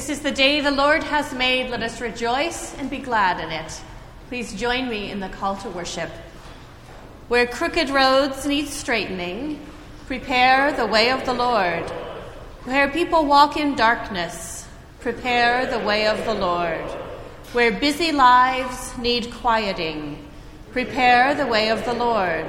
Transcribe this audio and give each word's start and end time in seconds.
This 0.00 0.08
is 0.08 0.20
the 0.20 0.32
day 0.32 0.62
the 0.62 0.70
Lord 0.70 1.02
has 1.02 1.34
made. 1.34 1.68
Let 1.68 1.82
us 1.82 2.00
rejoice 2.00 2.74
and 2.78 2.88
be 2.88 3.00
glad 3.00 3.38
in 3.38 3.50
it. 3.50 3.82
Please 4.28 4.54
join 4.54 4.88
me 4.88 5.10
in 5.10 5.20
the 5.20 5.28
call 5.28 5.56
to 5.56 5.68
worship. 5.68 6.08
Where 7.28 7.46
crooked 7.46 7.90
roads 7.90 8.46
need 8.46 8.68
straightening, 8.68 9.60
prepare 10.06 10.72
the 10.72 10.86
way 10.86 11.10
of 11.10 11.26
the 11.26 11.34
Lord. 11.34 11.86
Where 12.64 12.88
people 12.88 13.26
walk 13.26 13.58
in 13.58 13.74
darkness, 13.74 14.66
prepare 15.00 15.66
the 15.66 15.84
way 15.84 16.06
of 16.06 16.24
the 16.24 16.32
Lord. 16.32 16.80
Where 17.52 17.70
busy 17.70 18.10
lives 18.10 18.96
need 18.96 19.30
quieting, 19.30 20.26
prepare 20.72 21.34
the 21.34 21.46
way 21.46 21.68
of 21.68 21.84
the 21.84 21.92
Lord. 21.92 22.46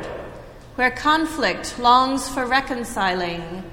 Where 0.75 0.91
conflict 0.91 1.77
longs 1.79 2.29
for 2.29 2.45
reconciling, 2.45 3.69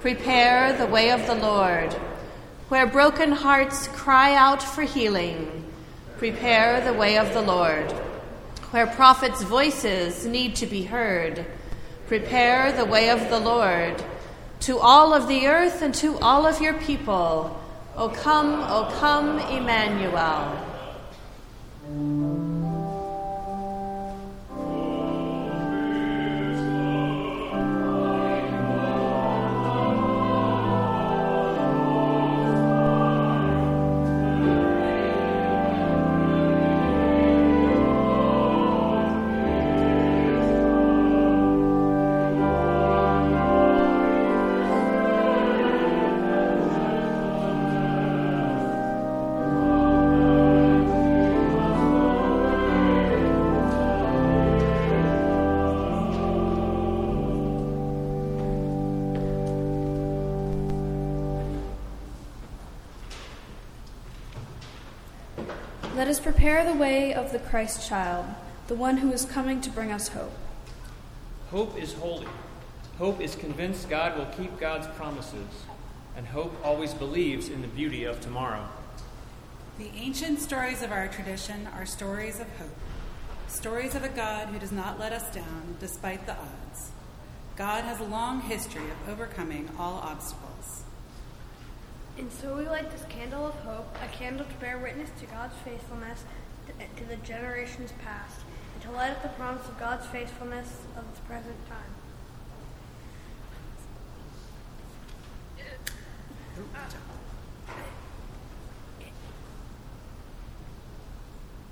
prepare 0.00 0.74
the 0.74 0.86
way 0.86 1.10
of 1.10 1.26
the 1.26 1.36
Lord. 1.36 1.96
Where 2.72 2.86
broken 2.86 3.32
hearts 3.32 3.86
cry 3.88 4.34
out 4.34 4.62
for 4.62 4.80
healing, 4.80 5.62
prepare 6.16 6.80
the 6.80 6.94
way 6.94 7.18
of 7.18 7.34
the 7.34 7.42
Lord. 7.42 7.92
Where 8.70 8.86
prophets' 8.86 9.42
voices 9.42 10.24
need 10.24 10.56
to 10.56 10.64
be 10.64 10.84
heard, 10.84 11.44
prepare 12.06 12.72
the 12.72 12.86
way 12.86 13.10
of 13.10 13.28
the 13.28 13.38
Lord. 13.38 14.02
To 14.60 14.78
all 14.78 15.12
of 15.12 15.28
the 15.28 15.48
earth 15.48 15.82
and 15.82 15.94
to 15.96 16.16
all 16.20 16.46
of 16.46 16.62
your 16.62 16.72
people, 16.72 17.60
O 17.94 18.08
come, 18.08 18.62
O 18.62 18.90
come, 18.98 19.38
Emmanuel. 19.38 20.71
Let 66.02 66.10
us 66.10 66.18
prepare 66.18 66.64
the 66.64 66.76
way 66.76 67.14
of 67.14 67.30
the 67.30 67.38
Christ 67.38 67.88
child, 67.88 68.26
the 68.66 68.74
one 68.74 68.96
who 68.96 69.12
is 69.12 69.24
coming 69.24 69.60
to 69.60 69.70
bring 69.70 69.92
us 69.92 70.08
hope. 70.08 70.32
Hope 71.52 71.78
is 71.80 71.92
holy. 71.92 72.26
Hope 72.98 73.20
is 73.20 73.36
convinced 73.36 73.88
God 73.88 74.18
will 74.18 74.26
keep 74.36 74.58
God's 74.58 74.88
promises, 74.96 75.46
and 76.16 76.26
hope 76.26 76.52
always 76.64 76.92
believes 76.92 77.48
in 77.48 77.62
the 77.62 77.68
beauty 77.68 78.02
of 78.02 78.20
tomorrow. 78.20 78.68
The 79.78 79.92
ancient 79.94 80.40
stories 80.40 80.82
of 80.82 80.90
our 80.90 81.06
tradition 81.06 81.68
are 81.72 81.86
stories 81.86 82.40
of 82.40 82.48
hope, 82.56 82.76
stories 83.46 83.94
of 83.94 84.02
a 84.02 84.08
God 84.08 84.48
who 84.48 84.58
does 84.58 84.72
not 84.72 84.98
let 84.98 85.12
us 85.12 85.32
down 85.32 85.76
despite 85.78 86.26
the 86.26 86.32
odds. 86.32 86.90
God 87.54 87.84
has 87.84 88.00
a 88.00 88.04
long 88.04 88.40
history 88.40 88.90
of 88.90 89.08
overcoming 89.08 89.70
all 89.78 90.00
obstacles. 90.02 90.51
And 92.18 92.30
so 92.30 92.56
we 92.56 92.64
light 92.66 92.90
this 92.90 93.04
candle 93.08 93.46
of 93.46 93.54
hope, 93.56 93.96
a 94.02 94.08
candle 94.08 94.46
to 94.46 94.54
bear 94.54 94.78
witness 94.78 95.10
to 95.20 95.26
God's 95.26 95.54
faithfulness 95.64 96.24
to 96.96 97.04
the 97.04 97.16
generations 97.16 97.92
past, 98.04 98.40
and 98.74 98.82
to 98.82 98.90
light 98.92 99.10
up 99.10 99.22
the 99.22 99.28
promise 99.30 99.66
of 99.68 99.78
God's 99.78 100.06
faithfulness 100.06 100.78
of 100.96 101.04
this 101.10 101.20
present 101.26 101.56
time. 101.68 101.78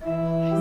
Uh, 0.07 0.60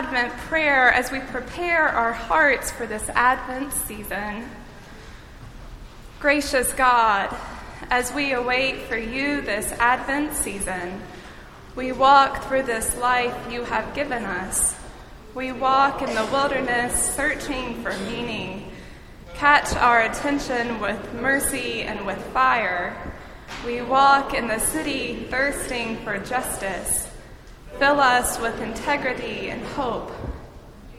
Advent 0.00 0.32
prayer 0.48 0.90
as 0.90 1.12
we 1.12 1.18
prepare 1.18 1.86
our 1.86 2.14
hearts 2.14 2.70
for 2.70 2.86
this 2.86 3.10
Advent 3.10 3.70
season. 3.70 4.48
Gracious 6.20 6.72
God, 6.72 7.36
as 7.90 8.10
we 8.10 8.32
await 8.32 8.78
for 8.84 8.96
you 8.96 9.42
this 9.42 9.72
Advent 9.72 10.32
season, 10.32 11.02
we 11.76 11.92
walk 11.92 12.44
through 12.44 12.62
this 12.62 12.96
life 12.96 13.52
you 13.52 13.64
have 13.64 13.94
given 13.94 14.24
us. 14.24 14.74
We 15.34 15.52
walk 15.52 16.00
in 16.00 16.14
the 16.14 16.24
wilderness 16.32 17.14
searching 17.14 17.82
for 17.82 17.92
meaning. 18.10 18.72
Catch 19.34 19.76
our 19.76 20.00
attention 20.00 20.80
with 20.80 21.12
mercy 21.12 21.82
and 21.82 22.06
with 22.06 22.24
fire. 22.28 22.96
We 23.66 23.82
walk 23.82 24.32
in 24.32 24.48
the 24.48 24.60
city 24.60 25.26
thirsting 25.28 25.98
for 25.98 26.18
justice. 26.18 27.09
Fill 27.80 27.98
us 27.98 28.38
with 28.38 28.60
integrity 28.60 29.48
and 29.48 29.64
hope. 29.68 30.12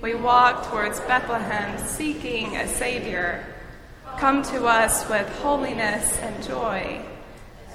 We 0.01 0.15
walk 0.15 0.67
towards 0.67 0.99
Bethlehem 1.01 1.77
seeking 1.77 2.57
a 2.57 2.67
Savior. 2.67 3.45
Come 4.17 4.41
to 4.45 4.65
us 4.65 5.07
with 5.07 5.29
holiness 5.43 6.17
and 6.17 6.43
joy. 6.43 7.05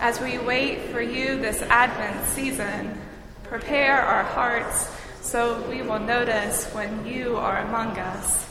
As 0.00 0.20
we 0.20 0.38
wait 0.38 0.90
for 0.90 1.00
you 1.00 1.40
this 1.40 1.62
Advent 1.62 2.26
season, 2.26 3.00
prepare 3.44 4.02
our 4.02 4.24
hearts 4.24 4.90
so 5.20 5.62
we 5.70 5.82
will 5.82 6.00
notice 6.00 6.66
when 6.74 7.06
you 7.06 7.36
are 7.36 7.58
among 7.58 7.96
us. 7.98 8.44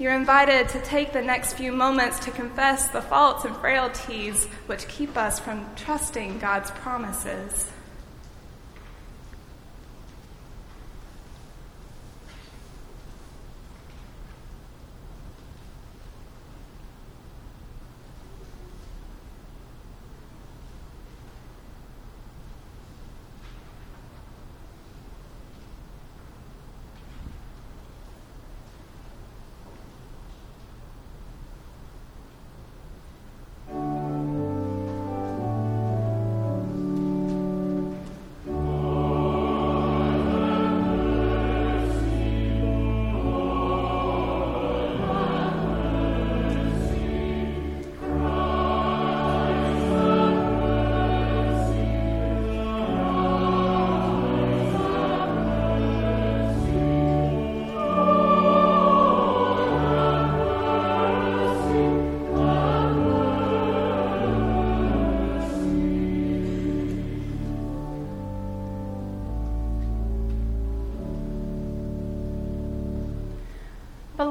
You're 0.00 0.16
invited 0.16 0.68
to 0.70 0.80
take 0.80 1.12
the 1.12 1.22
next 1.22 1.52
few 1.52 1.70
moments 1.70 2.18
to 2.24 2.32
confess 2.32 2.88
the 2.88 3.02
faults 3.02 3.44
and 3.44 3.56
frailties 3.58 4.46
which 4.66 4.88
keep 4.88 5.16
us 5.16 5.38
from 5.38 5.64
trusting 5.76 6.40
God's 6.40 6.72
promises. 6.72 7.70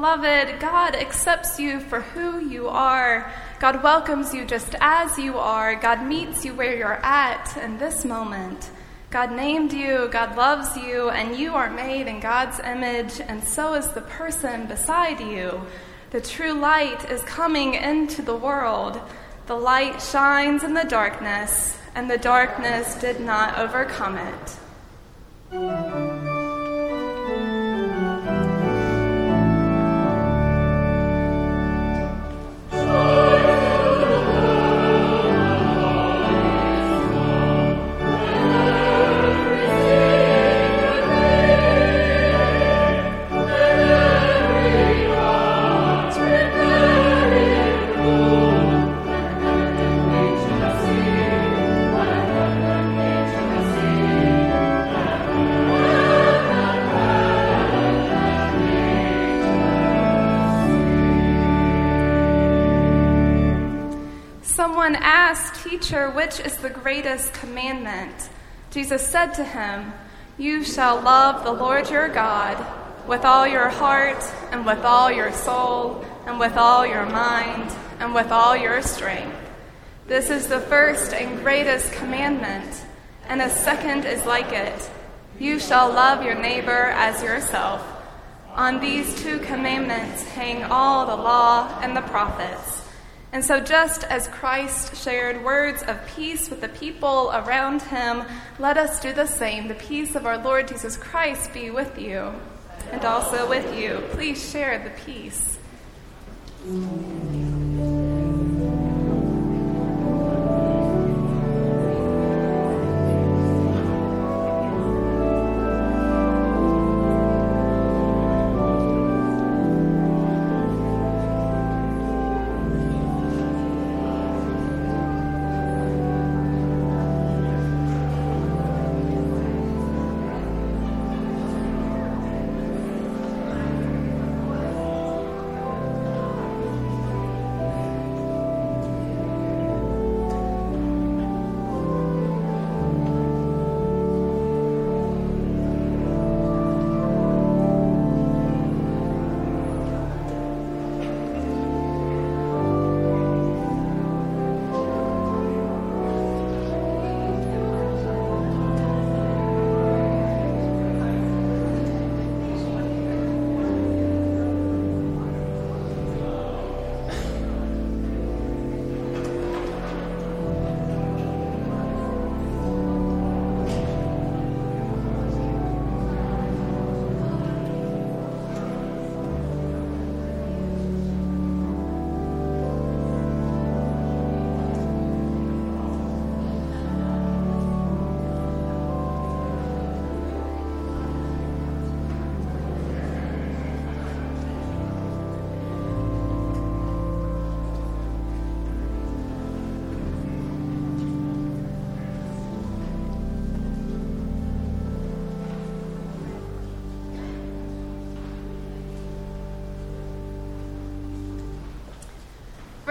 Beloved, 0.00 0.60
God 0.60 0.96
accepts 0.96 1.60
you 1.60 1.78
for 1.78 2.00
who 2.00 2.38
you 2.38 2.68
are. 2.68 3.30
God 3.58 3.82
welcomes 3.82 4.32
you 4.32 4.46
just 4.46 4.74
as 4.80 5.18
you 5.18 5.36
are. 5.36 5.74
God 5.74 6.06
meets 6.06 6.42
you 6.42 6.54
where 6.54 6.74
you're 6.74 7.04
at 7.04 7.54
in 7.58 7.76
this 7.76 8.02
moment. 8.06 8.70
God 9.10 9.30
named 9.30 9.74
you, 9.74 10.08
God 10.10 10.38
loves 10.38 10.74
you, 10.74 11.10
and 11.10 11.36
you 11.36 11.54
are 11.54 11.68
made 11.68 12.06
in 12.06 12.18
God's 12.18 12.58
image, 12.60 13.20
and 13.20 13.44
so 13.44 13.74
is 13.74 13.90
the 13.90 14.00
person 14.00 14.66
beside 14.66 15.20
you. 15.20 15.60
The 16.12 16.22
true 16.22 16.54
light 16.54 17.10
is 17.10 17.22
coming 17.24 17.74
into 17.74 18.22
the 18.22 18.34
world. 18.34 18.98
The 19.48 19.56
light 19.56 20.00
shines 20.00 20.64
in 20.64 20.72
the 20.72 20.84
darkness, 20.84 21.76
and 21.94 22.10
the 22.10 22.16
darkness 22.16 22.94
did 22.94 23.20
not 23.20 23.58
overcome 23.58 24.16
it. 24.16 24.56
Is 66.40 66.56
the 66.56 66.70
greatest 66.70 67.32
commandment? 67.32 68.28
Jesus 68.70 69.06
said 69.06 69.34
to 69.34 69.44
him, 69.44 69.92
You 70.38 70.64
shall 70.64 71.00
love 71.00 71.44
the 71.44 71.52
Lord 71.52 71.90
your 71.90 72.08
God 72.08 72.56
with 73.06 73.24
all 73.24 73.46
your 73.46 73.68
heart, 73.68 74.22
and 74.52 74.64
with 74.64 74.84
all 74.84 75.10
your 75.10 75.32
soul, 75.32 76.04
and 76.26 76.38
with 76.38 76.56
all 76.56 76.86
your 76.86 77.06
mind, 77.06 77.72
and 77.98 78.14
with 78.14 78.30
all 78.30 78.56
your 78.56 78.82
strength. 78.82 79.36
This 80.06 80.30
is 80.30 80.46
the 80.46 80.60
first 80.60 81.12
and 81.12 81.40
greatest 81.40 81.92
commandment, 81.92 82.84
and 83.26 83.42
a 83.42 83.50
second 83.50 84.04
is 84.04 84.24
like 84.26 84.52
it. 84.52 84.90
You 85.38 85.58
shall 85.58 85.88
love 85.88 86.24
your 86.24 86.34
neighbor 86.34 86.92
as 86.94 87.22
yourself. 87.22 87.84
On 88.54 88.80
these 88.80 89.22
two 89.22 89.38
commandments 89.38 90.22
hang 90.22 90.64
all 90.64 91.06
the 91.06 91.16
law 91.16 91.78
and 91.80 91.96
the 91.96 92.02
prophets. 92.02 92.79
And 93.32 93.44
so, 93.44 93.60
just 93.60 94.02
as 94.04 94.26
Christ 94.28 94.96
shared 94.96 95.44
words 95.44 95.82
of 95.84 96.04
peace 96.16 96.50
with 96.50 96.60
the 96.60 96.68
people 96.68 97.30
around 97.32 97.82
him, 97.82 98.24
let 98.58 98.76
us 98.76 99.00
do 99.00 99.12
the 99.12 99.26
same. 99.26 99.68
The 99.68 99.74
peace 99.74 100.16
of 100.16 100.26
our 100.26 100.38
Lord 100.38 100.66
Jesus 100.66 100.96
Christ 100.96 101.52
be 101.52 101.70
with 101.70 101.96
you 101.96 102.32
and 102.90 103.04
also 103.04 103.48
with 103.48 103.78
you. 103.78 104.02
Please 104.10 104.50
share 104.50 104.82
the 104.82 104.90
peace. 105.04 105.58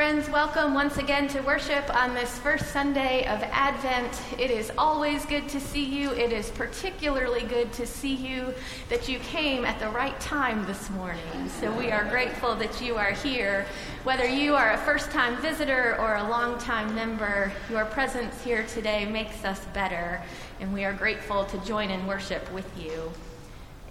Friends, 0.10 0.30
welcome 0.32 0.74
once 0.74 0.98
again 0.98 1.28
to 1.28 1.42
worship 1.42 1.96
on 1.96 2.16
this 2.16 2.40
first 2.40 2.74
Sunday 2.74 3.28
of 3.28 3.44
Advent. 3.44 4.20
It 4.40 4.50
is 4.50 4.72
always 4.76 5.24
good 5.28 5.48
to 5.50 5.60
see 5.60 5.86
you. 5.86 6.10
It 6.14 6.34
is 6.34 6.50
particularly 6.50 7.44
good 7.44 7.72
to 7.74 7.86
see 7.86 8.16
you 8.16 8.52
that 8.90 9.08
you 9.08 9.20
came 9.20 9.66
at 9.66 9.80
the 9.80 9.88
right 9.90 10.20
time 10.20 10.66
this 10.66 10.90
morning. 10.90 11.48
So 11.62 11.72
we 11.72 11.92
are 11.92 12.06
grateful 12.06 12.56
that 12.56 12.82
you 12.82 12.96
are 12.96 13.12
here. 13.12 13.68
Whether 14.04 14.26
you 14.26 14.56
are 14.56 14.72
a 14.72 14.80
first 14.80 15.12
time 15.12 15.38
visitor 15.44 15.96
or 16.00 16.16
a 16.16 16.28
long 16.28 16.58
time 16.58 16.96
member, 16.96 17.52
your 17.70 17.86
presence 17.86 18.44
here 18.44 18.66
today 18.66 19.06
makes 19.06 19.46
us 19.46 19.64
better, 19.76 20.24
and 20.60 20.74
we 20.74 20.86
are 20.86 20.94
grateful 20.94 21.46
to 21.46 21.58
join 21.60 21.92
in 21.92 22.08
worship 22.08 22.52
with 22.52 22.66
you. 22.76 23.12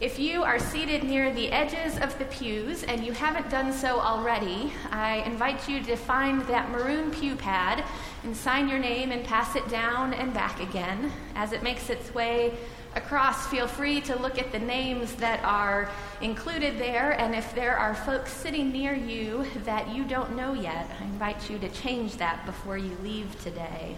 If 0.01 0.17
you 0.21 0.45
are 0.45 0.61
seated 0.61 1.03
near 1.03 1.35
the 1.35 1.51
edges 1.51 1.99
of 1.99 2.17
the 2.21 2.25
pews 2.27 2.85
and 2.85 3.05
you 3.05 3.11
haven't 3.11 3.51
done 3.51 3.73
so 3.73 3.99
already, 3.99 4.73
I 4.93 5.25
invite 5.27 5.69
you 5.69 5.83
to 5.83 5.97
find 5.97 6.43
that 6.43 6.71
maroon 6.71 7.11
pew 7.11 7.35
pad 7.35 7.83
and 8.23 8.37
sign 8.37 8.69
your 8.69 8.79
name 8.79 9.11
and 9.11 9.25
pass 9.25 9.57
it 9.57 9.69
down 9.69 10.15
and 10.15 10.33
back 10.33 10.61
again. 10.61 11.11
As 11.35 11.51
it 11.51 11.65
makes 11.65 11.91
its 11.91 12.15
way 12.15 12.55
across, 12.95 13.49
feel 13.49 13.67
free 13.67 14.01
to 14.03 14.15
look 14.15 14.39
at 14.39 14.53
the 14.53 14.61
names 14.61 15.15
that 15.15 15.43
are 15.43 15.91
included 16.21 16.79
there, 16.79 17.21
and 17.21 17.35
if 17.35 17.53
there 17.57 17.77
are 17.77 17.97
folks 17.97 18.33
sitting 18.33 18.71
near 18.71 18.95
you 18.95 19.47
that 19.65 19.93
you 19.93 20.05
don't 20.05 20.37
know 20.37 20.53
yet, 20.53 20.89
I 21.01 21.05
invite 21.07 21.51
you 21.51 21.59
to 21.59 21.69
change 21.71 22.19
that 22.19 22.47
before 22.47 22.79
you 22.79 22.97
leave 23.03 23.37
today. 23.43 23.97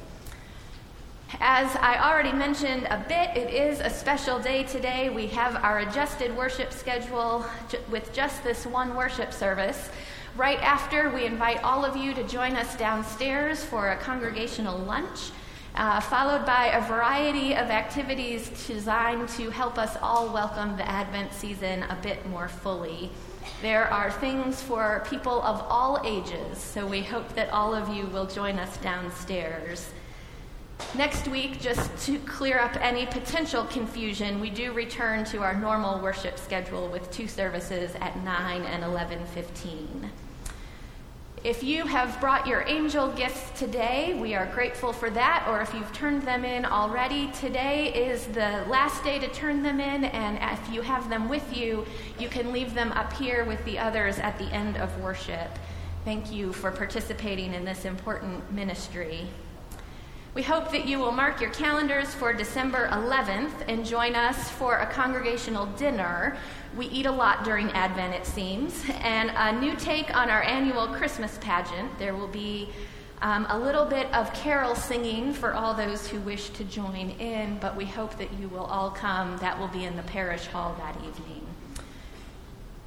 As 1.39 1.77
I 1.77 2.11
already 2.11 2.33
mentioned 2.33 2.89
a 2.91 3.05
bit, 3.09 3.37
it 3.37 3.55
is 3.55 3.79
a 3.79 3.89
special 3.89 4.41
day 4.41 4.65
today. 4.65 5.11
We 5.11 5.29
have 5.29 5.55
our 5.63 5.79
adjusted 5.79 6.37
worship 6.37 6.73
schedule 6.73 7.47
with 7.89 8.13
just 8.13 8.43
this 8.43 8.67
one 8.67 8.97
worship 8.97 9.33
service. 9.33 9.91
Right 10.37 10.61
after, 10.61 11.09
we 11.11 11.27
invite 11.27 11.63
all 11.63 11.85
of 11.85 11.97
you 11.97 12.15
to 12.15 12.25
join 12.25 12.57
us 12.57 12.77
downstairs 12.77 13.65
for 13.65 13.93
a 13.93 13.97
congregational 13.97 14.77
lunch, 14.79 15.31
uh, 15.77 16.01
followed 16.01 16.45
by 16.45 16.67
a 16.67 16.81
variety 16.89 17.55
of 17.55 17.71
activities 17.71 18.49
designed 18.67 19.29
to 19.31 19.51
help 19.51 19.79
us 19.79 19.97
all 20.03 20.33
welcome 20.33 20.77
the 20.77 20.89
Advent 20.89 21.33
season 21.33 21.85
a 21.85 21.99
bit 22.03 22.27
more 22.29 22.49
fully. 22.49 23.09
There 23.63 23.89
are 23.93 24.11
things 24.11 24.61
for 24.61 25.07
people 25.09 25.43
of 25.43 25.65
all 25.69 26.03
ages, 26.05 26.59
so 26.59 26.87
we 26.87 27.03
hope 27.03 27.35
that 27.35 27.51
all 27.51 27.73
of 27.73 27.89
you 27.89 28.07
will 28.07 28.27
join 28.27 28.59
us 28.59 28.77
downstairs. 28.79 29.91
Next 30.97 31.29
week, 31.29 31.61
just 31.61 31.97
to 32.07 32.19
clear 32.21 32.59
up 32.59 32.77
any 32.81 33.07
potential 33.07 33.65
confusion, 33.65 34.41
we 34.41 34.51
do 34.51 34.73
return 34.73 35.25
to 35.27 35.39
our 35.39 35.55
normal 35.55 36.01
worship 36.01 36.39
schedule 36.39 36.89
with 36.89 37.11
two 37.11 37.29
services 37.29 37.95
at 38.01 38.17
9 38.25 38.63
and 38.63 38.83
11:15. 38.83 40.11
If 41.43 41.63
you 41.63 41.87
have 41.87 42.21
brought 42.21 42.47
your 42.47 42.65
angel 42.67 43.09
gifts 43.13 43.59
today, 43.59 44.15
we 44.21 44.35
are 44.35 44.45
grateful 44.47 44.93
for 44.93 45.09
that. 45.11 45.47
Or 45.49 45.63
if 45.63 45.73
you've 45.73 45.93
turned 45.95 46.23
them 46.23 46.45
in 46.45 46.67
already, 46.67 47.31
today 47.33 47.95
is 47.95 48.27
the 48.27 48.65
last 48.69 49.03
day 49.03 49.19
to 49.21 49.29
turn 49.29 49.63
them 49.63 49.81
in. 49.81 50.05
And 50.05 50.39
if 50.53 50.75
you 50.75 50.83
have 50.83 51.09
them 51.09 51.31
with 51.31 51.57
you, 51.57 51.87
you 52.19 52.29
can 52.29 52.53
leave 52.53 52.75
them 52.75 52.93
up 52.93 53.15
here 53.15 53.45
with 53.45 53.65
the 53.65 53.79
others 53.79 54.19
at 54.19 54.37
the 54.39 54.53
end 54.53 54.77
of 54.77 55.01
worship. 55.01 55.59
Thank 56.05 56.31
you 56.31 56.53
for 56.53 56.71
participating 56.71 57.55
in 57.55 57.65
this 57.65 57.87
important 57.87 58.53
ministry. 58.53 59.29
We 60.33 60.43
hope 60.43 60.71
that 60.71 60.87
you 60.87 61.01
will 61.01 61.11
mark 61.11 61.41
your 61.41 61.51
calendars 61.51 62.15
for 62.15 62.33
December 62.33 62.87
11th 62.93 63.65
and 63.67 63.85
join 63.85 64.15
us 64.15 64.49
for 64.49 64.77
a 64.77 64.87
congregational 64.87 65.67
dinner. 65.67 66.37
We 66.77 66.87
eat 66.87 67.07
a 67.07 67.11
lot 67.11 67.43
during 67.43 67.69
Advent, 67.73 68.15
it 68.15 68.25
seems, 68.25 68.85
and 69.01 69.33
a 69.35 69.61
new 69.61 69.75
take 69.75 70.17
on 70.17 70.31
our 70.31 70.45
annual 70.45 70.87
Christmas 70.87 71.37
pageant. 71.41 71.99
There 71.99 72.15
will 72.15 72.29
be 72.29 72.69
um, 73.23 73.45
a 73.49 73.59
little 73.59 73.85
bit 73.85 74.07
of 74.15 74.33
carol 74.33 74.77
singing 74.77 75.33
for 75.33 75.53
all 75.53 75.75
those 75.75 76.07
who 76.07 76.21
wish 76.21 76.51
to 76.51 76.63
join 76.63 77.11
in, 77.19 77.59
but 77.59 77.77
we 77.77 77.85
hope 77.85 78.17
that 78.19 78.33
you 78.35 78.49
will 78.49 78.67
all 78.67 78.91
come. 78.91 79.37
That 79.39 79.59
will 79.59 79.69
be 79.69 79.85
in 79.85 79.97
the 79.97 80.05
parish 80.05 80.47
hall 80.47 80.77
that 80.79 80.97
evening. 80.99 81.40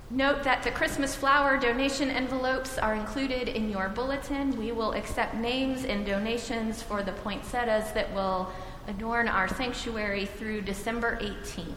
Note 0.10 0.44
that 0.44 0.64
the 0.64 0.72
Christmas 0.72 1.16
flower 1.16 1.58
donation 1.58 2.10
envelopes 2.10 2.78
are 2.78 2.94
included 2.94 3.48
in 3.48 3.70
your 3.70 3.90
bulletin. 3.90 4.58
We 4.60 4.72
will 4.72 4.94
accept 4.94 5.36
names 5.36 5.86
and 5.86 6.06
donations 6.06 6.84
for 6.84 7.02
the 7.02 7.14
poinsettias 7.14 7.92
that 7.94 8.14
will 8.14 8.52
adorn 8.88 9.28
our 9.28 9.48
sanctuary 9.48 10.26
through 10.26 10.62
December 10.62 11.18
18th. 11.22 11.74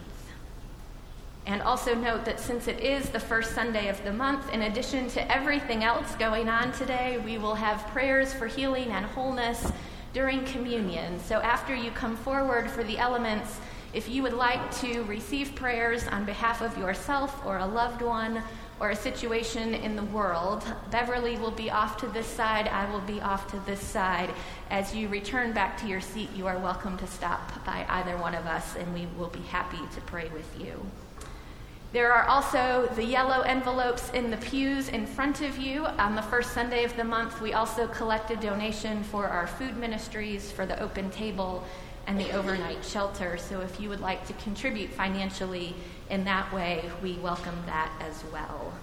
And 1.47 1.61
also 1.61 1.95
note 1.95 2.25
that 2.25 2.41
since 2.41 2.67
it 2.67 2.81
is 2.81 3.09
the 3.09 3.21
first 3.21 3.55
Sunday 3.55 3.87
of 3.87 4.03
the 4.03 4.11
month, 4.11 4.53
in 4.53 4.63
addition 4.63 5.07
to 5.11 5.31
everything 5.31 5.85
else 5.85 6.13
going 6.15 6.49
on 6.49 6.73
today, 6.73 7.19
we 7.23 7.37
will 7.37 7.55
have 7.55 7.87
prayers 7.87 8.33
for 8.33 8.47
healing 8.47 8.89
and 8.89 9.05
wholeness 9.05 9.71
during 10.13 10.43
communion. 10.43 11.19
So 11.21 11.37
after 11.37 11.73
you 11.73 11.91
come 11.91 12.17
forward 12.17 12.69
for 12.69 12.83
the 12.83 12.97
elements, 12.97 13.59
if 13.93 14.09
you 14.09 14.23
would 14.23 14.33
like 14.33 14.71
to 14.79 15.03
receive 15.03 15.55
prayers 15.55 16.07
on 16.07 16.25
behalf 16.25 16.61
of 16.61 16.77
yourself 16.77 17.45
or 17.45 17.57
a 17.57 17.65
loved 17.65 18.01
one 18.01 18.43
or 18.79 18.91
a 18.91 18.95
situation 18.95 19.73
in 19.73 19.95
the 19.95 20.03
world, 20.03 20.63
Beverly 20.91 21.37
will 21.37 21.51
be 21.51 21.71
off 21.71 21.97
to 21.97 22.07
this 22.07 22.27
side, 22.27 22.67
I 22.67 22.91
will 22.91 23.01
be 23.01 23.19
off 23.21 23.49
to 23.51 23.59
this 23.65 23.79
side. 23.79 24.29
As 24.69 24.93
you 24.93 25.07
return 25.07 25.51
back 25.51 25.77
to 25.79 25.87
your 25.87 26.01
seat, 26.01 26.29
you 26.35 26.45
are 26.47 26.59
welcome 26.59 26.97
to 26.97 27.07
stop 27.07 27.65
by 27.65 27.85
either 27.89 28.17
one 28.17 28.35
of 28.35 28.45
us, 28.45 28.75
and 28.75 28.93
we 28.93 29.07
will 29.17 29.29
be 29.29 29.41
happy 29.41 29.79
to 29.95 30.01
pray 30.01 30.29
with 30.29 30.59
you. 30.59 30.85
There 31.93 32.11
are 32.11 32.27
also 32.27 32.89
the 32.95 33.03
yellow 33.03 33.41
envelopes 33.41 34.09
in 34.09 34.29
the 34.29 34.37
pews 34.37 34.89
in 34.89 35.07
front 35.07 35.41
of 35.41 35.57
you. 35.57 35.85
On 35.85 36.15
the 36.15 36.21
first 36.21 36.51
Sunday 36.51 36.83
of 36.83 36.95
the 36.97 37.03
month, 37.03 37.41
we 37.41 37.53
also 37.53 37.87
collect 37.87 38.29
a 38.29 38.35
donation 38.35 39.03
for 39.05 39.25
our 39.27 39.47
food 39.47 39.77
ministries, 39.77 40.51
for 40.51 40.65
the 40.65 40.79
open 40.83 41.09
table, 41.09 41.63
and 42.07 42.17
the 42.17 42.31
overnight 42.31 42.83
shelter. 42.83 43.37
So 43.37 43.59
if 43.59 43.79
you 43.79 43.89
would 43.89 43.99
like 43.99 44.25
to 44.27 44.33
contribute 44.33 44.89
financially 44.91 45.75
in 46.09 46.23
that 46.23 46.51
way, 46.53 46.89
we 47.03 47.13
welcome 47.15 47.61
that 47.65 47.91
as 47.99 48.23
well. 48.31 48.73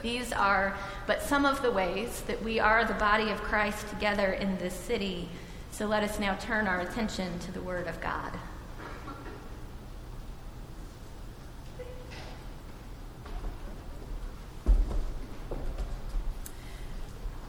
These 0.00 0.32
are 0.32 0.76
but 1.06 1.22
some 1.22 1.44
of 1.44 1.62
the 1.62 1.70
ways 1.70 2.22
that 2.26 2.42
we 2.42 2.58
are 2.58 2.84
the 2.84 2.94
body 2.94 3.30
of 3.30 3.42
Christ 3.42 3.88
together 3.88 4.32
in 4.32 4.56
this 4.56 4.74
city. 4.74 5.28
So 5.70 5.86
let 5.86 6.02
us 6.02 6.18
now 6.18 6.34
turn 6.36 6.66
our 6.66 6.80
attention 6.80 7.38
to 7.40 7.52
the 7.52 7.60
Word 7.60 7.86
of 7.86 8.00
God. 8.00 8.32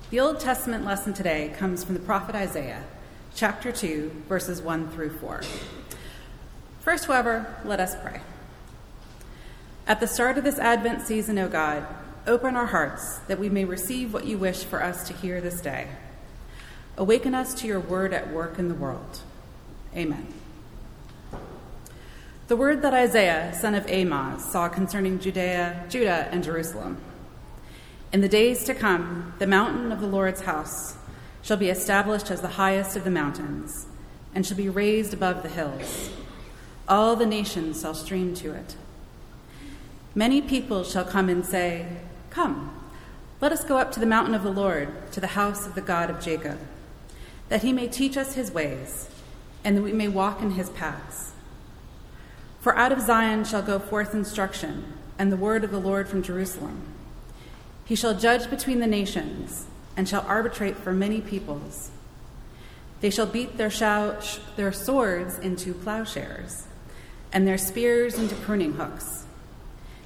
The 0.10 0.20
Old 0.20 0.40
Testament 0.40 0.86
lesson 0.86 1.14
today 1.14 1.54
comes 1.58 1.84
from 1.84 1.94
the 1.94 2.00
prophet 2.00 2.34
Isaiah 2.34 2.84
chapter 3.38 3.72
2, 3.72 4.24
verses 4.28 4.64
1 4.64 4.90
through 4.90 5.12
4. 5.12 5.44
First, 6.82 7.06
however, 7.06 7.56
let 7.64 7.80
us 7.80 7.96
pray. 8.02 8.22
At 9.86 10.00
the 10.00 10.08
start 10.08 10.40
of 10.40 10.44
this 10.44 10.58
Advent 10.58 11.04
season, 11.04 11.38
O 11.38 11.48
God, 11.48 11.86
open 12.26 12.56
our 12.56 12.66
hearts 12.66 13.20
that 13.28 13.38
we 13.38 13.48
may 13.48 13.64
receive 13.64 14.12
what 14.12 14.26
you 14.26 14.40
wish 14.40 14.64
for 14.64 14.82
us 14.82 15.08
to 15.08 15.14
hear 15.14 15.40
this 15.40 15.62
day. 15.62 15.88
Awaken 16.98 17.36
us 17.36 17.54
to 17.62 17.68
your 17.68 17.80
word 17.80 18.12
at 18.12 18.34
work 18.34 18.58
in 18.58 18.70
the 18.70 18.74
world. 18.74 19.22
Amen. 19.96 20.34
The 22.48 22.56
word 22.56 22.82
that 22.82 22.96
Isaiah, 22.96 23.54
son 23.54 23.76
of 23.76 23.86
Amoz, 23.86 24.52
saw 24.52 24.68
concerning 24.68 25.20
Judea, 25.20 25.86
Judah, 25.90 26.28
and 26.32 26.44
Jerusalem. 26.44 26.98
In 28.12 28.22
the 28.22 28.30
days 28.30 28.64
to 28.64 28.74
come, 28.74 29.34
the 29.38 29.46
mountain 29.46 29.92
of 29.92 30.02
the 30.02 30.08
Lord's 30.08 30.42
house 30.42 30.96
shall 31.48 31.56
be 31.56 31.70
established 31.70 32.30
as 32.30 32.42
the 32.42 32.60
highest 32.60 32.98
of 32.98 33.06
the 33.06 33.10
mountains, 33.10 33.86
and 34.36 34.46
shall 34.46 34.58
be 34.58 34.68
raised 34.68 35.14
above 35.14 35.44
the 35.44 35.50
hills. 35.50 36.10
All 36.90 37.16
the 37.16 37.26
nations 37.26 37.80
shall 37.80 37.94
stream 37.94 38.34
to 38.36 38.54
it. 38.54 38.76
Many 40.14 40.42
people 40.42 40.84
shall 40.84 41.06
come 41.06 41.30
and 41.30 41.46
say, 41.46 41.88
Come, 42.32 42.78
let 43.40 43.54
us 43.54 43.64
go 43.64 43.78
up 43.78 43.94
to 43.94 44.00
the 44.02 44.06
mountain 44.06 44.36
of 44.36 44.44
the 44.44 44.52
Lord, 44.52 44.90
to 45.14 45.22
the 45.22 45.28
house 45.28 45.66
of 45.66 45.74
the 45.74 45.82
God 45.82 46.10
of 46.10 46.20
Jacob, 46.20 46.60
that 47.48 47.64
he 47.64 47.72
may 47.72 47.88
teach 47.88 48.18
us 48.18 48.34
his 48.34 48.52
ways, 48.52 49.10
and 49.64 49.78
that 49.78 49.84
we 49.84 49.94
may 49.94 50.10
walk 50.10 50.42
in 50.42 50.52
his 50.52 50.70
paths. 50.72 51.32
For 52.60 52.76
out 52.76 52.92
of 52.92 53.00
Zion 53.00 53.46
shall 53.46 53.62
go 53.62 53.80
forth 53.80 54.14
instruction, 54.14 54.84
and 55.18 55.32
the 55.32 55.38
word 55.38 55.64
of 55.64 55.72
the 55.72 55.80
Lord 55.80 56.10
from 56.10 56.24
Jerusalem. 56.24 56.82
He 57.86 57.96
shall 57.96 58.20
judge 58.20 58.50
between 58.50 58.82
the 58.82 58.86
nations 58.86 59.66
and 59.98 60.08
shall 60.08 60.24
arbitrate 60.28 60.78
for 60.78 60.94
many 60.94 61.20
peoples. 61.20 61.92
They 63.02 63.10
shall 63.10 63.26
beat 63.26 63.58
their, 63.58 63.72
their 64.56 64.72
swords 64.72 65.38
into 65.40 65.74
plowshares, 65.74 66.68
and 67.34 67.48
their 67.48 67.58
spears 67.58 68.18
into 68.18 68.36
pruning 68.36 68.74
hooks. 68.74 69.26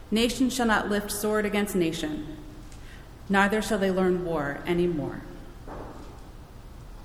Nation 0.10 0.50
shall 0.50 0.66
not 0.66 0.90
lift 0.90 1.12
sword 1.12 1.46
against 1.46 1.76
nation, 1.76 2.38
neither 3.30 3.62
shall 3.62 3.78
they 3.78 3.92
learn 3.92 4.26
war 4.26 4.62
any 4.66 4.88
more. 4.88 5.22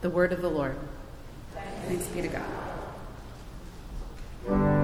The 0.01 0.11
word 0.11 0.33
of 0.33 0.41
the 0.41 0.51
Lord. 0.51 0.77
Thanks 1.87 2.07
be 2.09 2.23
to 2.23 2.29
God. 4.47 4.76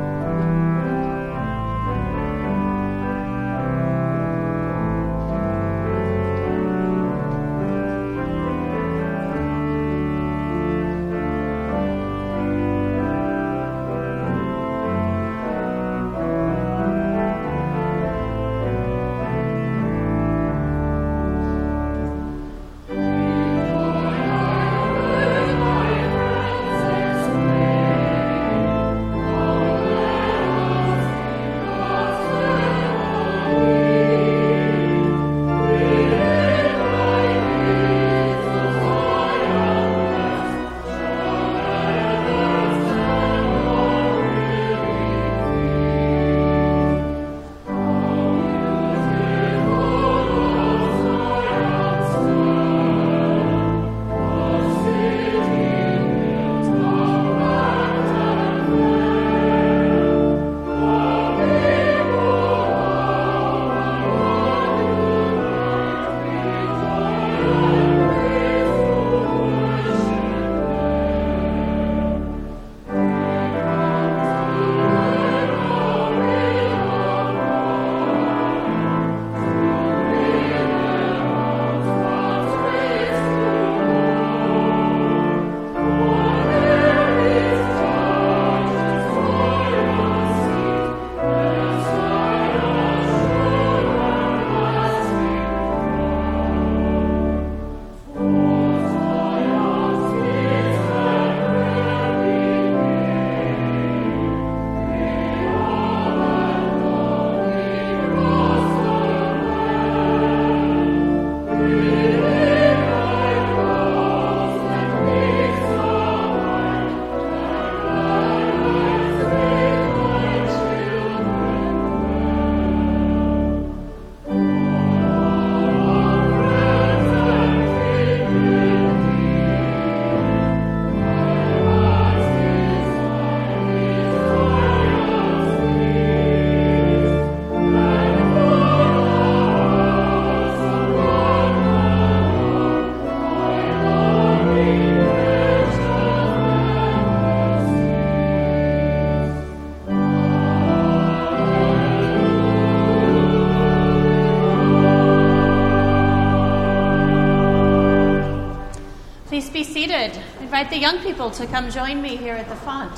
Invite 160.62 160.75
the 160.75 160.81
young 160.81 160.98
people 161.01 161.29
to 161.33 161.46
come 161.48 161.72
join 161.72 162.01
me 162.01 162.14
here 162.14 162.35
at 162.35 162.48
the 162.48 162.55
font. 162.55 162.96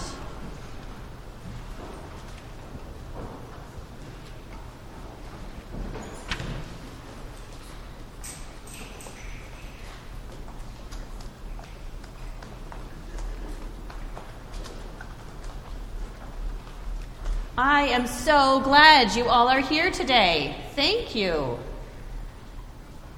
I 17.57 17.85
am 17.87 18.07
so 18.07 18.61
glad 18.61 19.17
you 19.17 19.25
all 19.25 19.49
are 19.49 19.61
here 19.61 19.91
today. 19.91 20.55
Thank 20.75 21.15
you. 21.15 21.64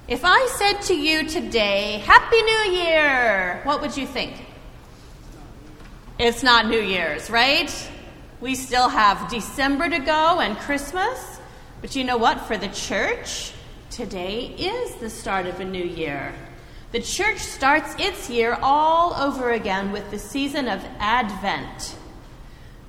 If 0.07 0.21
I 0.23 0.47
said 0.55 0.83
to 0.83 0.95
you 0.95 1.27
today, 1.27 2.01
Happy 2.05 2.41
New 2.41 2.79
Year, 2.79 3.59
what 3.63 3.81
would 3.81 3.97
you 3.97 4.07
think? 4.07 4.35
It's 6.17 6.43
not 6.43 6.67
New 6.67 6.79
Year's, 6.79 7.29
right? 7.29 7.69
We 8.39 8.55
still 8.55 8.87
have 8.87 9.29
December 9.29 9.89
to 9.89 9.99
go 9.99 10.39
and 10.39 10.57
Christmas. 10.59 11.41
But 11.81 11.93
you 11.97 12.05
know 12.05 12.15
what? 12.15 12.39
For 12.47 12.55
the 12.55 12.69
church, 12.69 13.51
today 13.89 14.45
is 14.57 14.95
the 14.95 15.09
start 15.09 15.45
of 15.45 15.59
a 15.59 15.65
new 15.65 15.83
year. 15.83 16.33
The 16.93 17.01
church 17.01 17.39
starts 17.39 17.93
its 17.99 18.29
year 18.29 18.57
all 18.61 19.13
over 19.13 19.51
again 19.51 19.91
with 19.91 20.09
the 20.09 20.19
season 20.19 20.69
of 20.69 20.85
Advent. 20.99 21.97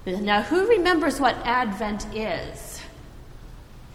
Now, 0.07 0.43
who 0.43 0.69
remembers 0.69 1.19
what 1.19 1.35
Advent 1.45 2.15
is? 2.15 2.81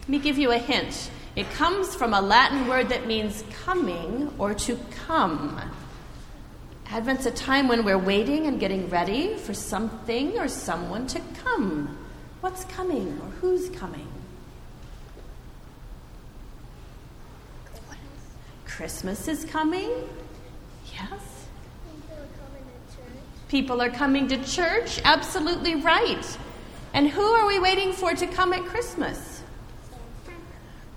Let 0.02 0.10
me 0.10 0.20
give 0.20 0.38
you 0.38 0.52
a 0.52 0.58
hint. 0.58 1.10
It 1.36 1.50
comes 1.52 1.96
from 1.96 2.14
a 2.14 2.22
Latin 2.22 2.68
word 2.68 2.90
that 2.90 3.08
means 3.08 3.44
coming 3.64 4.32
or 4.38 4.54
to 4.54 4.78
come. 5.06 5.60
Advent's 6.92 7.26
a 7.26 7.32
time 7.32 7.68
when 7.68 7.84
we're 7.84 7.98
waiting 7.98 8.46
and 8.46 8.60
getting 8.60 8.88
ready 8.88 9.36
for 9.36 9.54
something 9.54 10.38
or 10.38 10.48
someone 10.48 11.08
to 11.08 11.20
come. 11.44 11.98
What's 12.42 12.66
coming 12.66 13.20
or 13.24 13.30
who's 13.42 13.70
coming? 13.72 14.08
Christmas 18.66 19.28
is 19.28 19.46
coming? 19.46 19.92
Yes. 20.94 21.48
People 23.48 23.82
are 23.82 23.90
coming 23.90 24.28
to 24.28 24.44
church? 24.44 25.00
Absolutely 25.04 25.76
right. 25.76 26.38
And 26.94 27.08
who 27.08 27.22
are 27.22 27.48
we 27.48 27.60
waiting 27.60 27.92
for 27.92 28.14
to 28.14 28.28
come 28.28 28.54
at 28.54 28.64
Christmas? 28.66 29.33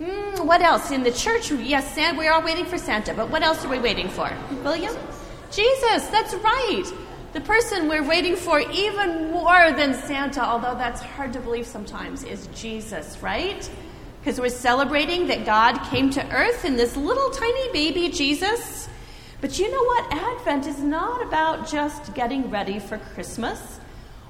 Mm, 0.01 0.45
what 0.45 0.61
else? 0.63 0.91
In 0.91 1.03
the 1.03 1.11
church, 1.11 1.51
yes, 1.51 1.95
Santa, 1.95 2.19
we 2.19 2.27
are 2.27 2.45
waiting 2.45 2.67
for 2.67 2.79
Santa, 2.79 3.15
but 3.15 3.31
what 3.31 3.43
else 3.43 3.65
are 3.65 3.69
we 3.69 3.79
waiting 3.79 4.09
for? 4.09 4.31
William? 4.63 4.95
Jesus, 5.51 6.07
that's 6.09 6.35
right. 6.35 6.85
The 7.33 7.41
person 7.41 7.89
we're 7.89 8.07
waiting 8.07 8.37
for 8.37 8.61
even 8.61 9.31
more 9.31 9.73
than 9.73 9.95
Santa, 9.95 10.45
although 10.45 10.75
that's 10.75 11.01
hard 11.01 11.33
to 11.33 11.41
believe 11.41 11.67
sometimes, 11.67 12.25
is 12.25 12.49
Jesus, 12.55 13.19
right? 13.23 13.71
Because 14.21 14.41
we're 14.41 14.49
celebrating 14.49 15.29
that 15.29 15.47
God 15.47 15.79
came 15.91 16.11
to 16.11 16.33
earth 16.33 16.65
in 16.65 16.77
this 16.77 16.97
little 16.97 17.31
tiny 17.31 17.73
baby 17.73 18.09
Jesus 18.09 18.89
but 19.41 19.59
you 19.59 19.71
know 19.71 19.85
what? 19.85 20.13
Advent 20.13 20.67
is 20.67 20.81
not 20.81 21.23
about 21.27 21.69
just 21.69 22.15
getting 22.15 22.51
ready 22.51 22.79
for 22.79 22.99
Christmas 22.99 23.81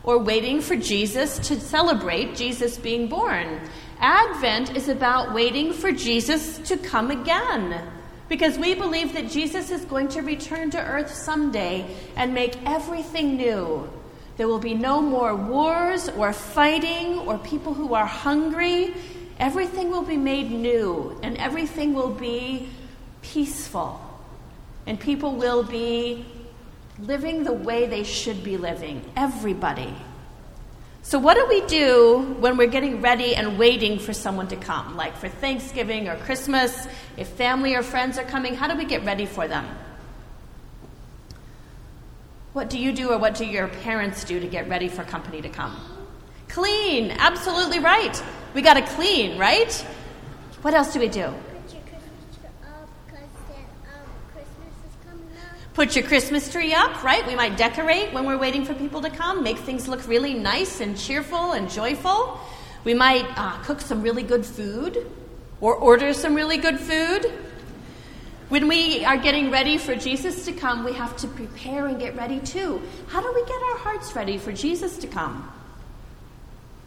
or 0.03 0.19
waiting 0.19 0.61
for 0.61 0.75
Jesus 0.75 1.39
to 1.49 1.61
celebrate 1.61 2.35
Jesus 2.35 2.77
being 2.77 3.09
born. 3.09 3.61
Advent 4.01 4.77
is 4.77 4.89
about 4.89 5.33
waiting 5.33 5.73
for 5.73 5.93
Jesus 5.93 6.59
to 6.69 6.77
come 6.77 7.11
again. 7.11 7.83
Because 8.29 8.59
we 8.59 8.75
believe 8.75 9.13
that 9.15 9.31
Jesus 9.31 9.71
is 9.71 9.85
going 9.85 10.09
to 10.09 10.23
return 10.23 10.71
to 10.71 10.81
earth 10.81 11.13
someday 11.13 11.87
and 12.17 12.35
make 12.35 12.57
everything 12.67 13.37
new. 13.37 13.89
There 14.37 14.49
will 14.49 14.59
be 14.59 14.75
no 14.75 15.01
more 15.01 15.35
wars 15.35 16.09
or 16.09 16.33
fighting 16.33 17.21
or 17.21 17.39
people 17.39 17.73
who 17.73 17.95
are 17.95 18.07
hungry. 18.07 18.93
Everything 19.39 19.91
will 19.91 20.03
be 20.03 20.17
made 20.17 20.51
new 20.51 21.19
and 21.23 21.37
everything 21.37 21.95
will 21.95 22.11
be 22.11 22.69
peaceful 23.23 24.01
and 24.87 24.99
people 24.99 25.35
will 25.35 25.63
be 25.63 26.25
living 26.99 27.45
the 27.45 27.53
way 27.53 27.87
they 27.87 28.05
should 28.05 28.43
be 28.43 28.57
living. 28.57 29.05
Everybody. 29.17 29.95
So, 31.07 31.21
what 31.21 31.35
do 31.35 31.47
we 31.47 31.61
do 31.69 32.35
when 32.41 32.57
we're 32.57 32.67
getting 32.67 33.01
ready 33.01 33.37
and 33.37 33.57
waiting 33.61 34.01
for 34.01 34.13
someone 34.13 34.49
to 34.49 34.57
come? 34.57 34.97
Like 34.97 35.17
for 35.17 35.29
Thanksgiving 35.29 36.09
or 36.09 36.17
Christmas, 36.17 36.89
if 37.17 37.29
family 37.29 37.77
or 37.77 37.85
friends 37.85 38.19
are 38.19 38.25
coming, 38.25 38.57
how 38.57 38.67
do 38.67 38.77
we 38.77 38.85
get 38.85 39.05
ready 39.05 39.25
for 39.25 39.47
them? 39.47 39.65
What 42.55 42.69
do 42.69 42.81
you 42.81 42.91
do 42.91 43.13
or 43.13 43.19
what 43.19 43.37
do 43.37 43.47
your 43.47 43.69
parents 43.69 44.25
do 44.25 44.41
to 44.41 44.49
get 44.49 44.69
ready 44.69 44.89
for 44.89 45.05
company 45.05 45.41
to 45.43 45.49
come? 45.49 45.77
Clean, 46.49 47.13
absolutely 47.13 47.79
right. 47.79 48.21
We 48.53 48.61
got 48.61 48.75
to 48.75 48.83
clean, 48.83 49.39
right? 49.39 49.73
What 50.63 50.75
else 50.75 50.93
do 50.93 50.99
we 50.99 51.07
do? 51.07 51.33
Put 55.77 55.95
your 55.95 56.07
Christmas 56.07 56.51
tree 56.51 56.73
up, 56.73 57.05
right? 57.05 57.27
We 57.27 57.37
might 57.37 57.59
decorate 57.59 58.11
when 58.15 58.25
we're 58.25 58.39
waiting 58.39 58.65
for 58.65 58.73
people 58.73 59.03
to 59.03 59.11
come, 59.11 59.43
make 59.43 59.59
things 59.59 59.87
look 59.87 60.09
really 60.09 60.33
nice 60.33 60.81
and 60.81 60.97
cheerful 60.97 61.53
and 61.53 61.69
joyful. 61.69 62.41
We 62.85 62.95
might 62.95 63.27
uh, 63.37 63.59
cook 63.59 63.83
some 63.83 64.01
really 64.01 64.23
good 64.23 64.47
food 64.47 65.07
or 65.61 65.75
order 65.75 66.15
some 66.15 66.35
really 66.35 66.57
good 66.57 66.81
food. 66.81 67.31
When 68.49 68.69
we 68.69 69.05
are 69.05 69.19
getting 69.19 69.51
ready 69.51 69.77
for 69.77 69.95
Jesus 69.95 70.47
to 70.47 70.53
come, 70.55 70.83
we 70.83 70.95
have 70.95 71.15
to 71.19 71.29
prepare 71.29 71.89
and 71.89 71.99
get 71.99 72.17
ready 72.17 72.41
too. 72.41 72.81
How 73.09 73.21
do 73.21 73.31
we 73.35 73.43
get 73.45 73.63
our 73.63 73.77
hearts 73.77 74.17
ready 74.17 74.39
for 74.39 74.53
Jesus 74.53 74.97
to 74.97 75.07
come? 75.07 75.47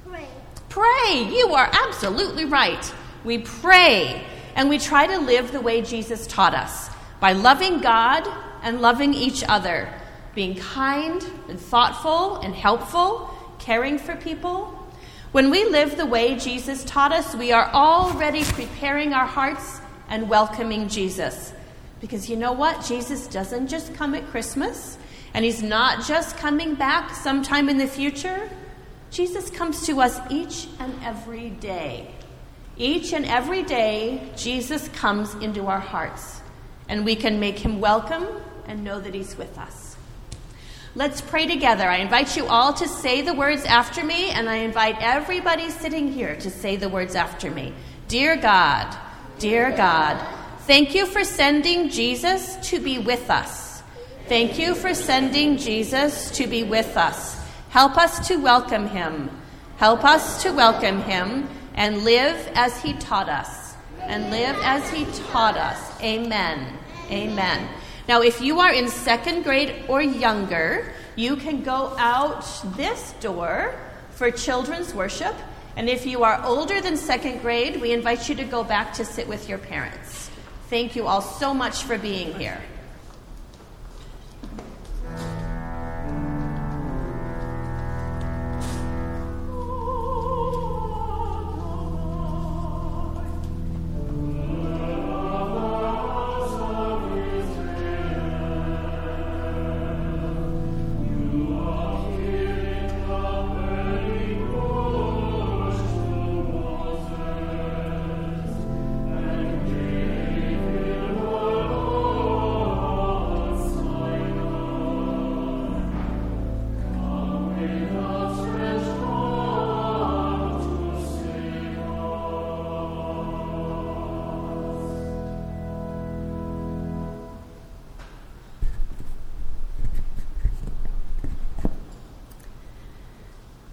Pray. 0.07 0.25
Pray. 0.69 1.29
You 1.31 1.53
are 1.53 1.69
absolutely 1.71 2.45
right. 2.45 2.91
We 3.23 3.37
pray 3.37 4.25
and 4.55 4.67
we 4.67 4.79
try 4.79 5.05
to 5.05 5.19
live 5.19 5.51
the 5.51 5.61
way 5.61 5.83
Jesus 5.83 6.25
taught 6.25 6.55
us 6.55 6.89
by 7.19 7.33
loving 7.33 7.81
God 7.81 8.27
and 8.63 8.81
loving 8.81 9.13
each 9.13 9.43
other, 9.47 9.93
being 10.35 10.55
kind 10.55 11.23
and 11.47 11.59
thoughtful 11.59 12.37
and 12.37 12.55
helpful, 12.55 13.33
caring 13.59 13.97
for 13.97 14.15
people. 14.15 14.75
When 15.31 15.51
we 15.51 15.65
live 15.65 15.95
the 15.97 16.05
way 16.05 16.35
Jesus 16.35 16.83
taught 16.85 17.11
us, 17.11 17.35
we 17.35 17.51
are 17.51 17.69
already 17.71 18.43
preparing 18.43 19.13
our 19.13 19.27
hearts 19.27 19.79
and 20.07 20.27
welcoming 20.27 20.87
Jesus. 20.87 21.53
Because 22.01 22.29
you 22.29 22.35
know 22.35 22.53
what? 22.53 22.83
Jesus 22.85 23.27
doesn't 23.27 23.67
just 23.67 23.93
come 23.93 24.15
at 24.15 24.25
Christmas, 24.27 24.97
and 25.33 25.45
He's 25.45 25.61
not 25.61 26.05
just 26.07 26.37
coming 26.37 26.75
back 26.75 27.13
sometime 27.13 27.69
in 27.69 27.77
the 27.77 27.87
future. 27.87 28.49
Jesus 29.11 29.49
comes 29.49 29.85
to 29.85 30.01
us 30.01 30.19
each 30.29 30.67
and 30.79 30.93
every 31.03 31.49
day. 31.49 32.09
Each 32.77 33.13
and 33.13 33.25
every 33.25 33.63
day, 33.63 34.31
Jesus 34.37 34.87
comes 34.89 35.35
into 35.35 35.67
our 35.67 35.79
hearts, 35.79 36.41
and 36.87 37.05
we 37.05 37.15
can 37.15 37.39
make 37.39 37.59
Him 37.59 37.81
welcome 37.81 38.25
and 38.69 38.83
know 38.83 39.01
that 39.01 39.13
He's 39.13 39.37
with 39.37 39.57
us. 39.57 39.97
Let's 40.95 41.21
pray 41.21 41.45
together. 41.45 41.89
I 41.89 41.97
invite 41.97 42.37
you 42.37 42.45
all 42.47 42.73
to 42.73 42.87
say 42.87 43.21
the 43.21 43.33
words 43.33 43.65
after 43.65 44.03
me, 44.03 44.29
and 44.29 44.49
I 44.49 44.57
invite 44.57 44.97
everybody 45.01 45.69
sitting 45.69 46.11
here 46.11 46.35
to 46.37 46.49
say 46.49 46.77
the 46.77 46.89
words 46.89 47.15
after 47.15 47.51
me. 47.51 47.73
Dear 48.07 48.37
God, 48.37 48.95
dear 49.39 49.71
God, 49.71 50.19
thank 50.61 50.95
you 50.95 51.05
for 51.05 51.23
sending 51.23 51.89
Jesus 51.89 52.55
to 52.69 52.79
be 52.79 52.97
with 52.97 53.29
us. 53.29 53.81
Thank 54.27 54.59
you 54.59 54.75
for 54.75 54.93
sending 54.93 55.57
Jesus 55.57 56.31
to 56.31 56.47
be 56.47 56.63
with 56.63 56.95
us. 56.95 57.39
Help 57.69 57.97
us 57.97 58.27
to 58.27 58.37
welcome 58.37 58.87
him. 58.87 59.29
Help 59.77 60.03
us 60.03 60.43
to 60.43 60.51
welcome 60.51 61.01
him 61.01 61.47
and 61.75 62.03
live 62.03 62.35
as 62.53 62.81
he 62.81 62.93
taught 62.93 63.29
us. 63.29 63.73
And 64.01 64.29
live 64.31 64.55
as 64.63 64.89
he 64.89 65.05
taught 65.31 65.55
us. 65.55 66.01
Amen. 66.01 66.77
Amen. 67.11 67.69
Now, 68.09 68.23
if 68.23 68.41
you 68.41 68.59
are 68.59 68.73
in 68.73 68.87
second 68.87 69.43
grade 69.43 69.85
or 69.87 70.01
younger, 70.01 70.91
you 71.15 71.35
can 71.35 71.61
go 71.61 71.95
out 71.99 72.43
this 72.75 73.13
door 73.21 73.75
for 74.09 74.31
children's 74.31 74.95
worship. 74.95 75.35
And 75.75 75.87
if 75.87 76.07
you 76.07 76.23
are 76.23 76.43
older 76.43 76.81
than 76.81 76.97
second 76.97 77.43
grade, 77.43 77.79
we 77.79 77.91
invite 77.91 78.27
you 78.27 78.33
to 78.33 78.43
go 78.45 78.63
back 78.63 78.93
to 78.93 79.05
sit 79.05 79.27
with 79.27 79.47
your 79.47 79.59
parents. 79.59 80.31
Thank 80.71 80.95
you 80.95 81.05
all 81.05 81.21
so 81.21 81.53
much 81.53 81.83
for 81.83 81.99
being 81.99 82.33
here. 82.33 82.59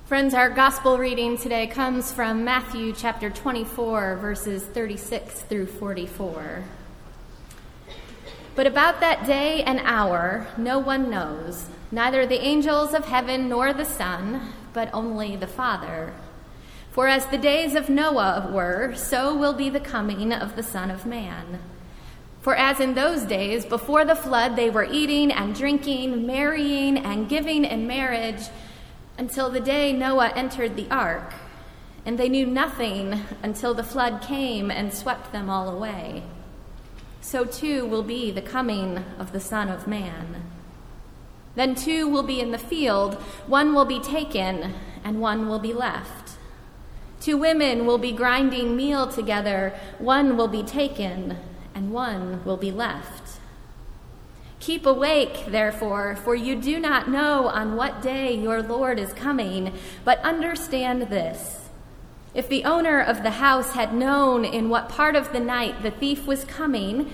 Friends, 0.06 0.34
our 0.34 0.50
gospel 0.50 0.98
reading 0.98 1.36
today 1.36 1.66
comes 1.66 2.12
from 2.12 2.44
Matthew 2.44 2.92
chapter 2.92 3.28
24, 3.28 4.14
verses 4.18 4.62
36 4.62 5.40
through 5.40 5.66
44. 5.66 6.62
But 8.54 8.68
about 8.68 9.00
that 9.00 9.26
day 9.26 9.64
and 9.64 9.80
hour, 9.80 10.46
no 10.56 10.78
one 10.78 11.10
knows, 11.10 11.66
neither 11.90 12.24
the 12.24 12.40
angels 12.40 12.94
of 12.94 13.06
heaven 13.06 13.48
nor 13.48 13.72
the 13.72 13.84
Son, 13.84 14.52
but 14.72 14.90
only 14.92 15.34
the 15.34 15.48
Father. 15.48 16.14
For 16.92 17.08
as 17.08 17.26
the 17.26 17.36
days 17.36 17.74
of 17.74 17.88
Noah 17.88 18.48
were, 18.52 18.94
so 18.94 19.36
will 19.36 19.54
be 19.54 19.70
the 19.70 19.80
coming 19.80 20.32
of 20.32 20.54
the 20.54 20.62
Son 20.62 20.88
of 20.88 21.04
Man. 21.04 21.58
For 22.42 22.54
as 22.54 22.78
in 22.78 22.94
those 22.94 23.22
days, 23.22 23.66
before 23.66 24.04
the 24.04 24.14
flood, 24.14 24.54
they 24.54 24.70
were 24.70 24.86
eating 24.88 25.32
and 25.32 25.52
drinking, 25.52 26.24
marrying 26.24 26.96
and 26.96 27.28
giving 27.28 27.64
in 27.64 27.88
marriage 27.88 28.42
until 29.18 29.50
the 29.50 29.60
day 29.60 29.92
Noah 29.92 30.32
entered 30.34 30.76
the 30.76 30.90
ark, 30.90 31.34
and 32.04 32.18
they 32.18 32.28
knew 32.28 32.46
nothing 32.46 33.22
until 33.42 33.74
the 33.74 33.82
flood 33.82 34.22
came 34.22 34.70
and 34.70 34.92
swept 34.92 35.32
them 35.32 35.50
all 35.50 35.68
away. 35.68 36.22
So 37.20 37.44
too 37.44 37.84
will 37.86 38.04
be 38.04 38.30
the 38.30 38.42
coming 38.42 39.04
of 39.18 39.32
the 39.32 39.40
Son 39.40 39.68
of 39.68 39.86
Man. 39.86 40.44
Then 41.56 41.74
two 41.74 42.06
will 42.06 42.22
be 42.22 42.40
in 42.40 42.52
the 42.52 42.58
field, 42.58 43.14
one 43.46 43.74
will 43.74 43.86
be 43.86 43.98
taken, 43.98 44.74
and 45.02 45.20
one 45.20 45.48
will 45.48 45.58
be 45.58 45.72
left. 45.72 46.36
Two 47.20 47.36
women 47.36 47.86
will 47.86 47.98
be 47.98 48.12
grinding 48.12 48.76
meal 48.76 49.08
together, 49.08 49.74
one 49.98 50.36
will 50.36 50.48
be 50.48 50.62
taken, 50.62 51.38
and 51.74 51.92
one 51.92 52.44
will 52.44 52.58
be 52.58 52.70
left. 52.70 53.25
Keep 54.66 54.84
awake, 54.84 55.44
therefore, 55.46 56.16
for 56.16 56.34
you 56.34 56.56
do 56.56 56.80
not 56.80 57.08
know 57.08 57.46
on 57.46 57.76
what 57.76 58.02
day 58.02 58.34
your 58.34 58.62
Lord 58.62 58.98
is 58.98 59.12
coming, 59.12 59.72
but 60.04 60.18
understand 60.24 61.02
this. 61.02 61.68
If 62.34 62.48
the 62.48 62.64
owner 62.64 63.00
of 63.00 63.22
the 63.22 63.30
house 63.30 63.74
had 63.74 63.94
known 63.94 64.44
in 64.44 64.68
what 64.68 64.88
part 64.88 65.14
of 65.14 65.32
the 65.32 65.38
night 65.38 65.84
the 65.84 65.92
thief 65.92 66.26
was 66.26 66.44
coming, 66.44 67.12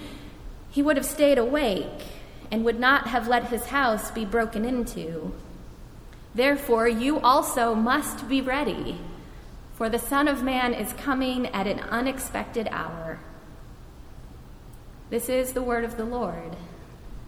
he 0.71 0.81
would 0.81 0.97
have 0.97 1.05
stayed 1.05 1.37
awake 1.37 2.07
and 2.51 2.65
would 2.65 2.81
not 2.81 3.09
have 3.09 3.29
let 3.29 3.49
his 3.49 3.67
house 3.67 4.11
be 4.11 4.25
broken 4.25 4.65
into. 4.65 5.35
Therefore, 6.35 6.88
you 6.88 7.21
also 7.21 7.75
must 7.75 8.31
be 8.31 8.41
ready, 8.41 8.97
for 9.75 9.91
the 9.91 9.99
Son 9.99 10.27
of 10.27 10.43
Man 10.43 10.73
is 10.73 10.95
coming 10.95 11.49
at 11.49 11.67
an 11.67 11.81
unexpected 11.81 12.67
hour. 12.71 13.21
This 15.11 15.29
is 15.29 15.53
the 15.53 15.61
word 15.61 15.85
of 15.85 15.99
the 15.99 16.07
Lord. 16.07 16.57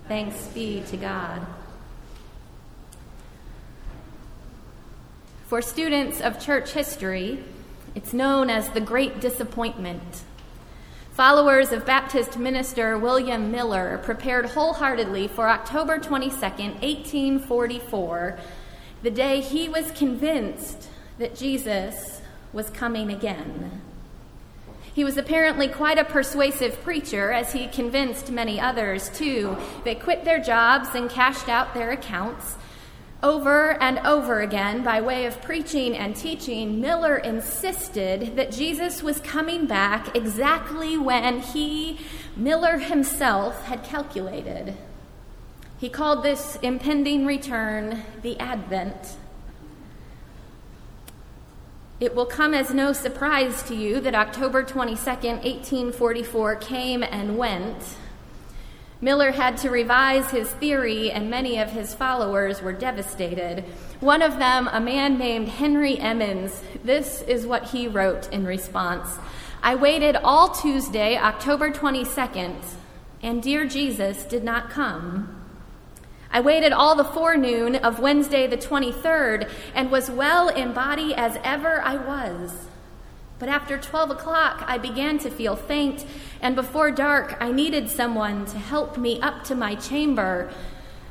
Thanks 0.06 0.48
be 0.48 0.82
to 0.88 0.98
God. 0.98 1.46
For 5.46 5.62
students 5.62 6.20
of 6.20 6.38
church 6.38 6.72
history, 6.72 7.42
it's 7.94 8.12
known 8.12 8.50
as 8.50 8.68
the 8.70 8.82
Great 8.82 9.20
Disappointment. 9.20 10.24
Followers 11.12 11.72
of 11.72 11.86
Baptist 11.86 12.36
minister 12.36 12.98
William 12.98 13.50
Miller 13.50 13.98
prepared 14.02 14.46
wholeheartedly 14.46 15.28
for 15.28 15.48
October 15.48 15.98
22, 15.98 16.38
1844, 16.38 18.38
the 19.02 19.10
day 19.10 19.40
he 19.40 19.70
was 19.70 19.90
convinced 19.92 20.90
that 21.18 21.34
Jesus 21.34 22.20
was 22.52 22.68
coming 22.68 23.10
again. 23.10 23.80
He 24.94 25.02
was 25.02 25.16
apparently 25.16 25.66
quite 25.66 25.98
a 25.98 26.04
persuasive 26.04 26.80
preacher, 26.84 27.32
as 27.32 27.52
he 27.52 27.66
convinced 27.66 28.30
many 28.30 28.60
others 28.60 29.10
too. 29.10 29.56
They 29.82 29.96
quit 29.96 30.24
their 30.24 30.38
jobs 30.38 30.94
and 30.94 31.10
cashed 31.10 31.48
out 31.48 31.74
their 31.74 31.90
accounts. 31.90 32.56
Over 33.20 33.82
and 33.82 33.98
over 34.00 34.40
again, 34.40 34.84
by 34.84 35.00
way 35.00 35.24
of 35.26 35.42
preaching 35.42 35.96
and 35.96 36.14
teaching, 36.14 36.80
Miller 36.80 37.16
insisted 37.16 38.36
that 38.36 38.52
Jesus 38.52 39.02
was 39.02 39.18
coming 39.20 39.66
back 39.66 40.14
exactly 40.14 40.96
when 40.96 41.40
he, 41.40 41.98
Miller 42.36 42.78
himself, 42.78 43.64
had 43.64 43.82
calculated. 43.82 44.76
He 45.78 45.88
called 45.88 46.22
this 46.22 46.56
impending 46.62 47.26
return 47.26 48.02
the 48.22 48.38
Advent. 48.38 49.16
It 52.00 52.14
will 52.16 52.26
come 52.26 52.54
as 52.54 52.74
no 52.74 52.92
surprise 52.92 53.62
to 53.64 53.74
you 53.74 54.00
that 54.00 54.16
October 54.16 54.64
22nd, 54.64 55.44
1844 55.44 56.56
came 56.56 57.04
and 57.04 57.38
went. 57.38 57.96
Miller 59.00 59.30
had 59.30 59.58
to 59.58 59.70
revise 59.70 60.30
his 60.30 60.50
theory, 60.50 61.12
and 61.12 61.30
many 61.30 61.58
of 61.58 61.70
his 61.70 61.94
followers 61.94 62.60
were 62.62 62.72
devastated. 62.72 63.62
One 64.00 64.22
of 64.22 64.38
them, 64.38 64.68
a 64.72 64.80
man 64.80 65.18
named 65.18 65.48
Henry 65.48 65.98
Emmons, 65.98 66.62
this 66.82 67.22
is 67.22 67.46
what 67.46 67.66
he 67.66 67.86
wrote 67.86 68.32
in 68.32 68.44
response 68.44 69.18
I 69.62 69.76
waited 69.76 70.16
all 70.16 70.48
Tuesday, 70.48 71.16
October 71.16 71.70
22nd, 71.70 72.56
and 73.22 73.42
dear 73.42 73.66
Jesus 73.66 74.24
did 74.24 74.42
not 74.42 74.68
come. 74.68 75.43
I 76.34 76.40
waited 76.40 76.72
all 76.72 76.96
the 76.96 77.04
forenoon 77.04 77.76
of 77.76 78.00
Wednesday 78.00 78.48
the 78.48 78.56
23rd 78.56 79.48
and 79.72 79.88
was 79.88 80.10
well 80.10 80.48
in 80.48 80.72
body 80.72 81.14
as 81.14 81.38
ever 81.44 81.80
I 81.80 81.94
was. 81.94 82.66
But 83.38 83.48
after 83.48 83.78
12 83.78 84.10
o'clock, 84.10 84.64
I 84.66 84.76
began 84.78 85.18
to 85.18 85.30
feel 85.30 85.54
faint, 85.54 86.04
and 86.40 86.56
before 86.56 86.90
dark, 86.90 87.36
I 87.38 87.52
needed 87.52 87.88
someone 87.88 88.46
to 88.46 88.58
help 88.58 88.98
me 88.98 89.20
up 89.20 89.44
to 89.44 89.54
my 89.54 89.76
chamber. 89.76 90.52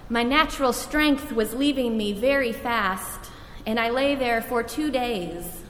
My 0.09 0.23
natural 0.23 0.73
strength 0.73 1.31
was 1.31 1.53
leaving 1.53 1.95
me 1.95 2.12
very 2.12 2.51
fast, 2.51 3.31
and 3.65 3.79
I 3.79 3.91
lay 3.91 4.15
there 4.15 4.41
for 4.41 4.62
two 4.62 4.91
days. 4.91 5.63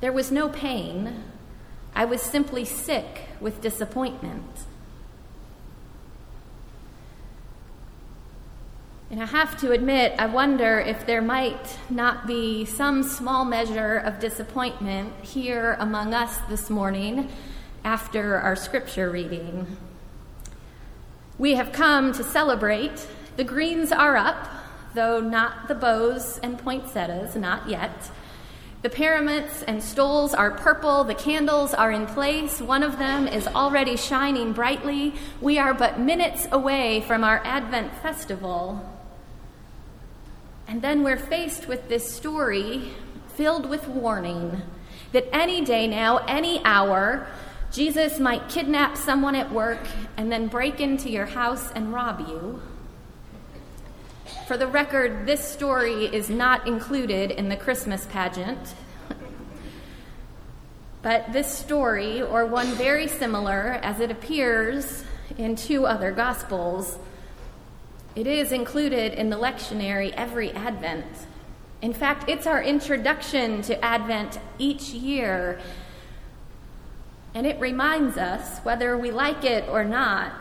There 0.00 0.12
was 0.12 0.32
no 0.32 0.48
pain. 0.48 1.24
I 1.94 2.06
was 2.06 2.22
simply 2.22 2.64
sick 2.64 3.28
with 3.38 3.60
disappointment. 3.60 4.64
And 9.12 9.22
I 9.22 9.26
have 9.26 9.60
to 9.60 9.72
admit, 9.72 10.14
I 10.18 10.24
wonder 10.24 10.80
if 10.80 11.04
there 11.04 11.20
might 11.20 11.78
not 11.90 12.26
be 12.26 12.64
some 12.64 13.02
small 13.02 13.44
measure 13.44 13.98
of 13.98 14.18
disappointment 14.20 15.12
here 15.22 15.76
among 15.78 16.14
us 16.14 16.38
this 16.48 16.70
morning 16.70 17.28
after 17.84 18.36
our 18.36 18.56
scripture 18.56 19.10
reading. 19.10 19.76
We 21.38 21.56
have 21.56 21.72
come 21.72 22.14
to 22.14 22.24
celebrate. 22.24 23.06
The 23.36 23.44
greens 23.44 23.92
are 23.92 24.16
up, 24.16 24.48
though 24.94 25.20
not 25.20 25.68
the 25.68 25.74
bows 25.74 26.38
and 26.38 26.58
poinsettias, 26.58 27.36
not 27.36 27.68
yet. 27.68 28.10
The 28.80 28.88
paraments 28.88 29.62
and 29.64 29.82
stoles 29.82 30.32
are 30.32 30.52
purple. 30.52 31.04
The 31.04 31.14
candles 31.14 31.74
are 31.74 31.92
in 31.92 32.06
place. 32.06 32.62
One 32.62 32.82
of 32.82 32.98
them 32.98 33.28
is 33.28 33.46
already 33.46 33.98
shining 33.98 34.54
brightly. 34.54 35.12
We 35.42 35.58
are 35.58 35.74
but 35.74 36.00
minutes 36.00 36.48
away 36.50 37.02
from 37.02 37.24
our 37.24 37.42
Advent 37.44 37.94
festival. 37.96 38.88
And 40.66 40.82
then 40.82 41.02
we're 41.02 41.16
faced 41.16 41.68
with 41.68 41.88
this 41.88 42.12
story 42.12 42.92
filled 43.34 43.68
with 43.68 43.88
warning 43.88 44.62
that 45.12 45.26
any 45.32 45.64
day 45.64 45.86
now, 45.86 46.18
any 46.26 46.62
hour, 46.64 47.26
Jesus 47.70 48.18
might 48.18 48.48
kidnap 48.48 48.96
someone 48.96 49.34
at 49.34 49.50
work 49.50 49.80
and 50.16 50.30
then 50.30 50.48
break 50.48 50.80
into 50.80 51.10
your 51.10 51.26
house 51.26 51.70
and 51.72 51.92
rob 51.92 52.20
you. 52.28 52.60
For 54.46 54.56
the 54.56 54.66
record, 54.66 55.26
this 55.26 55.42
story 55.46 56.06
is 56.06 56.28
not 56.28 56.66
included 56.66 57.30
in 57.30 57.48
the 57.48 57.56
Christmas 57.56 58.06
pageant. 58.06 58.74
but 61.02 61.32
this 61.32 61.52
story, 61.52 62.20
or 62.20 62.44
one 62.46 62.68
very 62.74 63.08
similar 63.08 63.80
as 63.82 64.00
it 64.00 64.10
appears 64.10 65.04
in 65.38 65.56
two 65.56 65.86
other 65.86 66.12
Gospels, 66.12 66.98
it 68.14 68.26
is 68.26 68.52
included 68.52 69.14
in 69.14 69.30
the 69.30 69.36
lectionary 69.36 70.12
every 70.12 70.50
Advent. 70.52 71.06
In 71.80 71.92
fact, 71.92 72.28
it's 72.28 72.46
our 72.46 72.62
introduction 72.62 73.62
to 73.62 73.84
Advent 73.84 74.38
each 74.58 74.90
year. 74.90 75.60
And 77.34 77.46
it 77.46 77.58
reminds 77.58 78.18
us, 78.18 78.58
whether 78.60 78.96
we 78.96 79.10
like 79.10 79.44
it 79.44 79.68
or 79.68 79.82
not, 79.82 80.32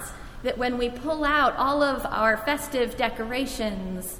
that 0.44 0.58
when 0.58 0.78
we 0.78 0.90
pull 0.90 1.24
out 1.24 1.56
all 1.56 1.82
of 1.82 2.06
our 2.06 2.38
festive 2.38 2.98
decorations, 2.98 4.20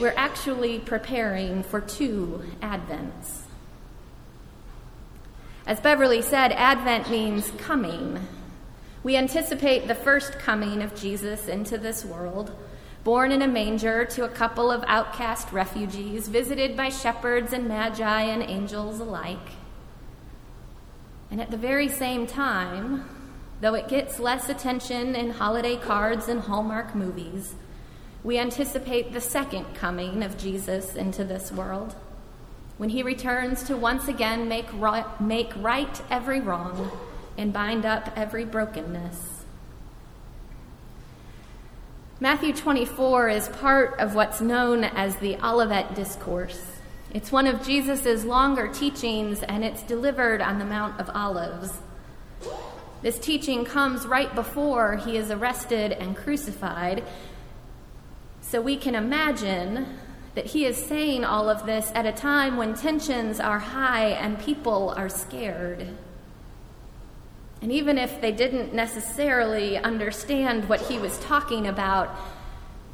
we're 0.00 0.14
actually 0.16 0.78
preparing 0.78 1.62
for 1.62 1.80
two 1.80 2.42
Advents. 2.62 3.40
As 5.66 5.80
Beverly 5.80 6.22
said, 6.22 6.52
Advent 6.52 7.10
means 7.10 7.50
coming. 7.58 8.26
We 9.02 9.16
anticipate 9.16 9.88
the 9.88 9.94
first 9.94 10.38
coming 10.38 10.82
of 10.82 10.94
Jesus 10.94 11.48
into 11.48 11.78
this 11.78 12.04
world, 12.04 12.54
born 13.02 13.32
in 13.32 13.40
a 13.40 13.48
manger 13.48 14.04
to 14.04 14.24
a 14.24 14.28
couple 14.28 14.70
of 14.70 14.84
outcast 14.86 15.52
refugees, 15.52 16.28
visited 16.28 16.76
by 16.76 16.90
shepherds 16.90 17.54
and 17.54 17.66
magi 17.66 18.22
and 18.22 18.42
angels 18.42 19.00
alike. 19.00 19.38
And 21.30 21.40
at 21.40 21.50
the 21.50 21.56
very 21.56 21.88
same 21.88 22.26
time, 22.26 23.08
though 23.62 23.74
it 23.74 23.88
gets 23.88 24.18
less 24.18 24.48
attention 24.48 25.14
in 25.14 25.30
holiday 25.30 25.76
cards 25.76 26.28
and 26.28 26.40
Hallmark 26.40 26.94
movies, 26.94 27.54
we 28.22 28.38
anticipate 28.38 29.12
the 29.12 29.20
second 29.20 29.74
coming 29.74 30.22
of 30.22 30.36
Jesus 30.36 30.94
into 30.94 31.24
this 31.24 31.50
world. 31.50 31.94
when 32.80 32.88
he 32.88 33.02
returns 33.02 33.62
to 33.62 33.76
once 33.76 34.08
again 34.08 34.48
make 34.48 34.64
right, 34.72 35.20
make 35.20 35.52
right 35.56 36.00
every 36.10 36.40
wrong 36.40 36.90
and 37.36 37.52
bind 37.52 37.84
up 37.84 38.12
every 38.16 38.44
brokenness. 38.44 39.44
Matthew 42.22 42.52
24 42.52 43.28
is 43.30 43.48
part 43.48 43.98
of 43.98 44.14
what's 44.14 44.42
known 44.42 44.84
as 44.84 45.16
the 45.16 45.36
Olivet 45.42 45.94
Discourse. 45.94 46.76
It's 47.14 47.32
one 47.32 47.46
of 47.46 47.64
Jesus' 47.64 48.24
longer 48.24 48.68
teachings, 48.68 49.42
and 49.42 49.64
it's 49.64 49.82
delivered 49.82 50.42
on 50.42 50.58
the 50.58 50.64
Mount 50.64 51.00
of 51.00 51.10
Olives. 51.14 51.78
This 53.02 53.18
teaching 53.18 53.64
comes 53.64 54.06
right 54.06 54.34
before 54.34 54.96
he 54.96 55.16
is 55.16 55.30
arrested 55.30 55.92
and 55.92 56.14
crucified, 56.14 57.02
so 58.42 58.60
we 58.60 58.76
can 58.76 58.94
imagine 58.94 59.98
that 60.34 60.46
he 60.46 60.66
is 60.66 60.76
saying 60.76 61.24
all 61.24 61.48
of 61.48 61.64
this 61.66 61.90
at 61.94 62.04
a 62.04 62.12
time 62.12 62.56
when 62.58 62.74
tensions 62.74 63.40
are 63.40 63.58
high 63.58 64.08
and 64.08 64.38
people 64.38 64.92
are 64.96 65.08
scared. 65.08 65.88
And 67.62 67.70
even 67.70 67.98
if 67.98 68.20
they 68.20 68.32
didn't 68.32 68.72
necessarily 68.72 69.76
understand 69.76 70.68
what 70.68 70.80
he 70.82 70.98
was 70.98 71.18
talking 71.18 71.66
about, 71.66 72.14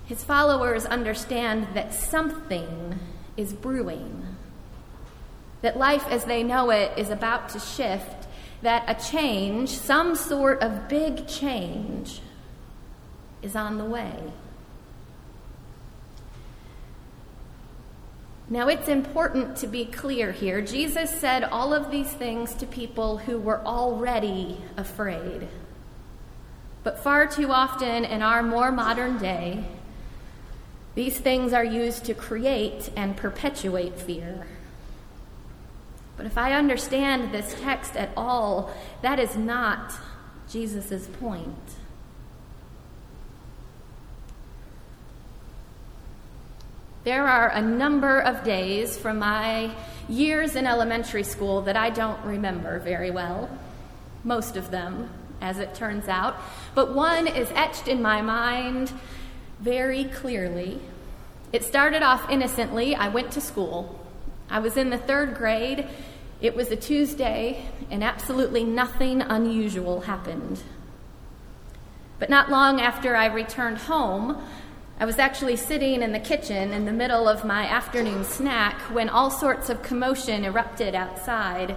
his 0.06 0.24
followers 0.24 0.84
understand 0.86 1.68
that 1.74 1.94
something 1.94 2.98
is 3.36 3.52
brewing. 3.52 4.24
That 5.62 5.76
life 5.76 6.06
as 6.08 6.24
they 6.24 6.42
know 6.42 6.70
it 6.70 6.96
is 6.96 7.10
about 7.10 7.48
to 7.50 7.60
shift, 7.60 8.26
that 8.62 8.84
a 8.88 9.10
change, 9.10 9.70
some 9.70 10.14
sort 10.16 10.62
of 10.62 10.88
big 10.88 11.26
change, 11.26 12.20
is 13.42 13.54
on 13.54 13.78
the 13.78 13.84
way. 13.84 14.14
Now, 18.48 18.68
it's 18.68 18.88
important 18.88 19.56
to 19.58 19.66
be 19.66 19.84
clear 19.84 20.30
here. 20.30 20.60
Jesus 20.60 21.10
said 21.10 21.42
all 21.42 21.74
of 21.74 21.90
these 21.90 22.10
things 22.10 22.54
to 22.54 22.66
people 22.66 23.18
who 23.18 23.38
were 23.38 23.60
already 23.66 24.58
afraid. 24.76 25.48
But 26.84 27.00
far 27.00 27.26
too 27.26 27.50
often 27.50 28.04
in 28.04 28.22
our 28.22 28.44
more 28.44 28.70
modern 28.70 29.18
day, 29.18 29.64
these 30.94 31.18
things 31.18 31.52
are 31.52 31.64
used 31.64 32.04
to 32.04 32.14
create 32.14 32.90
and 32.96 33.16
perpetuate 33.16 33.98
fear. 33.98 34.46
But 36.16 36.26
if 36.26 36.38
I 36.38 36.52
understand 36.52 37.34
this 37.34 37.54
text 37.60 37.96
at 37.96 38.10
all, 38.16 38.72
that 39.02 39.18
is 39.18 39.36
not 39.36 39.92
Jesus' 40.48 41.08
point. 41.20 41.75
There 47.06 47.28
are 47.28 47.50
a 47.50 47.62
number 47.62 48.18
of 48.18 48.42
days 48.42 48.98
from 48.98 49.20
my 49.20 49.70
years 50.08 50.56
in 50.56 50.66
elementary 50.66 51.22
school 51.22 51.62
that 51.62 51.76
I 51.76 51.88
don't 51.88 52.20
remember 52.24 52.80
very 52.80 53.12
well. 53.12 53.48
Most 54.24 54.56
of 54.56 54.72
them, 54.72 55.08
as 55.40 55.60
it 55.60 55.72
turns 55.72 56.08
out. 56.08 56.36
But 56.74 56.96
one 56.96 57.28
is 57.28 57.48
etched 57.54 57.86
in 57.86 58.02
my 58.02 58.22
mind 58.22 58.92
very 59.60 60.06
clearly. 60.06 60.80
It 61.52 61.62
started 61.62 62.02
off 62.02 62.28
innocently. 62.28 62.96
I 62.96 63.06
went 63.06 63.30
to 63.34 63.40
school. 63.40 64.04
I 64.50 64.58
was 64.58 64.76
in 64.76 64.90
the 64.90 64.98
third 64.98 65.36
grade. 65.36 65.86
It 66.40 66.56
was 66.56 66.72
a 66.72 66.76
Tuesday, 66.76 67.66
and 67.88 68.02
absolutely 68.02 68.64
nothing 68.64 69.22
unusual 69.22 70.00
happened. 70.00 70.60
But 72.18 72.30
not 72.30 72.50
long 72.50 72.80
after 72.80 73.14
I 73.14 73.26
returned 73.26 73.78
home, 73.78 74.42
I 74.98 75.04
was 75.04 75.18
actually 75.18 75.56
sitting 75.56 76.00
in 76.00 76.12
the 76.12 76.18
kitchen 76.18 76.72
in 76.72 76.86
the 76.86 76.92
middle 76.92 77.28
of 77.28 77.44
my 77.44 77.66
afternoon 77.66 78.24
snack 78.24 78.80
when 78.90 79.10
all 79.10 79.30
sorts 79.30 79.68
of 79.68 79.82
commotion 79.82 80.42
erupted 80.42 80.94
outside. 80.94 81.76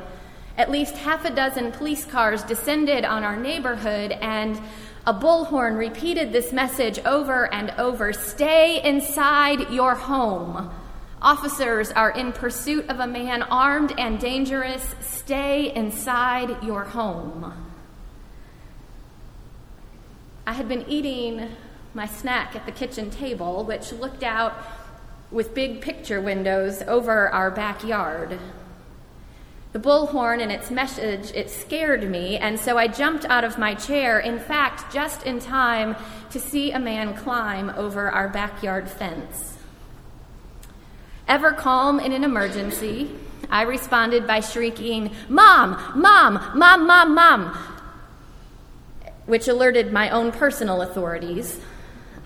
At 0.58 0.72
least 0.72 0.96
half 0.96 1.26
a 1.26 1.30
dozen 1.30 1.74
police 1.74 2.06
cars 2.06 2.44
descended 2.44 3.04
on 3.04 3.26
our 3.26 3.36
neighborhood, 3.36 4.14
and 4.14 4.58
a 5.06 5.14
bullhorn 5.14 5.78
repeated 5.78 6.32
this 6.32 6.54
message 6.54 6.98
over 7.00 7.54
and 7.54 7.72
over 7.72 8.14
Stay 8.14 8.82
inside 8.82 9.70
your 9.70 9.96
home. 9.96 10.72
Officers 11.22 11.92
are 11.92 12.12
in 12.12 12.32
pursuit 12.32 12.88
of 12.88 13.02
a 13.02 13.08
man 13.08 13.44
armed 13.44 13.94
and 13.98 14.18
dangerous. 14.18 14.96
Stay 15.02 15.76
inside 15.76 16.64
your 16.64 16.86
home. 16.86 17.54
I 20.48 20.54
had 20.54 20.70
been 20.70 20.86
eating 20.88 21.50
my 21.94 22.06
snack 22.06 22.56
at 22.56 22.66
the 22.66 22.72
kitchen 22.72 23.10
table, 23.10 23.64
which 23.64 23.92
looked 23.92 24.24
out 24.24 24.54
with 25.32 25.54
big 25.54 25.82
picture 25.82 26.22
windows 26.22 26.82
over 26.84 27.30
our 27.30 27.52
backyard. 27.52 28.40
The 29.72 29.80
bullhorn 29.80 30.42
and 30.42 30.52
its 30.52 30.72
message, 30.72 31.32
it 31.36 31.50
scared 31.50 32.10
me, 32.10 32.38
and 32.38 32.60
so 32.60 32.78
I 32.78 32.88
jumped 32.88 33.26
out 33.26 33.44
of 33.44 33.60
my 33.60 33.76
chair, 33.76 34.20
in 34.20 34.40
fact, 34.40 34.92
just 34.92 35.28
in 35.28 35.40
time 35.40 35.96
to 36.32 36.40
see 36.40 36.72
a 36.72 36.80
man 36.80 37.14
climb 37.14 37.70
over 37.72 38.10
our 38.10 38.28
backyard 38.28 38.90
fence. 38.90 39.58
Ever 41.28 41.52
calm 41.52 42.00
in 42.00 42.14
an 42.14 42.24
emergency, 42.24 43.12
I 43.52 43.62
responded 43.62 44.26
by 44.26 44.40
shrieking, 44.40 45.12
Mom, 45.28 45.72
Mom, 45.96 46.34
Mom, 46.56 46.88
Mom, 46.88 47.14
Mom, 47.14 47.58
which 49.28 49.48
alerted 49.48 49.94
my 49.94 50.10
own 50.10 50.32
personal 50.32 50.82
authorities. 50.82 51.60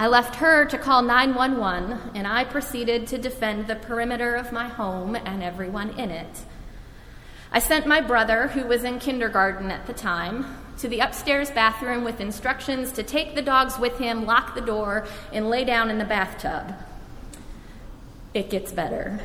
I 0.04 0.08
left 0.08 0.36
her 0.36 0.66
to 0.66 0.78
call 0.78 1.02
911, 1.02 2.12
and 2.14 2.28
I 2.28 2.44
proceeded 2.44 3.08
to 3.08 3.18
defend 3.18 3.68
the 3.68 3.78
perimeter 3.78 4.36
of 4.36 4.52
my 4.52 4.68
home 4.68 5.16
and 5.16 5.42
everyone 5.42 5.98
in 5.98 6.12
it. 6.12 6.42
I 7.54 7.60
sent 7.60 7.88
my 7.88 8.02
brother, 8.02 8.50
who 8.50 8.68
was 8.68 8.84
in 8.84 9.00
kindergarten 9.00 9.72
at 9.72 9.88
the 9.88 9.94
time, 9.94 10.58
to 10.80 10.90
the 10.90 11.00
upstairs 11.00 11.52
bathroom 11.52 12.04
with 12.04 12.20
instructions 12.20 12.92
to 12.92 13.02
take 13.02 13.34
the 13.34 13.42
dogs 13.42 13.80
with 13.80 13.98
him, 13.98 14.26
lock 14.26 14.56
the 14.56 14.62
door, 14.62 15.08
and 15.32 15.50
lay 15.50 15.64
down 15.64 15.90
in 15.90 16.00
the 16.00 16.04
bathtub. 16.04 16.74
It 18.34 18.50
gets 18.50 18.74
better. 18.74 19.22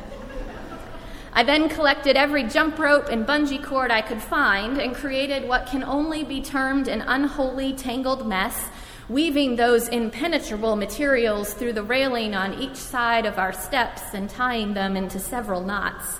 I 1.33 1.43
then 1.43 1.67
collected 1.67 2.15
every 2.15 2.45
jump 2.45 2.79
rope 2.79 3.09
and 3.09 3.27
bungee 3.27 3.61
cord 3.61 3.91
I 3.91 4.01
could 4.01 4.21
find 4.21 4.77
and 4.77 4.95
created 4.95 5.45
what 5.45 5.67
can 5.67 5.83
only 5.83 6.23
be 6.23 6.41
termed 6.41 6.87
an 6.87 7.01
unholy 7.01 7.73
tangled 7.73 8.25
mess 8.25 8.69
weaving 9.09 9.55
those 9.55 9.87
impenetrable 9.87 10.75
materials 10.75 11.53
through 11.53 11.73
the 11.73 11.83
railing 11.83 12.35
on 12.35 12.53
each 12.53 12.75
side 12.75 13.25
of 13.25 13.39
our 13.39 13.51
steps 13.51 14.13
and 14.13 14.29
tying 14.29 14.75
them 14.75 14.95
into 14.95 15.19
several 15.19 15.61
knots. 15.61 16.19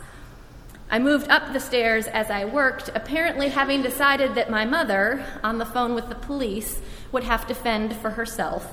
I 0.89 0.97
moved 0.97 1.29
up 1.29 1.53
the 1.53 1.59
stairs 1.59 2.07
as 2.07 2.31
I 2.31 2.45
worked, 2.45 2.89
apparently 2.95 3.49
having 3.49 3.83
decided 3.83 4.33
that 4.33 4.49
my 4.49 4.65
mother, 4.65 5.23
on 5.43 5.59
the 5.59 5.65
phone 5.65 5.93
with 5.93 6.09
the 6.09 6.15
police, 6.15 6.81
would 7.11 7.23
have 7.23 7.47
to 7.47 7.53
fend 7.53 7.95
for 7.95 8.09
herself. 8.09 8.65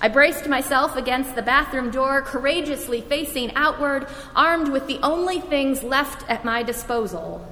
I 0.00 0.08
braced 0.08 0.46
myself 0.46 0.94
against 0.94 1.34
the 1.34 1.42
bathroom 1.42 1.90
door, 1.90 2.22
courageously 2.22 3.00
facing 3.00 3.52
outward, 3.56 4.06
armed 4.36 4.68
with 4.68 4.86
the 4.86 5.00
only 5.02 5.40
things 5.40 5.82
left 5.82 6.28
at 6.30 6.44
my 6.44 6.62
disposal 6.62 7.44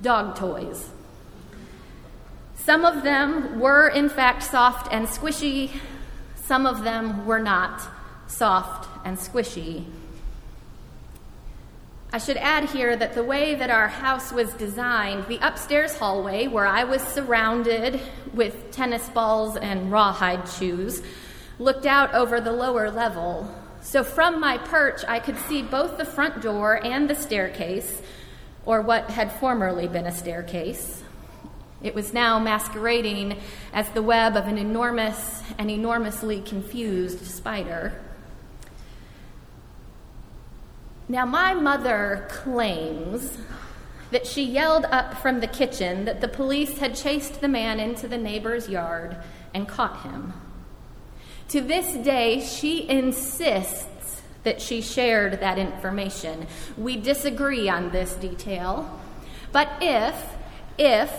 dog 0.00 0.36
toys. 0.36 0.93
Some 2.64 2.86
of 2.86 3.02
them 3.02 3.60
were, 3.60 3.88
in 3.88 4.08
fact, 4.08 4.42
soft 4.42 4.90
and 4.90 5.06
squishy. 5.06 5.70
Some 6.34 6.64
of 6.64 6.82
them 6.82 7.26
were 7.26 7.38
not 7.38 7.82
soft 8.26 8.88
and 9.04 9.18
squishy. 9.18 9.84
I 12.10 12.16
should 12.16 12.38
add 12.38 12.70
here 12.70 12.96
that 12.96 13.12
the 13.12 13.22
way 13.22 13.54
that 13.54 13.68
our 13.68 13.88
house 13.88 14.32
was 14.32 14.54
designed, 14.54 15.26
the 15.26 15.40
upstairs 15.42 15.98
hallway, 15.98 16.46
where 16.46 16.66
I 16.66 16.84
was 16.84 17.02
surrounded 17.02 18.00
with 18.32 18.70
tennis 18.70 19.10
balls 19.10 19.58
and 19.58 19.92
rawhide 19.92 20.48
shoes, 20.48 21.02
looked 21.58 21.84
out 21.84 22.14
over 22.14 22.40
the 22.40 22.52
lower 22.52 22.90
level. 22.90 23.54
So 23.82 24.02
from 24.02 24.40
my 24.40 24.56
perch, 24.56 25.02
I 25.06 25.20
could 25.20 25.36
see 25.36 25.60
both 25.60 25.98
the 25.98 26.06
front 26.06 26.40
door 26.40 26.82
and 26.82 27.10
the 27.10 27.14
staircase, 27.14 28.00
or 28.64 28.80
what 28.80 29.10
had 29.10 29.32
formerly 29.32 29.86
been 29.86 30.06
a 30.06 30.14
staircase. 30.14 31.03
It 31.84 31.94
was 31.94 32.14
now 32.14 32.38
masquerading 32.38 33.38
as 33.74 33.90
the 33.90 34.02
web 34.02 34.36
of 34.36 34.46
an 34.46 34.56
enormous 34.56 35.42
and 35.58 35.70
enormously 35.70 36.40
confused 36.40 37.26
spider. 37.26 38.00
Now, 41.10 41.26
my 41.26 41.52
mother 41.52 42.26
claims 42.30 43.36
that 44.10 44.26
she 44.26 44.44
yelled 44.44 44.86
up 44.86 45.18
from 45.18 45.40
the 45.40 45.46
kitchen 45.46 46.06
that 46.06 46.22
the 46.22 46.28
police 46.28 46.78
had 46.78 46.96
chased 46.96 47.42
the 47.42 47.48
man 47.48 47.78
into 47.78 48.08
the 48.08 48.16
neighbor's 48.16 48.66
yard 48.66 49.18
and 49.52 49.68
caught 49.68 50.02
him. 50.04 50.32
To 51.48 51.60
this 51.60 51.92
day, 52.02 52.40
she 52.40 52.88
insists 52.88 54.22
that 54.44 54.62
she 54.62 54.80
shared 54.80 55.40
that 55.40 55.58
information. 55.58 56.46
We 56.78 56.96
disagree 56.96 57.68
on 57.68 57.90
this 57.90 58.14
detail. 58.14 59.00
But 59.52 59.68
if, 59.82 60.14
if 60.78 61.10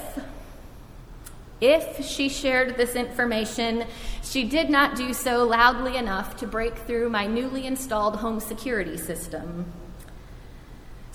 if 1.61 2.05
she 2.05 2.27
shared 2.29 2.75
this 2.75 2.95
information, 2.95 3.85
she 4.21 4.43
did 4.43 4.69
not 4.69 4.95
do 4.95 5.13
so 5.13 5.45
loudly 5.45 5.95
enough 5.95 6.35
to 6.37 6.47
break 6.47 6.77
through 6.79 7.09
my 7.09 7.27
newly 7.27 7.65
installed 7.65 8.17
home 8.17 8.39
security 8.39 8.97
system. 8.97 9.65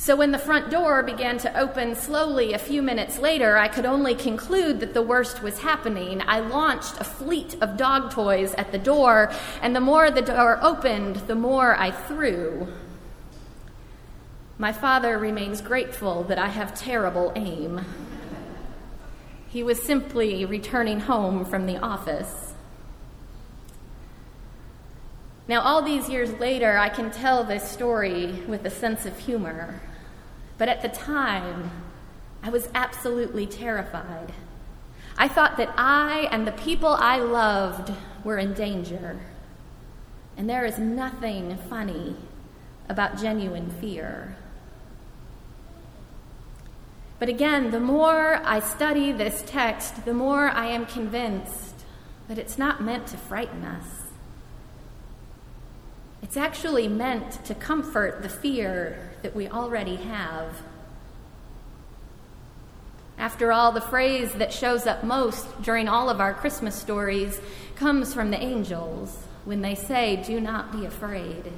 So 0.00 0.16
when 0.16 0.32
the 0.32 0.38
front 0.38 0.70
door 0.70 1.02
began 1.02 1.36
to 1.40 1.60
open 1.60 1.94
slowly 1.94 2.54
a 2.54 2.58
few 2.58 2.80
minutes 2.80 3.18
later, 3.18 3.58
I 3.58 3.68
could 3.68 3.84
only 3.84 4.14
conclude 4.14 4.80
that 4.80 4.94
the 4.94 5.02
worst 5.02 5.42
was 5.42 5.58
happening. 5.58 6.22
I 6.26 6.40
launched 6.40 6.98
a 6.98 7.04
fleet 7.04 7.54
of 7.60 7.76
dog 7.76 8.10
toys 8.10 8.54
at 8.54 8.72
the 8.72 8.78
door, 8.78 9.30
and 9.60 9.76
the 9.76 9.80
more 9.80 10.10
the 10.10 10.22
door 10.22 10.58
opened, 10.62 11.16
the 11.26 11.34
more 11.34 11.76
I 11.76 11.90
threw. 11.90 12.66
My 14.56 14.72
father 14.72 15.18
remains 15.18 15.60
grateful 15.60 16.24
that 16.24 16.38
I 16.38 16.48
have 16.48 16.74
terrible 16.74 17.30
aim. 17.36 17.82
He 19.50 19.64
was 19.64 19.82
simply 19.82 20.44
returning 20.44 21.00
home 21.00 21.44
from 21.44 21.66
the 21.66 21.76
office. 21.76 22.54
Now, 25.48 25.62
all 25.62 25.82
these 25.82 26.08
years 26.08 26.32
later, 26.34 26.78
I 26.78 26.88
can 26.88 27.10
tell 27.10 27.42
this 27.42 27.68
story 27.68 28.30
with 28.46 28.64
a 28.64 28.70
sense 28.70 29.04
of 29.06 29.18
humor. 29.18 29.80
But 30.56 30.68
at 30.68 30.82
the 30.82 30.88
time, 30.88 31.72
I 32.44 32.50
was 32.50 32.68
absolutely 32.76 33.46
terrified. 33.46 34.32
I 35.18 35.26
thought 35.26 35.56
that 35.56 35.74
I 35.76 36.28
and 36.30 36.46
the 36.46 36.52
people 36.52 36.90
I 36.90 37.18
loved 37.18 37.92
were 38.22 38.38
in 38.38 38.54
danger. 38.54 39.18
And 40.36 40.48
there 40.48 40.64
is 40.64 40.78
nothing 40.78 41.58
funny 41.68 42.14
about 42.88 43.18
genuine 43.18 43.70
fear. 43.80 44.36
But 47.20 47.28
again, 47.28 47.70
the 47.70 47.80
more 47.80 48.40
I 48.44 48.60
study 48.60 49.12
this 49.12 49.44
text, 49.46 50.06
the 50.06 50.14
more 50.14 50.48
I 50.48 50.68
am 50.68 50.86
convinced 50.86 51.84
that 52.28 52.38
it's 52.38 52.56
not 52.56 52.82
meant 52.82 53.08
to 53.08 53.18
frighten 53.18 53.62
us. 53.62 53.84
It's 56.22 56.38
actually 56.38 56.88
meant 56.88 57.44
to 57.44 57.54
comfort 57.54 58.22
the 58.22 58.30
fear 58.30 59.10
that 59.22 59.36
we 59.36 59.48
already 59.48 59.96
have. 59.96 60.62
After 63.18 63.52
all, 63.52 63.70
the 63.72 63.82
phrase 63.82 64.32
that 64.32 64.50
shows 64.50 64.86
up 64.86 65.04
most 65.04 65.60
during 65.60 65.88
all 65.88 66.08
of 66.08 66.20
our 66.20 66.32
Christmas 66.32 66.74
stories 66.74 67.38
comes 67.76 68.14
from 68.14 68.30
the 68.30 68.42
angels 68.42 69.14
when 69.44 69.60
they 69.60 69.74
say, 69.74 70.16
Do 70.16 70.40
not 70.40 70.72
be 70.72 70.86
afraid. 70.86 71.52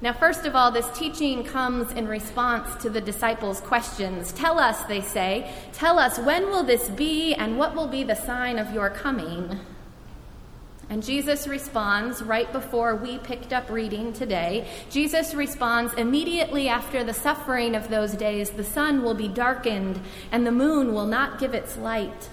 Now, 0.00 0.12
first 0.12 0.46
of 0.46 0.54
all, 0.54 0.70
this 0.70 0.88
teaching 0.96 1.42
comes 1.42 1.90
in 1.90 2.06
response 2.06 2.80
to 2.82 2.90
the 2.90 3.00
disciples' 3.00 3.60
questions. 3.60 4.30
Tell 4.32 4.58
us, 4.58 4.84
they 4.84 5.00
say, 5.00 5.52
tell 5.72 5.98
us, 5.98 6.20
when 6.20 6.46
will 6.46 6.62
this 6.62 6.88
be, 6.88 7.34
and 7.34 7.58
what 7.58 7.74
will 7.74 7.88
be 7.88 8.04
the 8.04 8.14
sign 8.14 8.58
of 8.58 8.72
your 8.72 8.90
coming? 8.90 9.58
And 10.88 11.02
Jesus 11.02 11.48
responds 11.48 12.22
right 12.22 12.50
before 12.52 12.94
we 12.94 13.18
picked 13.18 13.52
up 13.52 13.68
reading 13.68 14.12
today. 14.12 14.68
Jesus 14.88 15.34
responds 15.34 15.92
immediately 15.94 16.68
after 16.68 17.02
the 17.02 17.12
suffering 17.12 17.74
of 17.74 17.88
those 17.88 18.12
days, 18.12 18.50
the 18.50 18.64
sun 18.64 19.02
will 19.02 19.14
be 19.14 19.28
darkened, 19.28 20.00
and 20.30 20.46
the 20.46 20.52
moon 20.52 20.94
will 20.94 21.06
not 21.06 21.40
give 21.40 21.54
its 21.54 21.76
light. 21.76 22.30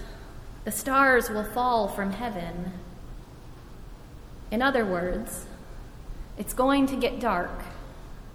The 0.64 0.70
stars 0.70 1.30
will 1.30 1.44
fall 1.44 1.88
from 1.88 2.12
heaven. 2.12 2.72
In 4.52 4.62
other 4.62 4.86
words, 4.86 5.46
it's 6.38 6.52
going 6.52 6.86
to 6.86 6.96
get 6.96 7.20
dark 7.20 7.62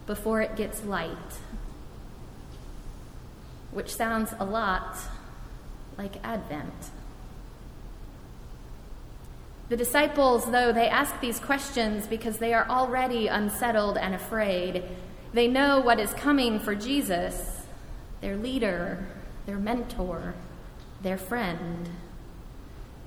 before 0.08 0.42
it 0.42 0.56
gets 0.56 0.84
light, 0.84 1.40
which 3.72 3.94
sounds 3.94 4.34
a 4.40 4.46
lot 4.46 4.98
like 5.98 6.24
Advent. 6.24 6.92
The 9.70 9.78
disciples, 9.78 10.52
though, 10.52 10.74
they 10.74 10.90
ask 10.90 11.22
these 11.22 11.40
questions 11.40 12.06
because 12.06 12.40
they 12.40 12.54
are 12.54 12.68
already 12.68 13.28
unsettled 13.28 13.98
and 13.98 14.14
afraid. 14.14 14.84
They 15.34 15.48
know 15.48 15.80
what 15.80 15.98
is 15.98 16.14
coming 16.14 16.60
for 16.60 16.76
Jesus, 16.76 17.64
their 18.20 18.36
leader, 18.36 19.08
their 19.46 19.58
mentor, 19.58 20.34
their 21.02 21.18
friend. 21.18 21.90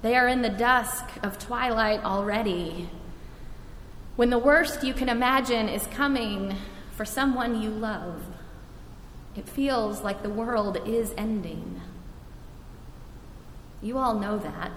They 0.00 0.16
are 0.16 0.26
in 0.26 0.40
the 0.40 0.48
dusk 0.48 1.04
of 1.22 1.38
twilight 1.38 2.02
already. 2.02 2.88
When 4.16 4.30
the 4.30 4.38
worst 4.38 4.84
you 4.84 4.94
can 4.94 5.08
imagine 5.08 5.68
is 5.68 5.86
coming 5.88 6.54
for 6.92 7.04
someone 7.04 7.60
you 7.60 7.70
love, 7.70 8.22
it 9.34 9.48
feels 9.48 10.02
like 10.02 10.22
the 10.22 10.30
world 10.30 10.78
is 10.86 11.12
ending. 11.16 11.80
You 13.82 13.98
all 13.98 14.18
know 14.18 14.38
that. 14.38 14.72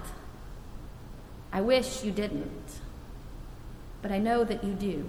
I 1.54 1.62
wish 1.62 2.04
you 2.04 2.12
didn't, 2.12 2.82
but 4.02 4.12
I 4.12 4.18
know 4.18 4.44
that 4.44 4.64
you 4.64 4.74
do. 4.74 5.08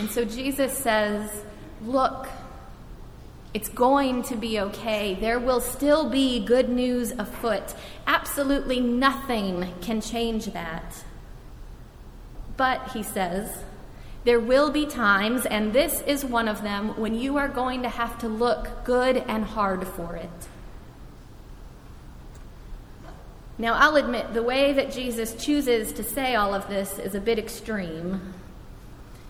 And 0.00 0.10
so 0.10 0.24
Jesus 0.24 0.76
says, 0.76 1.44
Look, 1.82 2.28
it's 3.54 3.68
going 3.68 4.22
to 4.24 4.36
be 4.36 4.60
okay. 4.60 5.16
There 5.18 5.38
will 5.38 5.60
still 5.60 6.10
be 6.10 6.44
good 6.44 6.68
news 6.68 7.12
afoot. 7.12 7.74
Absolutely 8.06 8.80
nothing 8.80 9.72
can 9.80 10.00
change 10.00 10.46
that. 10.46 11.04
But, 12.60 12.92
he 12.92 13.02
says, 13.02 13.64
there 14.24 14.38
will 14.38 14.70
be 14.70 14.84
times, 14.84 15.46
and 15.46 15.72
this 15.72 16.02
is 16.02 16.26
one 16.26 16.46
of 16.46 16.60
them, 16.60 17.00
when 17.00 17.14
you 17.14 17.38
are 17.38 17.48
going 17.48 17.80
to 17.84 17.88
have 17.88 18.18
to 18.18 18.28
look 18.28 18.84
good 18.84 19.16
and 19.16 19.46
hard 19.46 19.88
for 19.88 20.14
it. 20.14 20.28
Now, 23.56 23.72
I'll 23.72 23.96
admit, 23.96 24.34
the 24.34 24.42
way 24.42 24.74
that 24.74 24.92
Jesus 24.92 25.42
chooses 25.42 25.94
to 25.94 26.04
say 26.04 26.34
all 26.34 26.52
of 26.52 26.68
this 26.68 26.98
is 26.98 27.14
a 27.14 27.20
bit 27.20 27.38
extreme. 27.38 28.34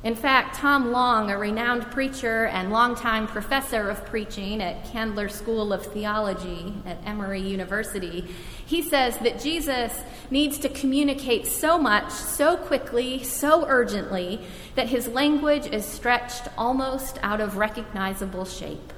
In 0.03 0.14
fact, 0.14 0.57
Tom 0.57 0.92
Long, 0.92 1.30
a 1.30 1.36
renowned 1.36 1.90
preacher 1.90 2.46
and 2.46 2.72
longtime 2.72 3.26
professor 3.26 3.90
of 3.90 4.07
preaching 4.07 4.62
at 4.62 4.86
Candler 4.86 5.28
School 5.28 5.74
of 5.74 5.84
Theology 5.84 6.72
at 6.86 6.96
Emory 7.05 7.42
University, 7.42 8.26
he 8.64 8.80
says 8.80 9.18
that 9.18 9.40
Jesus 9.40 9.92
needs 10.30 10.57
to 10.61 10.70
communicate 10.70 11.46
so 11.46 11.76
much, 11.76 12.11
so 12.11 12.57
quickly, 12.57 13.22
so 13.22 13.66
urgently, 13.68 14.40
that 14.74 14.88
his 14.88 15.07
language 15.07 15.66
is 15.66 15.84
stretched 15.84 16.48
almost 16.57 17.18
out 17.22 17.42
of 17.42 17.59
recognizable 17.59 18.46
shape. 18.46 18.94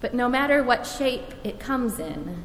But 0.00 0.14
no 0.14 0.28
matter 0.28 0.62
what 0.62 0.86
shape 0.86 1.34
it 1.42 1.58
comes 1.58 1.98
in, 1.98 2.44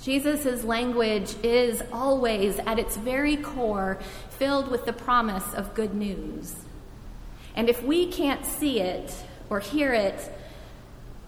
Jesus' 0.00 0.62
language 0.62 1.34
is 1.42 1.82
always, 1.92 2.60
at 2.60 2.78
its 2.78 2.96
very 2.96 3.36
core, 3.36 3.98
filled 4.38 4.68
with 4.70 4.84
the 4.84 4.92
promise 4.92 5.52
of 5.54 5.74
good 5.74 5.94
news. 5.94 6.54
And 7.54 7.68
if 7.68 7.82
we 7.82 8.06
can't 8.06 8.46
see 8.46 8.80
it 8.80 9.14
or 9.50 9.60
hear 9.60 9.92
it, 9.92 10.32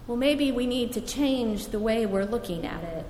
well, 0.07 0.17
maybe 0.17 0.53
we 0.53 0.67
need 0.67 0.93
to 0.93 1.01
change 1.01 1.67
the 1.67 1.79
way 1.79 2.07
we're 2.07 2.25
looking 2.25 2.67
at 2.67 2.83
it. 2.83 3.07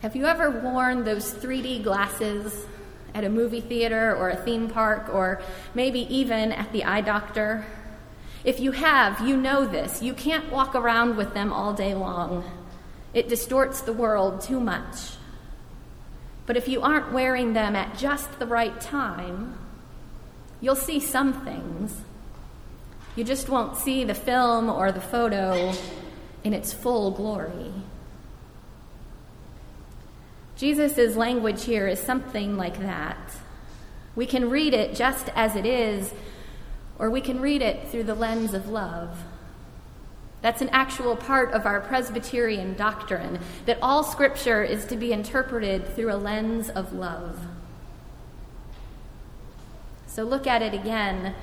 Have 0.00 0.16
you 0.16 0.26
ever 0.26 0.50
worn 0.50 1.04
those 1.04 1.32
3D 1.32 1.84
glasses 1.84 2.66
at 3.14 3.24
a 3.24 3.28
movie 3.28 3.60
theater 3.60 4.16
or 4.16 4.30
a 4.30 4.36
theme 4.36 4.68
park 4.68 5.08
or 5.12 5.40
maybe 5.74 6.00
even 6.14 6.50
at 6.50 6.72
the 6.72 6.84
eye 6.84 7.02
doctor? 7.02 7.64
If 8.44 8.58
you 8.58 8.72
have, 8.72 9.20
you 9.20 9.36
know 9.36 9.66
this. 9.66 10.02
You 10.02 10.14
can't 10.14 10.50
walk 10.50 10.74
around 10.74 11.16
with 11.16 11.34
them 11.34 11.52
all 11.52 11.72
day 11.72 11.94
long. 11.94 12.42
It 13.14 13.28
distorts 13.28 13.82
the 13.82 13.92
world 13.92 14.40
too 14.40 14.58
much. 14.58 15.12
But 16.46 16.56
if 16.56 16.68
you 16.68 16.82
aren't 16.82 17.12
wearing 17.12 17.52
them 17.52 17.76
at 17.76 17.96
just 17.96 18.38
the 18.38 18.46
right 18.46 18.80
time, 18.80 19.58
you'll 20.60 20.74
see 20.74 20.98
some 21.00 21.32
things. 21.44 22.02
You 23.14 23.24
just 23.24 23.48
won't 23.48 23.76
see 23.76 24.04
the 24.04 24.14
film 24.14 24.70
or 24.70 24.90
the 24.90 25.00
photo 25.00 25.72
in 26.42 26.54
its 26.54 26.72
full 26.72 27.10
glory. 27.10 27.72
Jesus' 30.56 31.16
language 31.16 31.64
here 31.64 31.88
is 31.88 32.00
something 32.00 32.56
like 32.56 32.80
that. 32.80 33.18
We 34.14 34.26
can 34.26 34.50
read 34.50 34.74
it 34.74 34.94
just 34.94 35.28
as 35.34 35.56
it 35.56 35.66
is 35.66 36.12
or 36.98 37.10
we 37.10 37.20
can 37.20 37.40
read 37.40 37.62
it 37.62 37.88
through 37.88 38.04
the 38.04 38.14
lens 38.14 38.54
of 38.54 38.68
love. 38.68 39.18
That's 40.42 40.60
an 40.60 40.68
actual 40.70 41.16
part 41.16 41.52
of 41.52 41.66
our 41.66 41.80
Presbyterian 41.80 42.74
doctrine 42.74 43.38
that 43.64 43.78
all 43.80 44.02
Scripture 44.02 44.62
is 44.62 44.84
to 44.86 44.96
be 44.96 45.12
interpreted 45.12 45.94
through 45.94 46.12
a 46.12 46.16
lens 46.16 46.68
of 46.68 46.92
love. 46.92 47.38
So 50.06 50.24
look 50.24 50.46
at 50.46 50.60
it 50.60 50.74
again. 50.74 51.34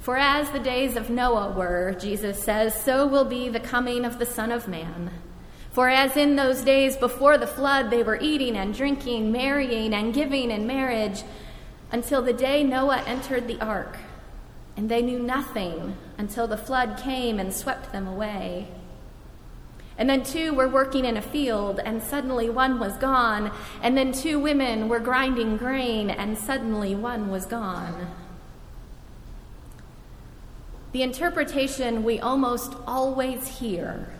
For 0.00 0.16
as 0.16 0.50
the 0.50 0.58
days 0.58 0.94
of 0.94 1.08
Noah 1.08 1.52
were, 1.52 1.96
Jesus 1.98 2.42
says, 2.42 2.80
so 2.80 3.06
will 3.06 3.24
be 3.24 3.48
the 3.48 3.60
coming 3.60 4.04
of 4.04 4.18
the 4.18 4.26
Son 4.26 4.52
of 4.52 4.68
Man. 4.68 5.10
For 5.70 5.88
as 5.88 6.16
in 6.16 6.36
those 6.36 6.62
days 6.62 6.96
before 6.96 7.38
the 7.38 7.46
flood 7.46 7.90
they 7.90 8.02
were 8.02 8.18
eating 8.20 8.56
and 8.56 8.74
drinking, 8.74 9.32
marrying 9.32 9.94
and 9.94 10.12
giving 10.12 10.50
in 10.50 10.66
marriage, 10.66 11.22
until 11.92 12.22
the 12.22 12.32
day 12.32 12.62
Noah 12.62 13.02
entered 13.06 13.46
the 13.46 13.60
ark, 13.60 13.96
and 14.76 14.88
they 14.88 15.02
knew 15.02 15.18
nothing 15.18 15.96
until 16.18 16.46
the 16.46 16.56
flood 16.56 16.98
came 17.02 17.38
and 17.38 17.52
swept 17.52 17.92
them 17.92 18.06
away. 18.06 18.68
And 19.98 20.10
then 20.10 20.22
two 20.22 20.52
were 20.52 20.68
working 20.68 21.06
in 21.06 21.16
a 21.16 21.22
field, 21.22 21.80
and 21.82 22.02
suddenly 22.02 22.50
one 22.50 22.78
was 22.78 22.96
gone. 22.98 23.50
And 23.82 23.96
then 23.96 24.12
two 24.12 24.38
women 24.38 24.88
were 24.88 25.00
grinding 25.00 25.56
grain, 25.56 26.10
and 26.10 26.36
suddenly 26.36 26.94
one 26.94 27.30
was 27.30 27.46
gone. 27.46 28.14
The 30.92 31.02
interpretation 31.02 32.04
we 32.04 32.20
almost 32.20 32.74
always 32.86 33.58
hear 33.58 34.12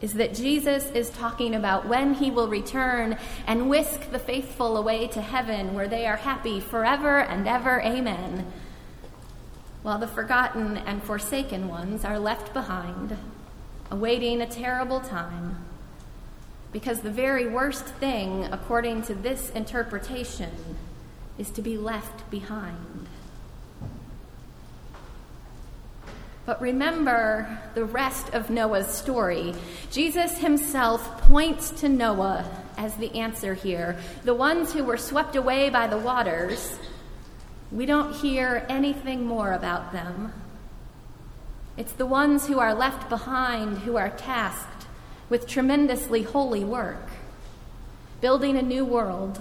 is 0.00 0.14
that 0.14 0.34
Jesus 0.34 0.90
is 0.92 1.10
talking 1.10 1.54
about 1.54 1.86
when 1.86 2.14
he 2.14 2.30
will 2.30 2.48
return 2.48 3.18
and 3.46 3.68
whisk 3.68 4.10
the 4.10 4.18
faithful 4.18 4.76
away 4.76 5.06
to 5.08 5.20
heaven 5.20 5.74
where 5.74 5.88
they 5.88 6.06
are 6.06 6.16
happy 6.16 6.58
forever 6.58 7.20
and 7.20 7.46
ever. 7.46 7.80
Amen. 7.82 8.50
While 9.82 9.98
the 9.98 10.06
forgotten 10.06 10.76
and 10.76 11.02
forsaken 11.02 11.68
ones 11.68 12.04
are 12.04 12.18
left 12.18 12.52
behind 12.52 13.16
awaiting 13.90 14.40
a 14.40 14.46
terrible 14.46 15.00
time, 15.00 15.56
because 16.72 17.00
the 17.00 17.10
very 17.10 17.48
worst 17.48 17.84
thing, 17.84 18.44
according 18.52 19.02
to 19.02 19.14
this 19.14 19.50
interpretation, 19.50 20.50
is 21.38 21.50
to 21.50 21.62
be 21.62 21.76
left 21.76 22.30
behind. 22.30 23.08
But 26.46 26.60
remember 26.60 27.60
the 27.74 27.84
rest 27.84 28.34
of 28.34 28.50
Noah's 28.50 28.88
story. 28.88 29.54
Jesus 29.90 30.38
himself 30.38 31.22
points 31.22 31.70
to 31.80 31.88
Noah 31.88 32.44
as 32.76 32.94
the 32.96 33.14
answer 33.14 33.54
here. 33.54 33.96
The 34.24 34.34
ones 34.34 34.72
who 34.72 34.84
were 34.84 34.96
swept 34.96 35.36
away 35.36 35.70
by 35.70 35.86
the 35.86 35.98
waters, 35.98 36.78
we 37.72 37.86
don't 37.86 38.14
hear 38.16 38.66
anything 38.68 39.24
more 39.24 39.52
about 39.52 39.92
them. 39.92 40.32
It's 41.76 41.92
the 41.92 42.06
ones 42.06 42.46
who 42.46 42.58
are 42.58 42.74
left 42.74 43.08
behind 43.08 43.78
who 43.78 43.96
are 43.96 44.10
tasked 44.10 44.86
with 45.28 45.46
tremendously 45.46 46.24
holy 46.24 46.64
work, 46.64 47.08
building 48.20 48.56
a 48.56 48.62
new 48.62 48.84
world 48.84 49.40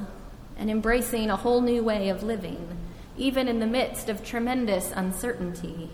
and 0.57 0.69
embracing 0.69 1.29
a 1.29 1.37
whole 1.37 1.61
new 1.61 1.83
way 1.83 2.09
of 2.09 2.21
living, 2.21 2.77
even 3.17 3.47
in 3.47 3.59
the 3.59 3.65
midst 3.65 4.09
of 4.09 4.23
tremendous 4.23 4.91
uncertainty. 4.95 5.89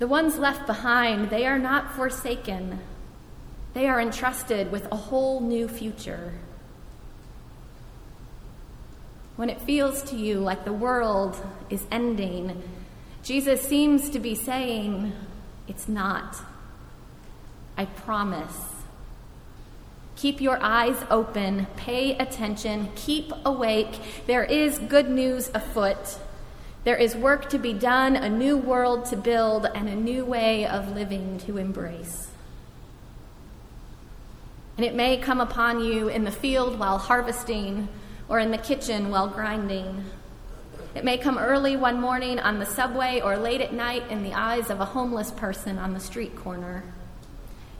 The 0.00 0.08
ones 0.08 0.38
left 0.38 0.66
behind, 0.66 1.30
they 1.30 1.46
are 1.46 1.58
not 1.58 1.94
forsaken. 1.94 2.80
They 3.74 3.86
are 3.88 4.00
entrusted 4.00 4.72
with 4.72 4.90
a 4.90 4.96
whole 4.96 5.40
new 5.40 5.68
future. 5.68 6.32
When 9.36 9.50
it 9.50 9.60
feels 9.60 10.02
to 10.04 10.16
you 10.16 10.38
like 10.38 10.64
the 10.64 10.72
world 10.72 11.36
is 11.68 11.86
ending 11.90 12.62
Jesus 13.24 13.62
seems 13.62 14.10
to 14.10 14.18
be 14.18 14.34
saying, 14.34 15.14
It's 15.66 15.88
not. 15.88 16.36
I 17.74 17.86
promise. 17.86 18.54
Keep 20.14 20.42
your 20.42 20.62
eyes 20.62 21.02
open, 21.10 21.66
pay 21.74 22.18
attention, 22.18 22.90
keep 22.94 23.32
awake. 23.46 23.98
There 24.26 24.44
is 24.44 24.78
good 24.78 25.08
news 25.08 25.50
afoot. 25.54 26.18
There 26.84 26.96
is 26.96 27.16
work 27.16 27.48
to 27.48 27.58
be 27.58 27.72
done, 27.72 28.14
a 28.14 28.28
new 28.28 28.58
world 28.58 29.06
to 29.06 29.16
build, 29.16 29.66
and 29.74 29.88
a 29.88 29.96
new 29.96 30.26
way 30.26 30.66
of 30.66 30.94
living 30.94 31.38
to 31.46 31.56
embrace. 31.56 32.28
And 34.76 34.84
it 34.84 34.94
may 34.94 35.16
come 35.16 35.40
upon 35.40 35.82
you 35.82 36.08
in 36.08 36.24
the 36.24 36.30
field 36.30 36.78
while 36.78 36.98
harvesting, 36.98 37.88
or 38.28 38.38
in 38.38 38.50
the 38.50 38.58
kitchen 38.58 39.10
while 39.10 39.28
grinding 39.28 40.04
it 40.94 41.04
may 41.04 41.18
come 41.18 41.38
early 41.38 41.76
one 41.76 42.00
morning 42.00 42.38
on 42.38 42.60
the 42.60 42.66
subway 42.66 43.20
or 43.20 43.36
late 43.36 43.60
at 43.60 43.72
night 43.72 44.08
in 44.10 44.22
the 44.22 44.32
eyes 44.32 44.70
of 44.70 44.78
a 44.78 44.84
homeless 44.84 45.32
person 45.32 45.76
on 45.76 45.92
the 45.92 45.98
street 45.98 46.36
corner. 46.36 46.84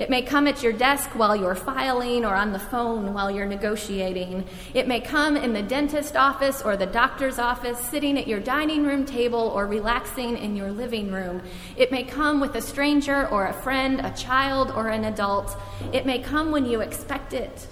It 0.01 0.11
may 0.11 0.23
come 0.23 0.49
at 0.49 0.65
your 0.65 0.73
desk 0.73 1.11
while 1.11 1.37
you're 1.37 1.55
filing 1.55 2.25
or 2.25 2.35
on 2.35 2.53
the 2.53 2.59
phone 2.59 3.15
while 3.15 3.31
you're 3.31 3.47
negotiating. 3.47 4.45
It 4.75 4.89
may 4.89 5.01
come 5.01 5.37
in 5.37 5.53
the 5.53 5.63
dentist 5.63 6.17
office 6.17 6.61
or 6.61 6.77
the 6.77 6.87
doctor's 6.87 7.39
office, 7.39 7.79
sitting 7.79 8.19
at 8.19 8.27
your 8.27 8.41
dining 8.41 8.85
room 8.85 9.07
table 9.07 9.53
or 9.55 9.69
relaxing 9.69 10.37
in 10.37 10.57
your 10.57 10.73
living 10.73 11.13
room. 11.13 11.41
It 11.77 11.93
may 11.93 12.03
come 12.03 12.41
with 12.41 12.57
a 12.57 12.61
stranger 12.61 13.29
or 13.29 13.47
a 13.47 13.53
friend, 13.53 14.01
a 14.01 14.11
child 14.11 14.73
or 14.73 14.89
an 14.89 15.05
adult. 15.05 15.57
It 15.93 16.05
may 16.05 16.19
come 16.19 16.51
when 16.51 16.67
you 16.67 16.81
expect 16.81 17.33
it 17.33 17.69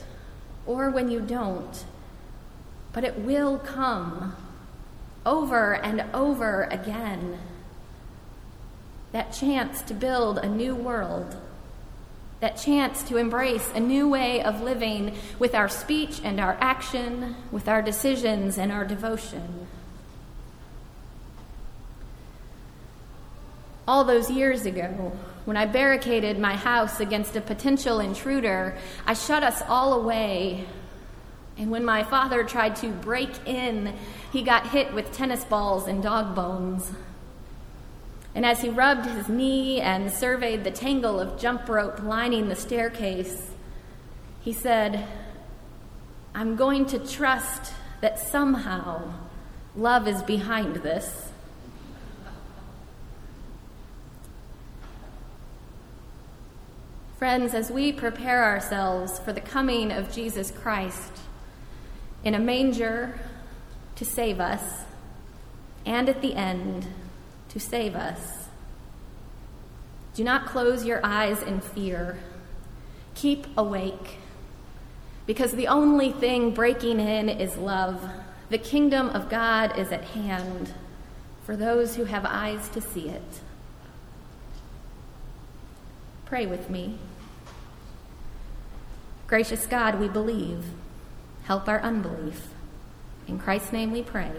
or 0.66 0.90
when 0.90 1.10
you 1.10 1.20
don't. 1.20 1.84
But 2.92 3.04
it 3.04 3.18
will 3.18 3.58
come 3.58 4.36
over 5.24 5.74
and 5.74 6.04
over 6.12 6.64
again. 6.64 7.38
That 9.12 9.32
chance 9.32 9.82
to 9.82 9.94
build 9.94 10.38
a 10.38 10.48
new 10.48 10.74
world, 10.74 11.36
that 12.40 12.56
chance 12.56 13.02
to 13.04 13.18
embrace 13.18 13.70
a 13.74 13.80
new 13.80 14.08
way 14.08 14.42
of 14.42 14.62
living 14.62 15.16
with 15.38 15.54
our 15.54 15.68
speech 15.68 16.20
and 16.24 16.40
our 16.40 16.56
action, 16.60 17.36
with 17.50 17.68
our 17.68 17.82
decisions 17.82 18.58
and 18.58 18.72
our 18.72 18.84
devotion. 18.84 19.66
All 23.86 24.04
those 24.04 24.30
years 24.30 24.64
ago, 24.64 25.12
when 25.44 25.56
I 25.56 25.66
barricaded 25.66 26.38
my 26.38 26.56
house 26.56 27.00
against 27.00 27.36
a 27.36 27.40
potential 27.40 28.00
intruder, 28.00 28.76
I 29.06 29.14
shut 29.14 29.42
us 29.42 29.62
all 29.68 29.92
away 29.92 30.66
and 31.58 31.70
when 31.70 31.84
my 31.84 32.02
father 32.02 32.44
tried 32.44 32.76
to 32.76 32.88
break 32.88 33.30
in, 33.46 33.94
he 34.32 34.42
got 34.42 34.68
hit 34.68 34.92
with 34.94 35.12
tennis 35.12 35.44
balls 35.44 35.86
and 35.86 36.02
dog 36.02 36.34
bones. 36.34 36.90
And 38.34 38.46
as 38.46 38.62
he 38.62 38.70
rubbed 38.70 39.06
his 39.06 39.28
knee 39.28 39.80
and 39.80 40.10
surveyed 40.10 40.64
the 40.64 40.70
tangle 40.70 41.20
of 41.20 41.38
jump 41.38 41.68
rope 41.68 42.02
lining 42.02 42.48
the 42.48 42.56
staircase, 42.56 43.50
he 44.40 44.52
said, 44.52 45.06
I'm 46.34 46.56
going 46.56 46.86
to 46.86 46.98
trust 46.98 47.74
that 48.00 48.18
somehow 48.18 49.12
love 49.76 50.08
is 50.08 50.22
behind 50.22 50.76
this. 50.76 51.28
Friends, 57.18 57.54
as 57.54 57.70
we 57.70 57.92
prepare 57.92 58.42
ourselves 58.42 59.20
for 59.20 59.32
the 59.32 59.40
coming 59.40 59.92
of 59.92 60.12
Jesus 60.12 60.50
Christ, 60.50 61.12
in 62.24 62.34
a 62.34 62.38
manger 62.38 63.18
to 63.96 64.04
save 64.04 64.40
us, 64.40 64.82
and 65.84 66.08
at 66.08 66.22
the 66.22 66.34
end 66.34 66.86
to 67.48 67.58
save 67.58 67.94
us. 67.94 68.48
Do 70.14 70.24
not 70.24 70.46
close 70.46 70.84
your 70.84 71.00
eyes 71.04 71.42
in 71.42 71.60
fear. 71.60 72.18
Keep 73.14 73.46
awake, 73.56 74.18
because 75.26 75.52
the 75.52 75.68
only 75.68 76.12
thing 76.12 76.52
breaking 76.52 77.00
in 77.00 77.28
is 77.28 77.56
love. 77.56 78.02
The 78.50 78.58
kingdom 78.58 79.08
of 79.10 79.28
God 79.28 79.78
is 79.78 79.92
at 79.92 80.04
hand 80.04 80.72
for 81.44 81.56
those 81.56 81.96
who 81.96 82.04
have 82.04 82.24
eyes 82.24 82.68
to 82.70 82.80
see 82.80 83.08
it. 83.08 83.40
Pray 86.26 86.46
with 86.46 86.70
me. 86.70 86.98
Gracious 89.26 89.66
God, 89.66 89.98
we 89.98 90.08
believe. 90.08 90.64
Help 91.44 91.68
our 91.68 91.80
unbelief. 91.80 92.48
In 93.26 93.38
Christ's 93.38 93.72
name 93.72 93.90
we 93.90 94.02
pray. 94.02 94.32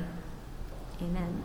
Amen. 1.02 1.42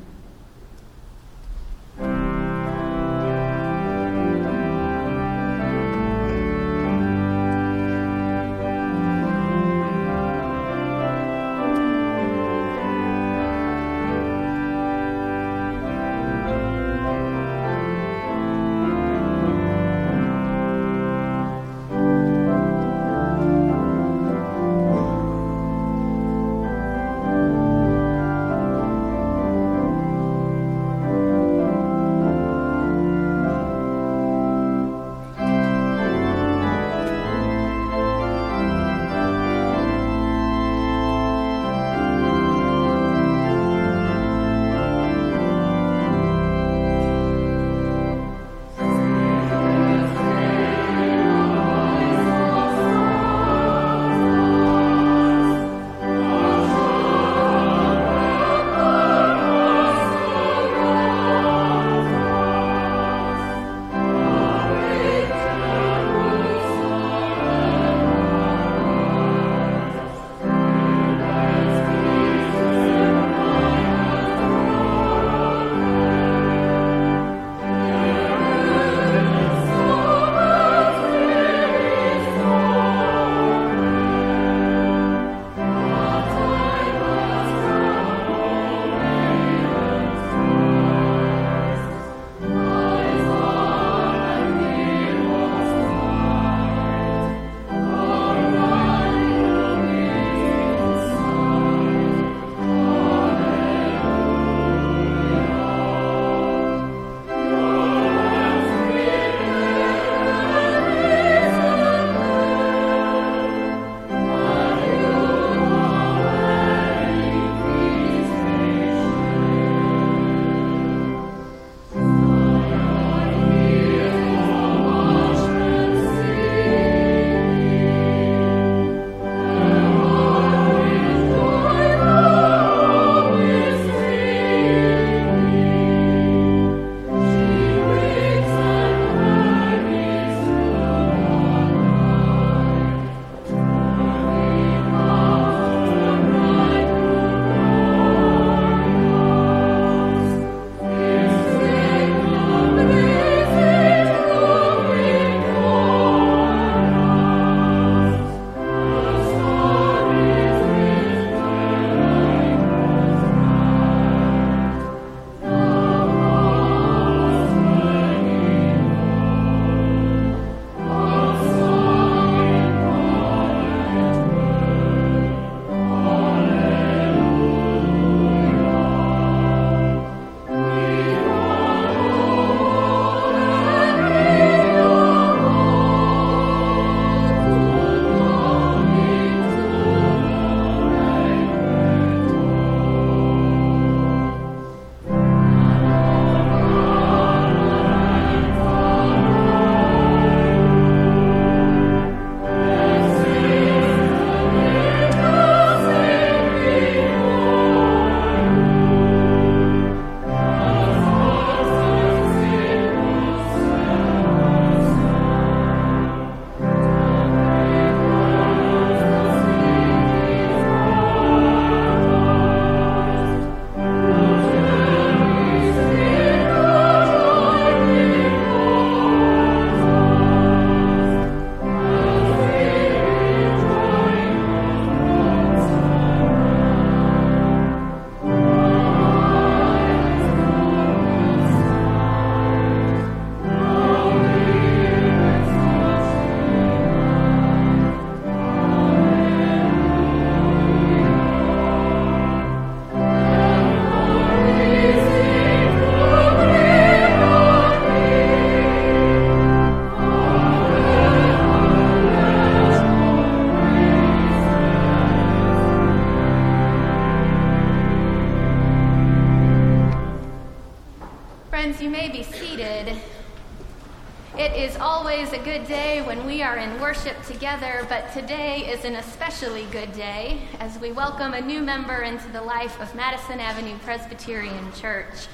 Worship 276.89 277.23
together, 277.25 277.85
but 277.91 278.11
today 278.15 278.61
is 278.61 278.83
an 278.87 278.97
especially 278.97 279.67
good 279.67 279.93
day 279.93 280.41
as 280.59 280.79
we 280.79 280.91
welcome 280.91 281.35
a 281.35 281.41
new 281.43 281.61
member 281.61 282.01
into 282.01 282.27
the 282.31 282.41
life 282.41 282.81
of 282.81 282.95
Madison 282.95 283.41
Avenue 283.41 283.77
Presbyterian 283.81 284.73
Church. 284.73 285.27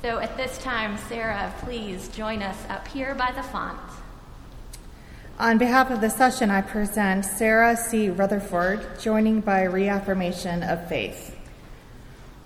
So 0.00 0.18
at 0.18 0.34
this 0.38 0.56
time, 0.56 0.96
Sarah, 0.96 1.52
please 1.58 2.08
join 2.08 2.40
us 2.40 2.56
up 2.70 2.88
here 2.88 3.14
by 3.14 3.32
the 3.32 3.42
font. 3.42 3.78
On 5.38 5.58
behalf 5.58 5.90
of 5.90 6.00
the 6.00 6.08
session, 6.08 6.50
I 6.50 6.62
present 6.62 7.26
Sarah 7.26 7.76
C. 7.76 8.08
Rutherford, 8.08 8.98
joining 8.98 9.42
by 9.42 9.64
reaffirmation 9.64 10.62
of 10.62 10.88
faith. 10.88 11.36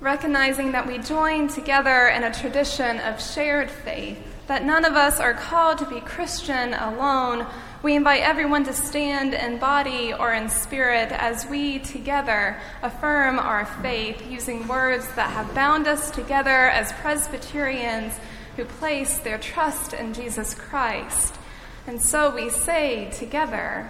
Recognizing 0.00 0.72
that 0.72 0.84
we 0.84 0.98
join 0.98 1.46
together 1.46 2.08
in 2.08 2.24
a 2.24 2.34
tradition 2.34 2.98
of 2.98 3.22
shared 3.22 3.70
faith, 3.70 4.18
that 4.48 4.64
none 4.64 4.84
of 4.84 4.94
us 4.94 5.20
are 5.20 5.34
called 5.34 5.78
to 5.78 5.86
be 5.86 6.00
Christian 6.00 6.74
alone, 6.74 7.46
we 7.80 7.94
invite 7.94 8.22
everyone 8.22 8.64
to 8.64 8.72
stand 8.72 9.34
in 9.34 9.58
body 9.58 10.12
or 10.12 10.32
in 10.32 10.48
spirit 10.48 11.12
as 11.12 11.46
we 11.46 11.78
together 11.78 12.60
affirm 12.82 13.38
our 13.38 13.66
faith 13.66 14.28
using 14.28 14.66
words 14.66 15.06
that 15.14 15.30
have 15.30 15.54
bound 15.54 15.86
us 15.86 16.10
together 16.10 16.50
as 16.50 16.92
Presbyterians 16.94 18.14
who 18.56 18.64
place 18.64 19.18
their 19.20 19.38
trust 19.38 19.92
in 19.92 20.12
Jesus 20.12 20.54
Christ. 20.54 21.36
And 21.86 22.02
so 22.02 22.34
we 22.34 22.50
say 22.50 23.10
together, 23.12 23.88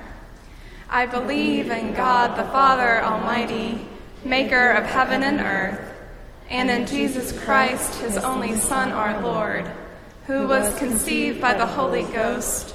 I 0.90 1.06
believe 1.06 1.70
in 1.70 1.94
God 1.94 2.36
the 2.36 2.50
Father 2.50 3.02
Almighty, 3.02 3.86
maker 4.22 4.72
of 4.72 4.84
heaven 4.84 5.22
and 5.22 5.40
earth, 5.40 5.94
and 6.50 6.70
in 6.70 6.86
Jesus 6.86 7.32
Christ, 7.42 7.94
his 8.02 8.18
only 8.18 8.54
Son, 8.54 8.92
our 8.92 9.22
Lord, 9.22 9.70
who 10.26 10.46
was 10.46 10.78
conceived 10.78 11.40
by 11.40 11.54
the 11.54 11.66
Holy 11.66 12.04
Ghost, 12.04 12.74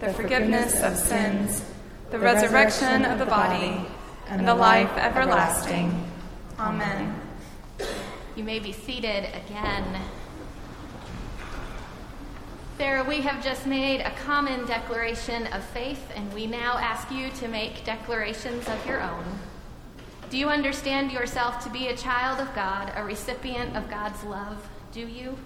the 0.00 0.12
forgiveness 0.14 0.82
of 0.82 0.96
sins, 0.96 1.62
the 2.10 2.18
resurrection 2.18 3.04
of 3.04 3.18
the 3.18 3.26
body, 3.26 3.86
and 4.28 4.48
the 4.48 4.54
life 4.54 4.90
everlasting. 4.96 6.10
Amen. 6.58 7.20
You 8.34 8.44
may 8.44 8.58
be 8.58 8.72
seated 8.72 9.26
again. 9.46 10.00
Sarah, 12.78 13.04
we 13.04 13.20
have 13.20 13.44
just 13.44 13.66
made 13.66 14.00
a 14.00 14.10
common 14.12 14.64
declaration 14.64 15.46
of 15.48 15.62
faith, 15.62 16.10
and 16.16 16.32
we 16.32 16.46
now 16.46 16.78
ask 16.78 17.10
you 17.10 17.28
to 17.32 17.48
make 17.48 17.84
declarations 17.84 18.66
of 18.70 18.86
your 18.86 19.02
own. 19.02 19.24
Do 20.30 20.38
you 20.38 20.48
understand 20.48 21.12
yourself 21.12 21.62
to 21.64 21.70
be 21.70 21.88
a 21.88 21.96
child 21.96 22.40
of 22.40 22.54
God, 22.54 22.90
a 22.96 23.04
recipient 23.04 23.76
of 23.76 23.90
God's 23.90 24.24
love? 24.24 24.66
Do 24.92 25.00
you? 25.00 25.36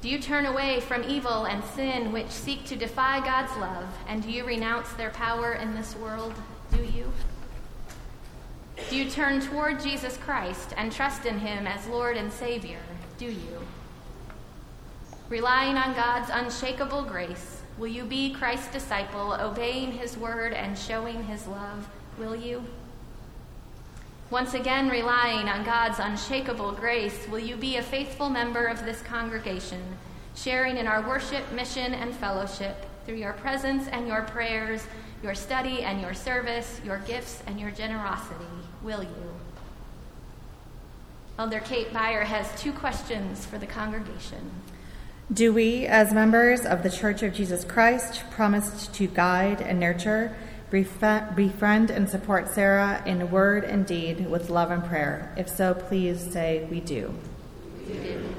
Do 0.00 0.08
you 0.08 0.20
turn 0.20 0.46
away 0.46 0.78
from 0.78 1.02
evil 1.02 1.46
and 1.46 1.64
sin 1.64 2.12
which 2.12 2.30
seek 2.30 2.64
to 2.66 2.76
defy 2.76 3.18
God's 3.18 3.56
love, 3.56 3.88
and 4.06 4.22
do 4.22 4.30
you 4.30 4.44
renounce 4.44 4.92
their 4.92 5.10
power 5.10 5.54
in 5.54 5.74
this 5.74 5.96
world? 5.96 6.34
Do 6.70 6.84
you? 6.84 7.12
Do 8.88 8.96
you 8.96 9.10
turn 9.10 9.40
toward 9.40 9.80
Jesus 9.80 10.16
Christ 10.16 10.72
and 10.76 10.92
trust 10.92 11.26
in 11.26 11.40
him 11.40 11.66
as 11.66 11.84
Lord 11.88 12.16
and 12.16 12.32
Savior? 12.32 12.78
Do 13.18 13.26
you? 13.26 13.66
Relying 15.28 15.76
on 15.76 15.96
God's 15.96 16.30
unshakable 16.32 17.02
grace, 17.02 17.62
will 17.76 17.88
you 17.88 18.04
be 18.04 18.32
Christ's 18.32 18.72
disciple, 18.72 19.36
obeying 19.40 19.90
his 19.90 20.16
word 20.16 20.52
and 20.52 20.78
showing 20.78 21.24
his 21.24 21.48
love? 21.48 21.88
Will 22.18 22.36
you? 22.36 22.64
Once 24.30 24.52
again, 24.52 24.90
relying 24.90 25.48
on 25.48 25.64
God's 25.64 25.98
unshakable 25.98 26.72
grace, 26.72 27.26
will 27.30 27.38
you 27.38 27.56
be 27.56 27.76
a 27.76 27.82
faithful 27.82 28.28
member 28.28 28.66
of 28.66 28.84
this 28.84 29.00
congregation, 29.00 29.82
sharing 30.34 30.76
in 30.76 30.86
our 30.86 31.06
worship, 31.08 31.50
mission, 31.52 31.94
and 31.94 32.14
fellowship 32.14 32.84
through 33.06 33.16
your 33.16 33.32
presence 33.32 33.88
and 33.88 34.06
your 34.06 34.20
prayers, 34.22 34.86
your 35.22 35.34
study 35.34 35.82
and 35.82 36.02
your 36.02 36.12
service, 36.12 36.78
your 36.84 36.98
gifts 36.98 37.42
and 37.46 37.58
your 37.58 37.70
generosity? 37.70 38.44
Will 38.82 39.02
you? 39.02 39.34
Elder 41.38 41.60
Kate 41.60 41.90
Beyer 41.94 42.24
has 42.24 42.60
two 42.60 42.72
questions 42.72 43.46
for 43.46 43.56
the 43.56 43.66
congregation. 43.66 44.50
Do 45.32 45.54
we, 45.54 45.86
as 45.86 46.12
members 46.12 46.66
of 46.66 46.82
the 46.82 46.90
Church 46.90 47.22
of 47.22 47.32
Jesus 47.32 47.64
Christ, 47.64 48.24
promise 48.30 48.88
to 48.88 49.06
guide 49.06 49.62
and 49.62 49.80
nurture, 49.80 50.36
befriend 50.70 51.90
and 51.90 52.08
support 52.08 52.48
Sarah 52.48 53.02
in 53.06 53.30
word 53.30 53.64
and 53.64 53.86
deed 53.86 54.28
with 54.30 54.50
love 54.50 54.70
and 54.70 54.84
prayer? 54.84 55.32
If 55.36 55.48
so, 55.48 55.74
please 55.74 56.32
say 56.32 56.66
we 56.70 56.80
do. 56.80 57.14
We 57.86 57.94
do. 57.94 58.34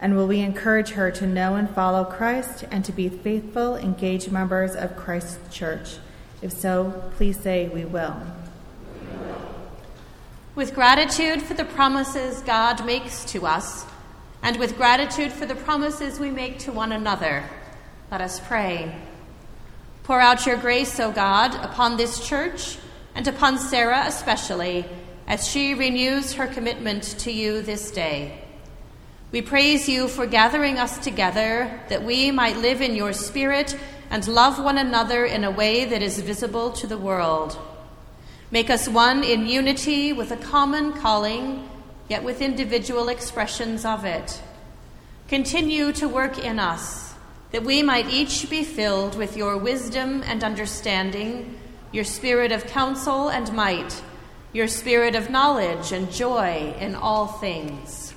And 0.00 0.16
will 0.16 0.26
we 0.26 0.40
encourage 0.40 0.90
her 0.90 1.10
to 1.10 1.26
know 1.26 1.56
and 1.56 1.68
follow 1.68 2.04
Christ 2.04 2.64
and 2.70 2.84
to 2.86 2.92
be 2.92 3.08
faithful, 3.08 3.76
engaged 3.76 4.32
members 4.32 4.74
of 4.74 4.96
Christ's 4.96 5.54
church? 5.54 5.98
If 6.40 6.52
so, 6.52 7.10
please 7.16 7.38
say 7.38 7.68
we 7.68 7.84
will. 7.84 8.16
With 10.54 10.74
gratitude 10.74 11.42
for 11.42 11.54
the 11.54 11.64
promises 11.64 12.40
God 12.40 12.84
makes 12.84 13.24
to 13.26 13.46
us, 13.46 13.84
and 14.42 14.56
with 14.56 14.76
gratitude 14.76 15.32
for 15.32 15.44
the 15.44 15.54
promises 15.54 16.18
we 16.18 16.30
make 16.30 16.58
to 16.60 16.72
one 16.72 16.92
another, 16.92 17.44
let 18.10 18.22
us 18.22 18.40
pray. 18.40 18.94
Pour 20.10 20.20
out 20.20 20.44
your 20.44 20.56
grace, 20.56 20.98
O 20.98 21.12
God, 21.12 21.54
upon 21.64 21.96
this 21.96 22.18
church 22.26 22.78
and 23.14 23.28
upon 23.28 23.60
Sarah 23.60 24.02
especially, 24.06 24.84
as 25.28 25.46
she 25.46 25.72
renews 25.72 26.32
her 26.32 26.48
commitment 26.48 27.04
to 27.20 27.30
you 27.30 27.62
this 27.62 27.92
day. 27.92 28.42
We 29.30 29.40
praise 29.40 29.88
you 29.88 30.08
for 30.08 30.26
gathering 30.26 30.78
us 30.78 30.98
together 30.98 31.80
that 31.90 32.02
we 32.02 32.32
might 32.32 32.56
live 32.56 32.82
in 32.82 32.96
your 32.96 33.12
spirit 33.12 33.78
and 34.10 34.26
love 34.26 34.58
one 34.58 34.78
another 34.78 35.24
in 35.24 35.44
a 35.44 35.50
way 35.52 35.84
that 35.84 36.02
is 36.02 36.18
visible 36.18 36.72
to 36.72 36.88
the 36.88 36.98
world. 36.98 37.56
Make 38.50 38.68
us 38.68 38.88
one 38.88 39.22
in 39.22 39.46
unity 39.46 40.12
with 40.12 40.32
a 40.32 40.36
common 40.36 40.92
calling 40.92 41.70
yet 42.08 42.24
with 42.24 42.42
individual 42.42 43.08
expressions 43.08 43.84
of 43.84 44.04
it. 44.04 44.42
Continue 45.28 45.92
to 45.92 46.08
work 46.08 46.36
in 46.36 46.58
us, 46.58 47.09
that 47.52 47.64
we 47.64 47.82
might 47.82 48.08
each 48.08 48.48
be 48.48 48.64
filled 48.64 49.16
with 49.16 49.36
your 49.36 49.56
wisdom 49.56 50.22
and 50.24 50.44
understanding, 50.44 51.58
your 51.92 52.04
spirit 52.04 52.52
of 52.52 52.66
counsel 52.66 53.28
and 53.28 53.52
might, 53.52 54.02
your 54.52 54.68
spirit 54.68 55.14
of 55.14 55.30
knowledge 55.30 55.92
and 55.92 56.12
joy 56.12 56.74
in 56.78 56.94
all 56.94 57.26
things. 57.26 58.14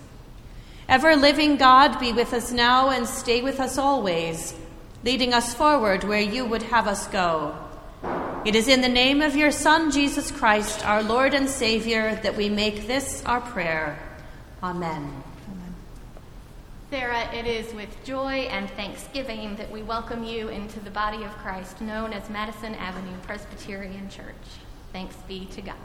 Ever 0.87 1.15
living 1.15 1.55
God, 1.55 1.99
be 1.99 2.11
with 2.11 2.33
us 2.33 2.51
now 2.51 2.89
and 2.89 3.07
stay 3.07 3.41
with 3.41 3.59
us 3.59 3.77
always, 3.77 4.53
leading 5.03 5.33
us 5.33 5.53
forward 5.53 6.03
where 6.03 6.21
you 6.21 6.45
would 6.45 6.63
have 6.63 6.87
us 6.87 7.07
go. 7.07 7.55
It 8.45 8.55
is 8.55 8.67
in 8.67 8.81
the 8.81 8.89
name 8.89 9.21
of 9.21 9.35
your 9.37 9.51
Son, 9.51 9.89
Jesus 9.89 10.29
Christ, 10.29 10.85
our 10.85 11.01
Lord 11.01 11.33
and 11.33 11.49
Savior, 11.49 12.19
that 12.23 12.35
we 12.35 12.49
make 12.49 12.87
this 12.87 13.23
our 13.25 13.39
prayer. 13.39 13.97
Amen. 14.61 15.23
Sarah, 16.93 17.27
it 17.33 17.47
is 17.47 17.73
with 17.73 17.89
joy 18.05 18.41
and 18.51 18.69
thanksgiving 18.69 19.55
that 19.55 19.71
we 19.71 19.81
welcome 19.81 20.23
you 20.23 20.49
into 20.49 20.79
the 20.79 20.91
body 20.91 21.23
of 21.23 21.31
Christ 21.37 21.81
known 21.81 22.13
as 22.13 22.29
Madison 22.29 22.75
Avenue 22.75 23.17
Presbyterian 23.23 24.11
Church. 24.11 24.35
Thanks 24.91 25.15
be 25.27 25.47
to 25.47 25.61
God. 25.63 25.75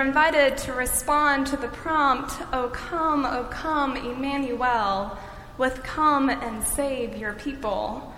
Invited 0.00 0.56
to 0.56 0.72
respond 0.72 1.46
to 1.48 1.58
the 1.58 1.68
prompt, 1.68 2.40
O 2.54 2.70
come, 2.70 3.26
O 3.26 3.44
come, 3.50 3.98
Emmanuel, 3.98 5.18
with 5.58 5.82
come 5.82 6.30
and 6.30 6.64
save 6.64 7.18
your 7.18 7.34
people. 7.34 8.14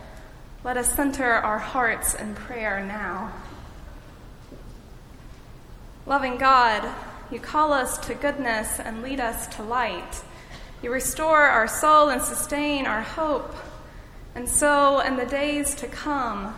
Let 0.62 0.76
us 0.76 0.94
center 0.94 1.32
our 1.32 1.58
hearts 1.58 2.14
in 2.14 2.36
prayer 2.36 2.84
now. 2.84 3.32
Loving 6.06 6.38
God, 6.38 6.88
you 7.32 7.40
call 7.40 7.72
us 7.72 7.98
to 8.06 8.14
goodness 8.14 8.78
and 8.78 9.02
lead 9.02 9.18
us 9.18 9.48
to 9.56 9.64
light. 9.64 10.22
You 10.84 10.92
restore 10.92 11.42
our 11.42 11.66
soul 11.66 12.10
and 12.10 12.22
sustain 12.22 12.86
our 12.86 13.02
hope. 13.02 13.56
And 14.36 14.48
so, 14.48 15.00
in 15.00 15.16
the 15.16 15.26
days 15.26 15.74
to 15.74 15.88
come, 15.88 16.54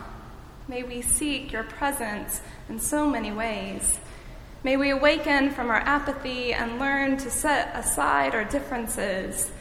may 0.67 0.83
we 0.83 1.01
seek 1.01 1.51
your 1.51 1.63
presence 1.63 2.41
in 2.69 2.79
so 2.79 3.09
many 3.09 3.31
ways. 3.31 3.97
May 4.65 4.77
we 4.77 4.89
awaken 4.89 5.51
from 5.51 5.69
our 5.69 5.81
apathy 5.81 6.51
and 6.51 6.79
learn 6.79 7.17
to 7.17 7.29
set 7.29 7.75
aside 7.75 8.33
our 8.33 8.45
differences. 8.45 9.51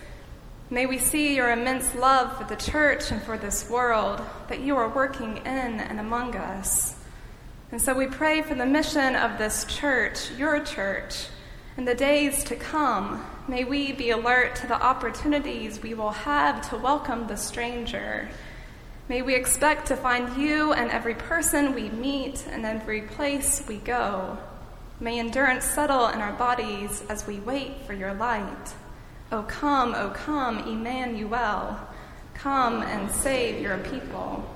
May 0.70 0.86
we 0.86 0.96
see 0.96 1.36
your 1.36 1.50
immense 1.50 1.94
love 1.94 2.38
for 2.38 2.44
the 2.44 2.56
church 2.56 3.10
and 3.10 3.22
for 3.22 3.36
this 3.36 3.68
world 3.68 4.22
that 4.48 4.60
you 4.60 4.78
are 4.78 4.88
working 4.88 5.36
in 5.36 5.46
and 5.78 6.00
among 6.00 6.34
us. 6.36 6.96
And 7.70 7.82
so 7.82 7.92
we 7.92 8.06
pray 8.06 8.40
for 8.40 8.54
the 8.54 8.64
mission 8.64 9.14
of 9.14 9.36
this 9.36 9.66
church, 9.66 10.30
your 10.38 10.64
church. 10.64 11.26
In 11.76 11.84
the 11.84 11.94
days 11.94 12.42
to 12.44 12.56
come, 12.56 13.26
may 13.46 13.62
we 13.64 13.92
be 13.92 14.08
alert 14.08 14.56
to 14.56 14.66
the 14.66 14.82
opportunities 14.82 15.82
we 15.82 15.92
will 15.92 16.12
have 16.12 16.66
to 16.70 16.78
welcome 16.78 17.26
the 17.26 17.36
stranger 17.36 18.30
May 19.06 19.20
we 19.20 19.34
expect 19.34 19.88
to 19.88 19.96
find 19.96 20.40
you 20.42 20.72
and 20.72 20.90
every 20.90 21.14
person 21.14 21.74
we 21.74 21.90
meet 21.90 22.46
and 22.50 22.64
every 22.64 23.02
place 23.02 23.62
we 23.68 23.76
go. 23.76 24.38
May 25.00 25.18
endurance 25.18 25.64
settle 25.64 26.08
in 26.08 26.20
our 26.20 26.32
bodies 26.32 27.02
as 27.08 27.26
we 27.26 27.40
wait 27.40 27.86
for 27.86 27.92
your 27.92 28.14
light. 28.14 28.74
O 29.32 29.42
come, 29.42 29.94
O 29.94 30.10
come, 30.10 30.58
Emmanuel. 30.58 31.78
Come 32.34 32.82
and 32.82 33.10
save 33.10 33.60
your 33.60 33.78
people. 33.78 34.48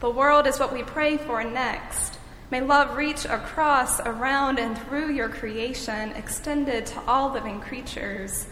The 0.00 0.10
world 0.10 0.46
is 0.46 0.58
what 0.58 0.72
we 0.72 0.82
pray 0.82 1.16
for 1.16 1.42
next. 1.44 2.18
May 2.50 2.60
love 2.60 2.96
reach 2.96 3.24
across, 3.24 4.00
around, 4.00 4.58
and 4.58 4.76
through 4.78 5.12
your 5.12 5.28
creation, 5.28 6.10
extended 6.10 6.86
to 6.86 7.00
all 7.02 7.32
living 7.32 7.60
creatures. 7.60 8.46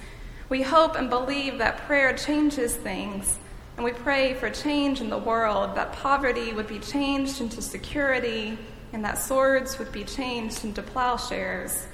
We 0.48 0.62
hope 0.62 0.96
and 0.96 1.10
believe 1.10 1.58
that 1.58 1.86
prayer 1.86 2.16
changes 2.16 2.74
things 2.74 3.38
and 3.76 3.84
we 3.84 3.92
pray 3.92 4.34
for 4.34 4.50
change 4.50 5.00
in 5.00 5.10
the 5.10 5.18
world, 5.18 5.74
that 5.74 5.92
poverty 5.92 6.52
would 6.52 6.68
be 6.68 6.78
changed 6.78 7.40
into 7.40 7.60
security, 7.60 8.56
and 8.94 9.04
that 9.04 9.18
swords 9.18 9.78
would 9.80 9.90
be 9.90 10.04
changed 10.04 10.64
into 10.64 10.80
plowshares. 10.80 11.88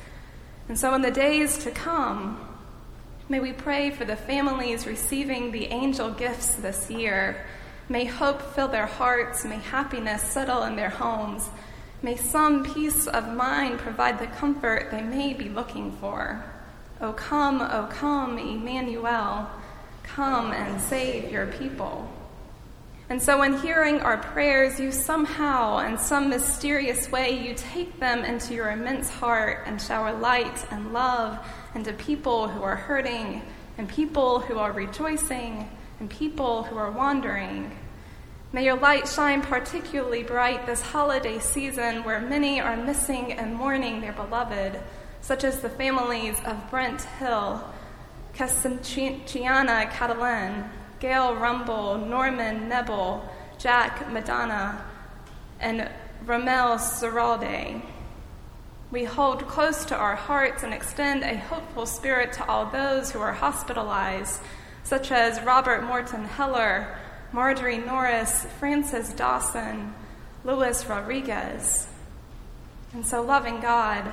And 0.69 0.79
so, 0.79 0.95
in 0.95 1.01
the 1.01 1.11
days 1.11 1.57
to 1.65 1.71
come, 1.71 2.39
may 3.29 3.41
we 3.41 3.53
pray 3.53 3.91
for 3.91 4.05
the 4.05 4.17
families 4.17 4.87
receiving 4.87 5.51
the 5.51 5.65
angel 5.67 6.11
gifts 6.11 6.57
this 6.57 6.91
year. 6.91 7.47
May 7.89 8.05
hope 8.05 8.43
fill 8.55 8.69
their 8.69 8.87
hearts, 8.87 9.47
may 9.47 9.57
happiness 9.57 10.23
settle 10.23 10.63
in 10.65 10.77
their 10.77 10.91
homes. 10.91 11.49
May 12.03 12.17
some 12.17 12.65
peace 12.65 13.07
of 13.07 13.35
mind 13.35 13.79
provide 13.79 14.19
the 14.19 14.27
comfort 14.27 14.91
they 14.91 15.03
may 15.03 15.33
be 15.33 15.49
looking 15.49 15.93
for. 15.93 16.45
O 17.01 17.15
come, 17.15 17.63
O 17.63 17.89
come, 17.91 18.39
Emmanuel. 18.39 19.51
Come 20.03 20.53
and 20.53 20.79
save 20.79 21.33
your 21.33 21.47
people. 21.47 22.11
And 23.11 23.21
so, 23.21 23.43
in 23.43 23.59
hearing 23.59 24.01
our 24.03 24.19
prayers, 24.19 24.79
you 24.79 24.93
somehow, 24.93 25.79
in 25.79 25.99
some 25.99 26.31
mysterious 26.31 27.11
way, 27.11 27.45
you 27.45 27.55
take 27.57 27.99
them 27.99 28.25
into 28.25 28.55
your 28.55 28.71
immense 28.71 29.11
heart 29.11 29.65
and 29.67 29.83
shower 29.83 30.17
light 30.17 30.65
and 30.71 30.93
love 30.93 31.45
into 31.75 31.93
people 31.95 32.47
who 32.47 32.63
are 32.63 32.77
hurting, 32.77 33.43
and 33.79 33.89
people 33.89 34.39
who 34.39 34.59
are 34.59 34.71
rejoicing, 34.71 35.69
and 35.99 36.09
people 36.09 36.63
who 36.63 36.77
are 36.77 36.93
wandering. 36.93 37.77
May 38.53 38.65
your 38.65 38.77
light 38.77 39.09
shine 39.09 39.43
particularly 39.43 40.23
bright 40.23 40.65
this 40.67 40.81
holiday 40.81 41.41
season 41.41 42.05
where 42.05 42.21
many 42.21 42.61
are 42.61 42.77
missing 42.77 43.33
and 43.33 43.57
mourning 43.57 44.01
their 44.01 44.13
beloved, 44.13 44.79
such 45.21 45.43
as 45.43 45.59
the 45.59 45.69
families 45.69 46.37
of 46.47 46.71
Brent 46.71 47.03
Hill 47.03 47.65
Cassinciana 48.35 49.91
Catalan, 49.91 50.71
Gail 51.01 51.35
Rumble, 51.35 51.97
Norman 51.97 52.69
Nebel, 52.69 53.27
Jack 53.59 54.11
Madonna, 54.13 54.85
and 55.59 55.91
Ramel 56.27 56.77
Seralde. 56.77 57.83
We 58.91 59.05
hold 59.05 59.49
close 59.49 59.87
to 59.87 59.97
our 59.97 60.15
hearts 60.15 60.63
and 60.63 60.75
extend 60.75 61.23
a 61.23 61.39
hopeful 61.39 61.87
spirit 61.87 62.35
to 62.35 62.47
all 62.47 62.67
those 62.67 63.11
who 63.11 63.21
are 63.21 63.33
hospitalized, 63.33 64.41
such 64.83 65.11
as 65.11 65.41
Robert 65.41 65.85
Morton 65.85 66.25
Heller, 66.25 66.99
Marjorie 67.33 67.79
Norris, 67.79 68.45
Frances 68.59 69.15
Dawson, 69.15 69.95
Luis 70.45 70.85
Rodriguez. 70.85 71.87
And 72.93 73.07
so, 73.07 73.23
loving 73.23 73.61
God, 73.61 74.13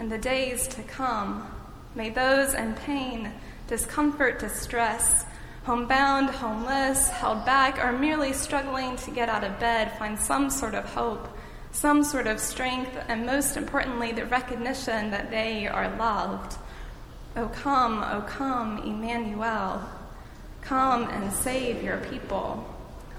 in 0.00 0.08
the 0.08 0.18
days 0.18 0.66
to 0.68 0.82
come, 0.82 1.48
may 1.94 2.10
those 2.10 2.54
in 2.54 2.74
pain 2.74 3.30
discomfort, 3.68 4.40
distress, 4.40 5.26
homebound, 5.64 6.28
homeless, 6.28 7.08
held 7.08 7.44
back, 7.44 7.78
or 7.82 7.92
merely 7.92 8.32
struggling 8.32 8.96
to 8.96 9.10
get 9.10 9.28
out 9.28 9.44
of 9.44 9.58
bed 9.58 9.96
find 9.98 10.18
some 10.18 10.50
sort 10.50 10.74
of 10.74 10.84
hope, 10.84 11.26
some 11.72 12.04
sort 12.04 12.26
of 12.26 12.38
strength, 12.38 12.96
and 13.08 13.26
most 13.26 13.56
importantly, 13.56 14.12
the 14.12 14.26
recognition 14.26 15.10
that 15.10 15.30
they 15.30 15.66
are 15.66 15.96
loved. 15.96 16.56
O 17.36 17.48
come, 17.48 18.02
O 18.02 18.22
come, 18.28 18.78
Emmanuel. 18.78 19.82
Come 20.60 21.04
and 21.08 21.32
save 21.32 21.82
your 21.82 21.98
people. 21.98 22.64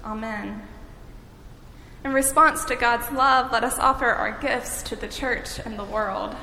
Amen. 0.04 0.62
In 2.04 2.12
response 2.12 2.64
to 2.66 2.76
God's 2.76 3.10
love, 3.10 3.50
let 3.50 3.64
us 3.64 3.78
offer 3.78 4.06
our 4.06 4.38
gifts 4.38 4.82
to 4.84 4.96
the 4.96 5.08
church 5.08 5.58
and 5.64 5.76
the 5.76 5.84
world. 5.84 6.36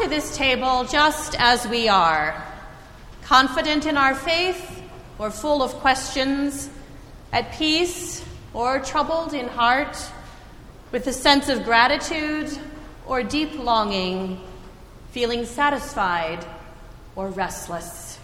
To 0.00 0.08
this 0.08 0.34
table 0.34 0.84
just 0.84 1.36
as 1.38 1.68
we 1.68 1.86
are, 1.86 2.34
confident 3.22 3.84
in 3.84 3.98
our 3.98 4.14
faith 4.14 4.82
or 5.18 5.30
full 5.30 5.62
of 5.62 5.72
questions, 5.74 6.70
at 7.34 7.52
peace 7.52 8.24
or 8.54 8.80
troubled 8.80 9.34
in 9.34 9.46
heart, 9.46 9.98
with 10.90 11.06
a 11.06 11.12
sense 11.12 11.50
of 11.50 11.64
gratitude 11.64 12.48
or 13.06 13.22
deep 13.22 13.58
longing, 13.58 14.40
feeling 15.10 15.44
satisfied 15.44 16.46
or 17.14 17.28
restless. 17.28 18.18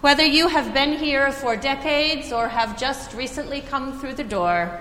Whether 0.00 0.24
you 0.24 0.48
have 0.48 0.72
been 0.72 0.94
here 0.94 1.30
for 1.30 1.56
decades 1.56 2.32
or 2.32 2.48
have 2.48 2.80
just 2.80 3.12
recently 3.12 3.60
come 3.60 4.00
through 4.00 4.14
the 4.14 4.24
door, 4.24 4.80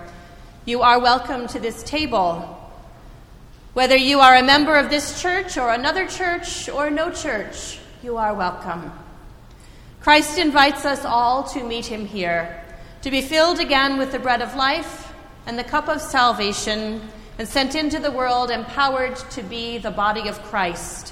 you 0.63 0.81
are 0.81 0.97
welcome 0.97 1.45
to 1.47 1.59
this 1.59 1.83
table. 1.83 2.62
Whether 3.73 3.97
you 3.97 4.19
are 4.19 4.35
a 4.35 4.43
member 4.43 4.75
of 4.75 4.91
this 4.91 5.19
church 5.19 5.57
or 5.57 5.71
another 5.71 6.05
church 6.05 6.69
or 6.69 6.91
no 6.91 7.09
church, 7.09 7.79
you 8.03 8.17
are 8.17 8.35
welcome. 8.35 8.91
Christ 9.99 10.37
invites 10.37 10.85
us 10.85 11.03
all 11.03 11.45
to 11.45 11.63
meet 11.63 11.87
him 11.87 12.05
here, 12.05 12.63
to 13.01 13.09
be 13.09 13.21
filled 13.21 13.59
again 13.59 13.97
with 13.97 14.11
the 14.11 14.19
bread 14.19 14.43
of 14.43 14.53
life 14.55 15.11
and 15.47 15.57
the 15.57 15.63
cup 15.63 15.89
of 15.89 16.01
salvation, 16.01 17.01
and 17.39 17.47
sent 17.47 17.73
into 17.73 17.97
the 17.97 18.11
world 18.11 18.51
empowered 18.51 19.15
to 19.31 19.41
be 19.41 19.79
the 19.79 19.89
body 19.89 20.29
of 20.29 20.39
Christ, 20.43 21.11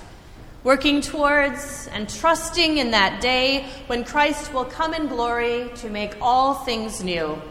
working 0.63 1.01
towards 1.01 1.87
and 1.87 2.07
trusting 2.07 2.77
in 2.77 2.91
that 2.91 3.23
day 3.23 3.65
when 3.87 4.03
Christ 4.03 4.53
will 4.53 4.65
come 4.65 4.93
in 4.93 5.07
glory 5.07 5.71
to 5.77 5.89
make 5.89 6.15
all 6.21 6.53
things 6.53 7.03
new. 7.03 7.41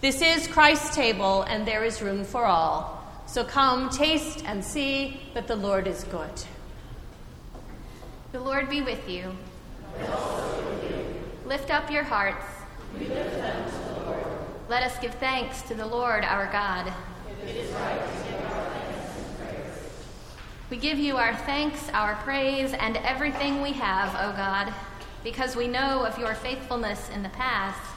This 0.00 0.22
is 0.22 0.46
Christ's 0.46 0.96
table, 0.96 1.42
and 1.42 1.66
there 1.66 1.84
is 1.84 2.00
room 2.00 2.24
for 2.24 2.46
all. 2.46 2.99
So 3.30 3.44
come, 3.44 3.90
taste, 3.90 4.42
and 4.44 4.64
see 4.64 5.20
that 5.34 5.46
the 5.46 5.54
Lord 5.54 5.86
is 5.86 6.02
good. 6.02 6.32
The 8.32 8.40
Lord 8.40 8.68
be 8.68 8.82
with 8.82 9.08
you. 9.08 9.30
Lift 11.46 11.70
up 11.70 11.92
your 11.92 12.02
hearts. 12.02 12.44
Let 14.68 14.82
us 14.82 14.98
give 14.98 15.14
thanks 15.14 15.62
to 15.62 15.76
the 15.76 15.86
Lord 15.86 16.24
our 16.24 16.50
God. 16.50 16.92
We 20.68 20.76
give 20.76 20.98
you 20.98 21.16
our 21.16 21.36
thanks, 21.36 21.88
our 21.90 22.16
praise, 22.24 22.72
and 22.72 22.96
everything 22.96 23.62
we 23.62 23.70
have, 23.74 24.12
O 24.16 24.36
God, 24.36 24.74
because 25.22 25.54
we 25.54 25.68
know 25.68 26.04
of 26.04 26.18
your 26.18 26.34
faithfulness 26.34 27.08
in 27.10 27.22
the 27.22 27.28
past, 27.28 27.96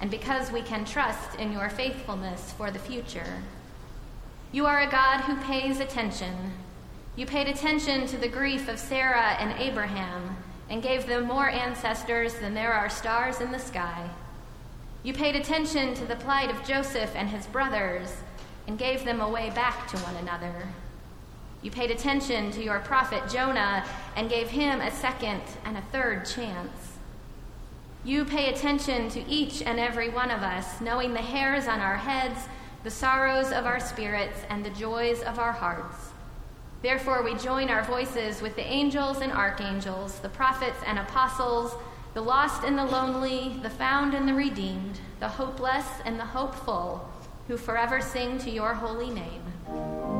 and 0.00 0.10
because 0.10 0.50
we 0.50 0.62
can 0.62 0.86
trust 0.86 1.38
in 1.38 1.52
your 1.52 1.68
faithfulness 1.68 2.54
for 2.54 2.70
the 2.70 2.78
future. 2.78 3.42
You 4.54 4.66
are 4.66 4.82
a 4.82 4.88
God 4.88 5.22
who 5.22 5.34
pays 5.34 5.80
attention. 5.80 6.52
You 7.16 7.26
paid 7.26 7.48
attention 7.48 8.06
to 8.06 8.16
the 8.16 8.28
grief 8.28 8.68
of 8.68 8.78
Sarah 8.78 9.34
and 9.40 9.60
Abraham 9.60 10.36
and 10.70 10.80
gave 10.80 11.08
them 11.08 11.24
more 11.24 11.48
ancestors 11.48 12.34
than 12.34 12.54
there 12.54 12.72
are 12.72 12.88
stars 12.88 13.40
in 13.40 13.50
the 13.50 13.58
sky. 13.58 14.08
You 15.02 15.12
paid 15.12 15.34
attention 15.34 15.94
to 15.94 16.04
the 16.04 16.14
plight 16.14 16.52
of 16.52 16.64
Joseph 16.64 17.16
and 17.16 17.30
his 17.30 17.48
brothers 17.48 18.18
and 18.68 18.78
gave 18.78 19.04
them 19.04 19.20
a 19.20 19.28
way 19.28 19.50
back 19.50 19.88
to 19.88 19.96
one 19.98 20.14
another. 20.18 20.68
You 21.60 21.72
paid 21.72 21.90
attention 21.90 22.52
to 22.52 22.62
your 22.62 22.78
prophet 22.78 23.28
Jonah 23.28 23.84
and 24.14 24.30
gave 24.30 24.50
him 24.50 24.80
a 24.80 24.92
second 24.92 25.42
and 25.64 25.76
a 25.76 25.82
third 25.90 26.26
chance. 26.26 26.98
You 28.04 28.24
pay 28.24 28.52
attention 28.52 29.08
to 29.08 29.28
each 29.28 29.62
and 29.62 29.80
every 29.80 30.10
one 30.10 30.30
of 30.30 30.42
us, 30.42 30.80
knowing 30.80 31.12
the 31.12 31.22
hairs 31.22 31.66
on 31.66 31.80
our 31.80 31.96
heads, 31.96 32.38
the 32.84 32.90
sorrows 32.90 33.50
of 33.50 33.64
our 33.64 33.80
spirits, 33.80 34.40
and 34.50 34.62
the 34.62 34.70
joys 34.70 35.22
of 35.22 35.38
our 35.38 35.52
hearts. 35.52 36.10
Therefore, 36.82 37.22
we 37.22 37.34
join 37.36 37.70
our 37.70 37.82
voices 37.82 38.42
with 38.42 38.54
the 38.56 38.62
angels 38.62 39.22
and 39.22 39.32
archangels, 39.32 40.18
the 40.18 40.28
prophets 40.28 40.76
and 40.86 40.98
apostles, 40.98 41.74
the 42.12 42.20
lost 42.20 42.62
and 42.62 42.78
the 42.78 42.84
lonely, 42.84 43.58
the 43.62 43.70
found 43.70 44.12
and 44.12 44.28
the 44.28 44.34
redeemed, 44.34 45.00
the 45.18 45.28
hopeless 45.28 45.86
and 46.04 46.20
the 46.20 46.26
hopeful, 46.26 47.08
who 47.48 47.56
forever 47.56 48.02
sing 48.02 48.38
to 48.38 48.50
your 48.50 48.74
holy 48.74 49.08
name. 49.08 50.13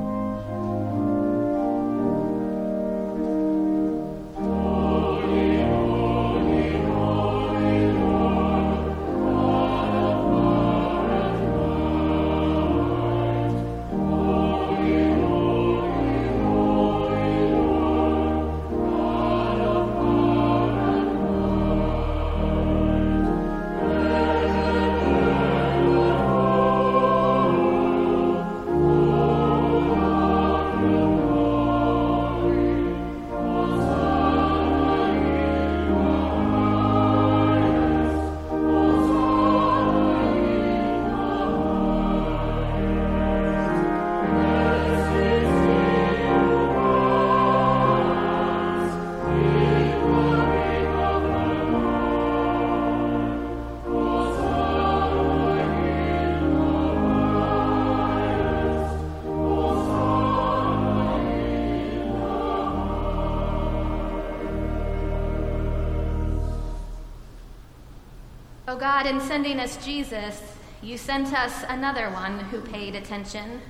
O 68.75 68.77
God, 68.77 69.07
in 69.07 69.21
sending 69.21 69.61
us 69.61 69.77
Jesus, 69.85 70.43
you 70.83 70.99
sent 70.99 71.33
us 71.33 71.65
another 71.69 72.11
one 72.11 72.41
who 72.41 72.61
paid 72.61 72.97
attention. 72.97 73.61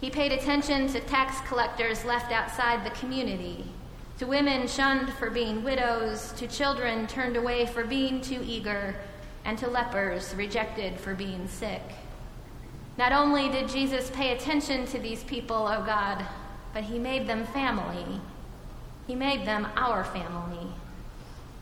He 0.00 0.10
paid 0.10 0.30
attention 0.30 0.86
to 0.92 1.00
tax 1.00 1.40
collectors 1.48 2.04
left 2.04 2.30
outside 2.30 2.84
the 2.84 2.96
community, 2.96 3.64
to 4.20 4.28
women 4.28 4.68
shunned 4.68 5.12
for 5.14 5.28
being 5.28 5.64
widows, 5.64 6.30
to 6.36 6.46
children 6.46 7.08
turned 7.08 7.36
away 7.36 7.66
for 7.66 7.82
being 7.82 8.20
too 8.20 8.44
eager, 8.46 8.94
and 9.44 9.58
to 9.58 9.66
lepers 9.66 10.32
rejected 10.36 11.00
for 11.00 11.16
being 11.16 11.48
sick. 11.48 11.82
Not 12.96 13.10
only 13.10 13.48
did 13.48 13.68
Jesus 13.68 14.08
pay 14.10 14.36
attention 14.36 14.86
to 14.86 15.00
these 15.00 15.24
people, 15.24 15.66
O 15.66 15.82
God, 15.84 16.24
but 16.72 16.84
he 16.84 17.00
made 17.00 17.26
them 17.26 17.44
family. 17.46 18.20
He 19.08 19.16
made 19.16 19.46
them 19.46 19.66
our 19.74 20.04
family. 20.04 20.68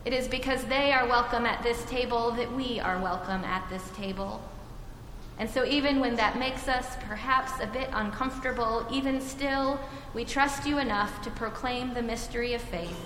It 0.05 0.11
is 0.11 0.27
because 0.27 0.65
they 0.65 0.91
are 0.91 1.07
welcome 1.07 1.45
at 1.45 1.63
this 1.63 1.83
table 1.85 2.31
that 2.31 2.51
we 2.51 2.79
are 2.79 3.01
welcome 3.01 3.43
at 3.45 3.69
this 3.69 3.89
table. 3.91 4.41
And 5.39 5.49
so, 5.49 5.65
even 5.65 5.99
when 5.99 6.15
that 6.17 6.37
makes 6.37 6.67
us 6.67 6.97
perhaps 7.07 7.53
a 7.61 7.67
bit 7.67 7.89
uncomfortable, 7.93 8.85
even 8.91 9.21
still, 9.21 9.79
we 10.13 10.25
trust 10.25 10.67
you 10.67 10.77
enough 10.77 11.21
to 11.23 11.31
proclaim 11.31 11.93
the 11.93 12.01
mystery 12.01 12.53
of 12.53 12.61
faith. 12.61 12.99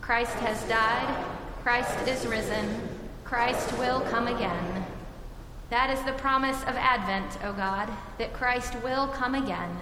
Christ 0.00 0.34
has 0.34 0.62
died, 0.68 1.24
Christ 1.62 2.06
is 2.06 2.26
risen, 2.26 2.88
Christ 3.24 3.76
will 3.78 4.02
come 4.02 4.28
again. 4.28 4.84
That 5.70 5.90
is 5.90 6.02
the 6.04 6.12
promise 6.12 6.62
of 6.62 6.76
Advent, 6.76 7.38
O 7.42 7.52
God, 7.52 7.90
that 8.18 8.32
Christ 8.32 8.74
will 8.82 9.08
come 9.08 9.34
again 9.34 9.76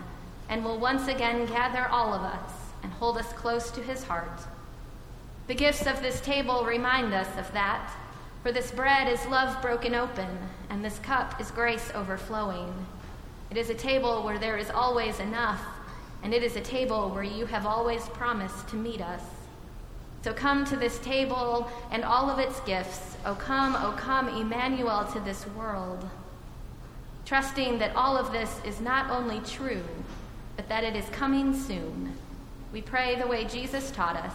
and 0.49 0.65
will 0.65 0.79
once 0.79 1.09
again 1.09 1.47
gather 1.47 1.87
all 1.89 2.15
of 2.15 2.23
us 2.23 2.53
and 2.83 2.93
hold 2.93 3.19
us 3.19 3.33
close 3.33 3.71
to 3.73 3.83
his 3.83 4.05
heart. 4.05 4.41
The 5.47 5.55
gifts 5.55 5.87
of 5.87 6.03
this 6.03 6.21
table 6.21 6.65
remind 6.65 7.15
us 7.15 7.29
of 7.39 7.53
that. 7.53 7.93
For 8.43 8.51
this 8.51 8.73
bread 8.73 9.07
is 9.07 9.25
love 9.27 9.63
broken 9.63 9.95
open, 9.95 10.27
and 10.71 10.85
this 10.85 10.99
cup 10.99 11.41
is 11.41 11.53
grace 11.53 11.91
overflowing. 11.95 12.75
It 13.51 13.57
is 13.57 13.71
a 13.71 13.75
table 13.75 14.25
where 14.25 14.41
there 14.41 14.57
is 14.57 14.71
always 14.71 15.21
enough, 15.21 15.63
and 16.25 16.35
it 16.35 16.43
is 16.43 16.57
a 16.57 16.61
table 16.61 17.11
where 17.11 17.23
you 17.23 17.47
have 17.47 17.65
always 17.65 18.03
promised 18.09 18.67
to 18.69 18.77
meet 18.77 19.01
us. 19.01 19.23
So 20.23 20.33
come 20.33 20.65
to 20.65 20.77
this 20.77 20.99
table 20.99 21.71
and 21.93 22.03
all 22.03 22.29
of 22.29 22.41
its 22.41 22.59
gifts. 22.61 23.17
O 23.25 23.37
come, 23.37 23.77
O 23.77 23.93
come, 23.97 24.29
Emmanuel, 24.29 25.05
to 25.13 25.21
this 25.21 25.47
world. 25.49 26.09
Trusting 27.25 27.79
that 27.79 27.95
all 27.95 28.17
of 28.17 28.33
this 28.33 28.61
is 28.65 28.81
not 28.81 29.11
only 29.11 29.39
true, 29.41 29.85
but 30.57 30.69
that 30.69 30.83
it 30.83 30.97
is 30.97 31.09
coming 31.11 31.55
soon. 31.55 32.15
We 32.73 32.83
pray 32.83 33.15
the 33.15 33.29
way 33.29 33.45
Jesus 33.45 33.93
taught 33.93 34.17
us. 34.17 34.35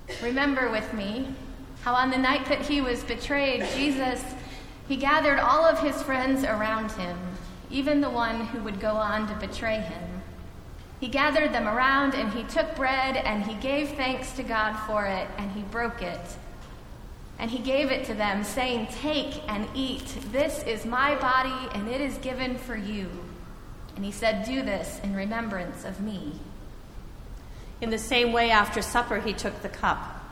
Remember 0.21 0.69
with 0.69 0.93
me 0.93 1.33
how 1.83 1.95
on 1.95 2.11
the 2.11 2.17
night 2.17 2.45
that 2.47 2.61
he 2.61 2.81
was 2.81 3.03
betrayed, 3.03 3.65
Jesus, 3.75 4.23
he 4.87 4.95
gathered 4.95 5.39
all 5.39 5.65
of 5.65 5.79
his 5.79 6.01
friends 6.03 6.43
around 6.43 6.91
him, 6.91 7.17
even 7.69 8.01
the 8.01 8.09
one 8.09 8.45
who 8.47 8.61
would 8.63 8.79
go 8.79 8.91
on 8.91 9.27
to 9.27 9.47
betray 9.47 9.79
him. 9.79 10.21
He 10.99 11.07
gathered 11.07 11.51
them 11.51 11.67
around 11.67 12.13
and 12.13 12.31
he 12.31 12.43
took 12.43 12.75
bread 12.75 13.17
and 13.17 13.43
he 13.43 13.55
gave 13.55 13.89
thanks 13.93 14.33
to 14.33 14.43
God 14.43 14.75
for 14.85 15.05
it 15.05 15.27
and 15.37 15.49
he 15.51 15.63
broke 15.63 16.03
it. 16.03 16.19
And 17.39 17.49
he 17.49 17.57
gave 17.57 17.89
it 17.89 18.05
to 18.05 18.13
them, 18.13 18.43
saying, 18.43 18.87
Take 19.01 19.41
and 19.49 19.67
eat. 19.73 20.15
This 20.31 20.61
is 20.63 20.85
my 20.85 21.15
body 21.15 21.69
and 21.73 21.87
it 21.87 21.99
is 21.99 22.19
given 22.19 22.55
for 22.55 22.75
you. 22.75 23.09
And 23.95 24.05
he 24.05 24.11
said, 24.11 24.45
Do 24.45 24.61
this 24.61 25.01
in 25.03 25.15
remembrance 25.15 25.83
of 25.83 26.01
me. 26.01 26.39
In 27.81 27.89
the 27.89 27.97
same 27.97 28.31
way, 28.31 28.51
after 28.51 28.81
supper, 28.81 29.19
he 29.19 29.33
took 29.33 29.61
the 29.63 29.69
cup 29.69 30.23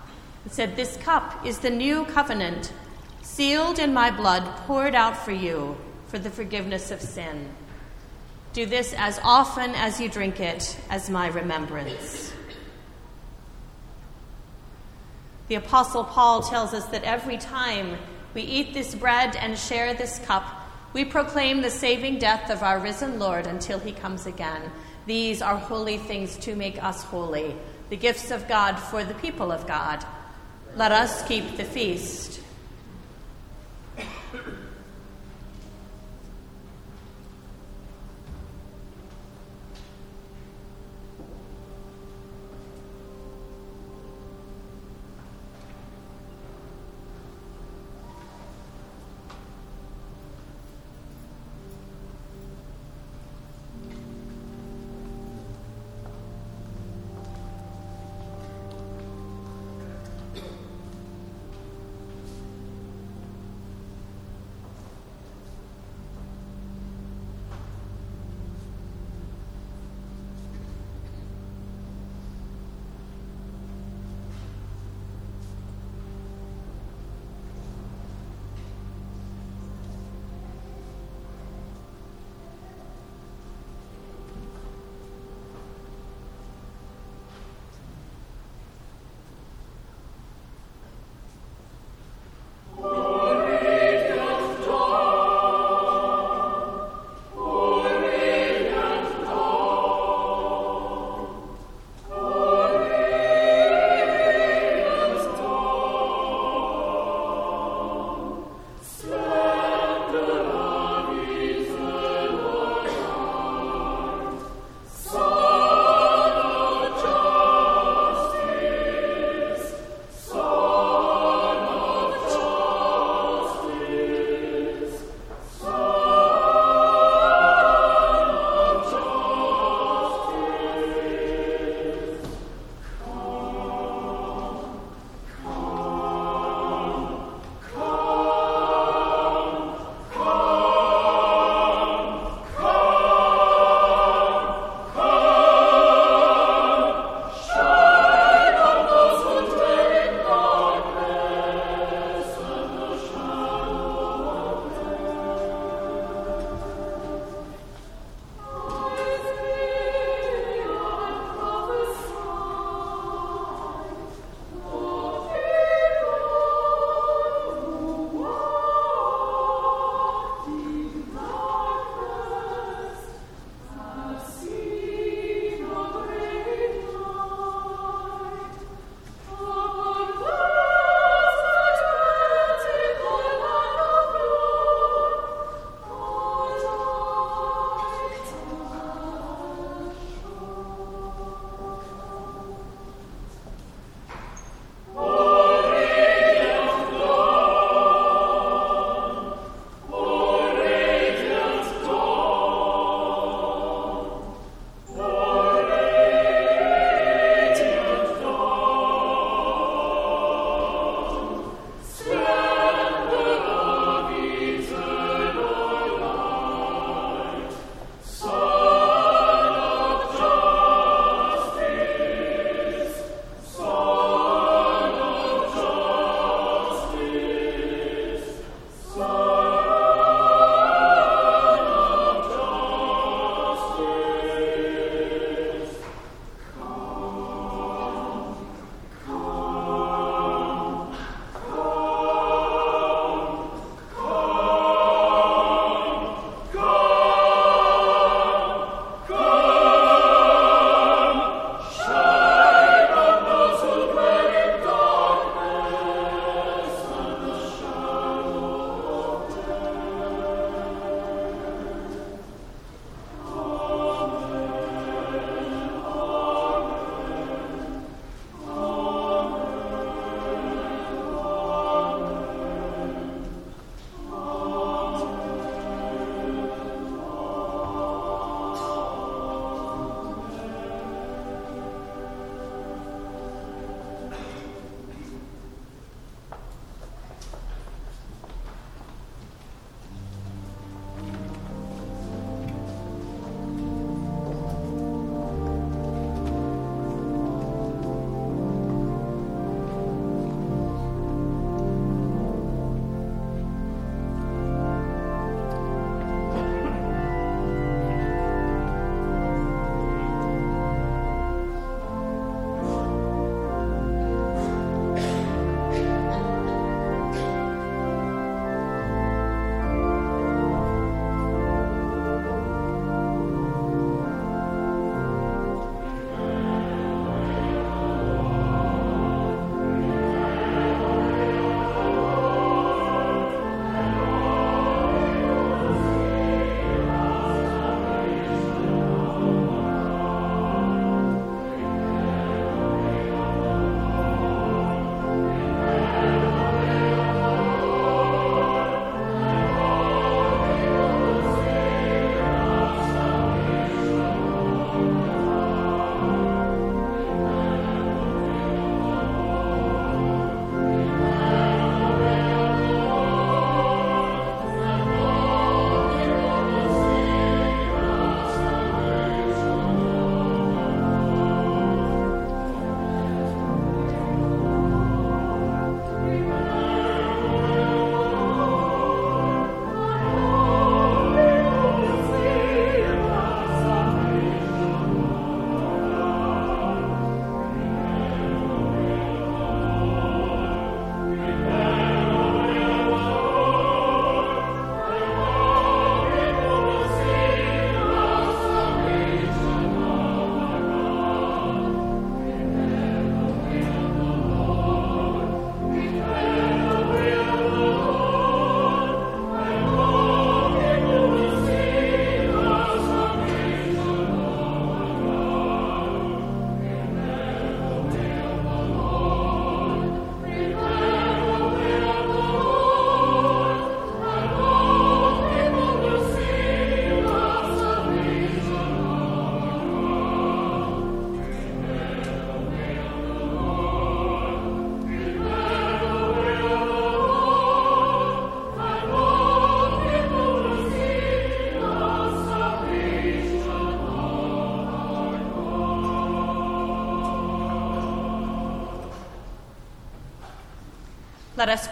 and 0.43 0.53
said, 0.53 0.76
This 0.76 0.95
cup 0.97 1.45
is 1.45 1.59
the 1.59 1.71
new 1.71 2.05
covenant, 2.05 2.71
sealed 3.23 3.80
in 3.80 3.91
my 3.93 4.11
blood, 4.11 4.43
poured 4.67 4.93
out 4.93 5.17
for 5.17 5.31
you 5.31 5.76
for 6.07 6.19
the 6.19 6.30
forgiveness 6.30 6.91
of 6.91 7.01
sin. 7.01 7.49
Do 8.53 8.67
this 8.67 8.93
as 8.93 9.19
often 9.23 9.71
as 9.76 9.99
you 9.99 10.09
drink 10.09 10.39
it 10.39 10.80
as 10.89 11.09
my 11.09 11.27
remembrance. 11.27 12.34
The 15.47 15.55
Apostle 15.55 16.03
Paul 16.03 16.43
tells 16.43 16.76
us 16.76 16.85
that 16.88 17.03
every 17.03 17.38
time 17.38 17.97
we 18.35 18.43
eat 18.43 18.76
this 18.76 18.93
bread 18.93 19.35
and 19.35 19.57
share 19.57 19.95
this 19.95 20.19
cup, 20.19 20.45
we 20.93 21.05
proclaim 21.05 21.61
the 21.61 21.71
saving 21.71 22.19
death 22.19 22.51
of 22.51 22.61
our 22.61 22.80
risen 22.80 23.17
Lord 23.17 23.47
until 23.47 23.80
he 23.80 23.91
comes 23.91 24.27
again. 24.27 24.71
These 25.10 25.41
are 25.41 25.57
holy 25.57 25.98
things 25.98 26.38
to 26.38 26.56
make 26.56 26.84
us 26.84 27.03
holy, 27.03 27.56
the 27.90 27.98
gifts 27.98 28.30
of 28.30 28.48
God 28.48 28.76
for 28.76 29.03
the 29.03 29.15
people 29.15 29.52
of 29.52 29.65
God. 29.65 30.06
Let 30.76 30.91
us 30.91 31.27
keep 31.27 31.57
the 31.57 31.64
feast. 31.64 32.38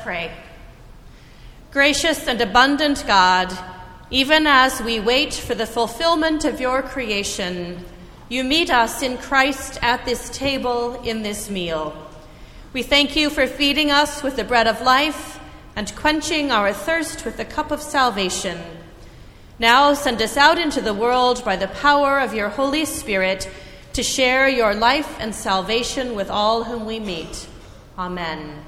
Pray. 0.08 0.32
Gracious 1.74 2.30
and 2.30 2.40
abundant 2.40 3.04
God, 3.06 3.52
even 4.10 4.48
as 4.48 4.82
we 4.82 5.02
wait 5.02 5.34
for 5.34 5.54
the 5.54 5.66
fulfillment 5.66 6.46
of 6.46 6.62
your 6.62 6.82
creation, 6.82 7.84
you 8.30 8.46
meet 8.46 8.70
us 8.70 9.02
in 9.02 9.18
Christ 9.18 9.78
at 9.82 10.06
this 10.06 10.30
table 10.30 10.94
in 11.04 11.24
this 11.24 11.50
meal. 11.50 11.94
We 12.72 12.84
thank 12.84 13.18
you 13.18 13.30
for 13.30 13.48
feeding 13.48 13.92
us 13.92 14.24
with 14.24 14.38
the 14.38 14.46
bread 14.46 14.66
of 14.66 14.80
life 14.80 15.42
and 15.76 15.94
quenching 15.94 16.52
our 16.52 16.72
thirst 16.72 17.26
with 17.26 17.36
the 17.36 17.44
cup 17.44 17.70
of 17.70 17.82
salvation. 17.82 18.58
Now 19.60 19.94
send 19.94 20.22
us 20.22 20.38
out 20.38 20.58
into 20.58 20.80
the 20.80 20.94
world 20.94 21.44
by 21.44 21.58
the 21.58 21.68
power 21.68 22.22
of 22.22 22.34
your 22.34 22.48
Holy 22.48 22.86
Spirit 22.86 23.50
to 23.92 24.04
share 24.04 24.48
your 24.48 24.74
life 24.74 25.18
and 25.20 25.36
salvation 25.36 26.16
with 26.16 26.30
all 26.30 26.64
whom 26.64 26.86
we 26.86 26.98
meet. 26.98 27.46
Amen. 27.98 28.64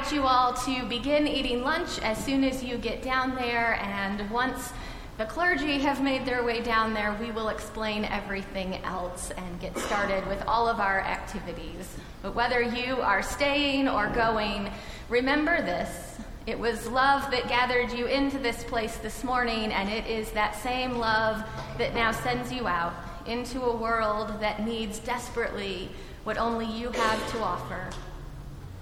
Invite 0.00 0.14
you 0.14 0.26
all 0.26 0.54
to 0.54 0.82
begin 0.86 1.28
eating 1.28 1.62
lunch 1.62 1.98
as 1.98 2.16
soon 2.24 2.42
as 2.42 2.64
you 2.64 2.78
get 2.78 3.02
down 3.02 3.34
there, 3.34 3.74
and 3.82 4.30
once 4.30 4.72
the 5.18 5.26
clergy 5.26 5.78
have 5.78 6.02
made 6.02 6.24
their 6.24 6.42
way 6.42 6.62
down 6.62 6.94
there, 6.94 7.14
we 7.20 7.30
will 7.30 7.50
explain 7.50 8.06
everything 8.06 8.76
else 8.76 9.30
and 9.32 9.60
get 9.60 9.76
started 9.76 10.26
with 10.26 10.42
all 10.46 10.66
of 10.66 10.80
our 10.80 11.00
activities. 11.00 11.94
But 12.22 12.34
whether 12.34 12.62
you 12.62 12.96
are 13.02 13.22
staying 13.22 13.88
or 13.88 14.08
going, 14.08 14.70
remember 15.10 15.60
this. 15.60 16.16
It 16.46 16.58
was 16.58 16.86
love 16.88 17.30
that 17.30 17.48
gathered 17.48 17.92
you 17.92 18.06
into 18.06 18.38
this 18.38 18.64
place 18.64 18.96
this 18.96 19.22
morning, 19.22 19.70
and 19.70 19.90
it 19.90 20.06
is 20.06 20.30
that 20.30 20.56
same 20.62 20.94
love 20.94 21.44
that 21.76 21.94
now 21.94 22.10
sends 22.10 22.50
you 22.50 22.66
out 22.66 22.94
into 23.26 23.60
a 23.64 23.76
world 23.76 24.40
that 24.40 24.64
needs 24.64 24.98
desperately 24.98 25.90
what 26.24 26.38
only 26.38 26.64
you 26.64 26.90
have 26.90 27.32
to 27.32 27.40
offer. 27.40 27.90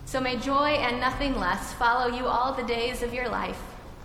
So 0.09 0.20
may 0.22 0.39
joy 0.39 0.70
and 0.70 1.01
nothing 1.01 1.39
less 1.39 1.74
follow 1.74 2.06
you 2.06 2.24
all 2.24 2.55
the 2.55 2.62
days 2.62 3.02
of 3.02 3.12
your 3.12 3.28
life. 3.28 3.60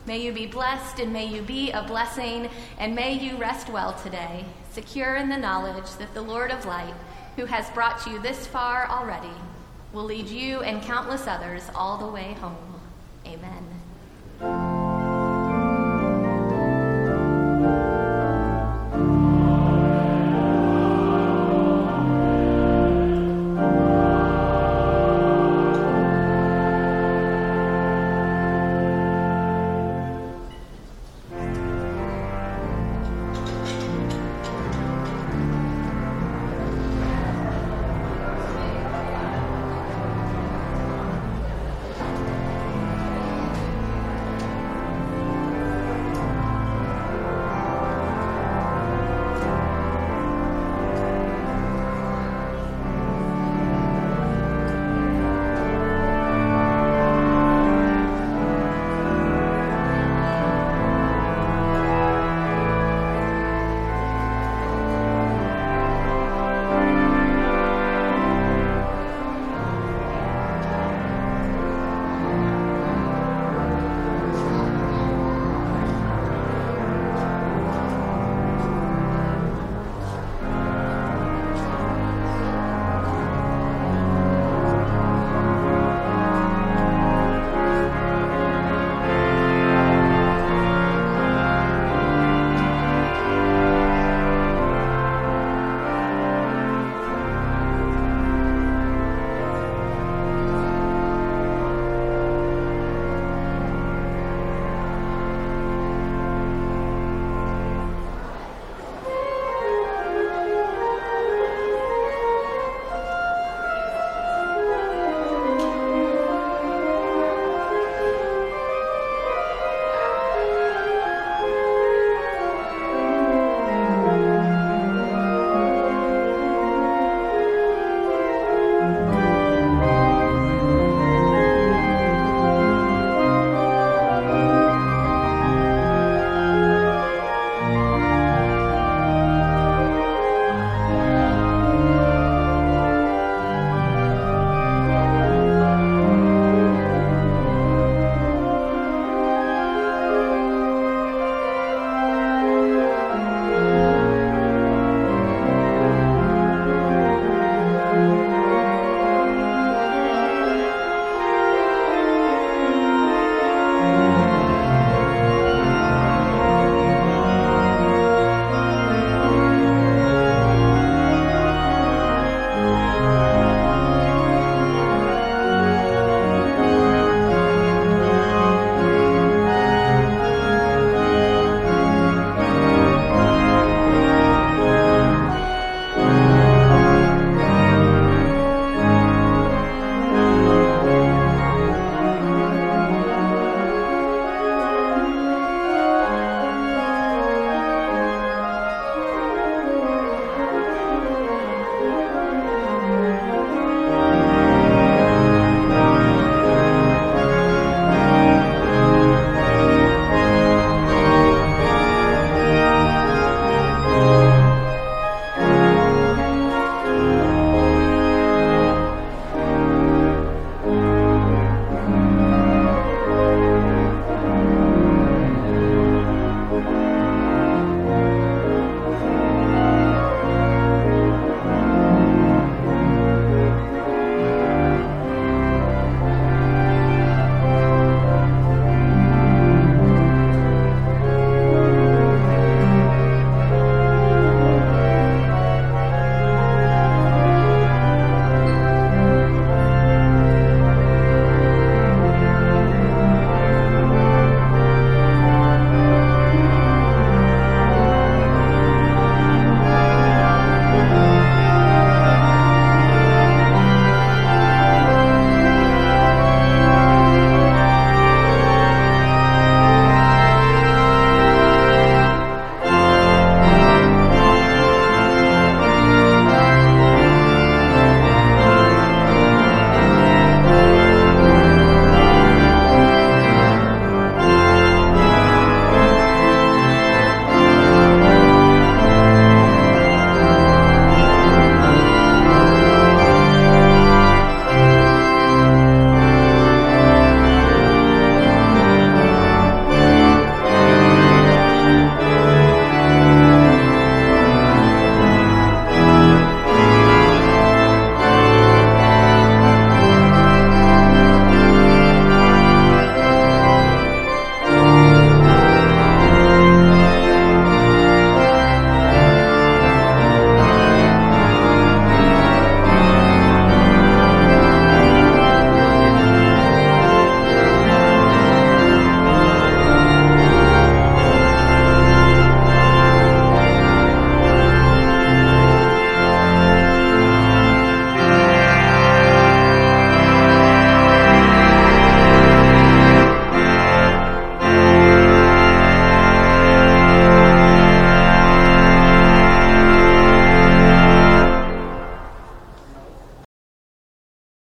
May 0.06 0.22
you 0.22 0.34
be 0.34 0.46
blessed 0.46 1.00
and 1.00 1.14
may 1.14 1.26
you 1.26 1.42
be 1.42 1.72
a 1.72 1.82
blessing, 1.82 2.50
and 2.78 2.94
may 2.94 3.14
you 3.14 3.38
rest 3.38 3.70
well 3.70 3.94
today, 3.94 4.44
secure 4.74 5.16
in 5.16 5.30
the 5.30 5.38
knowledge 5.38 5.90
that 6.00 6.14
the 6.14 6.22
Lord 6.22 6.52
of 6.52 6.66
light, 6.66 6.94
who 7.38 7.46
has 7.46 7.70
brought 7.70 8.06
you 8.06 8.20
this 8.20 8.46
far 8.46 8.86
already, 8.90 9.32
will 9.94 10.04
lead 10.04 10.28
you 10.28 10.60
and 10.60 10.84
countless 10.84 11.26
others 11.26 11.64
all 11.74 11.98
the 11.98 12.12
way 12.12 12.34
home. 12.34 12.82
Amen. 13.26 13.73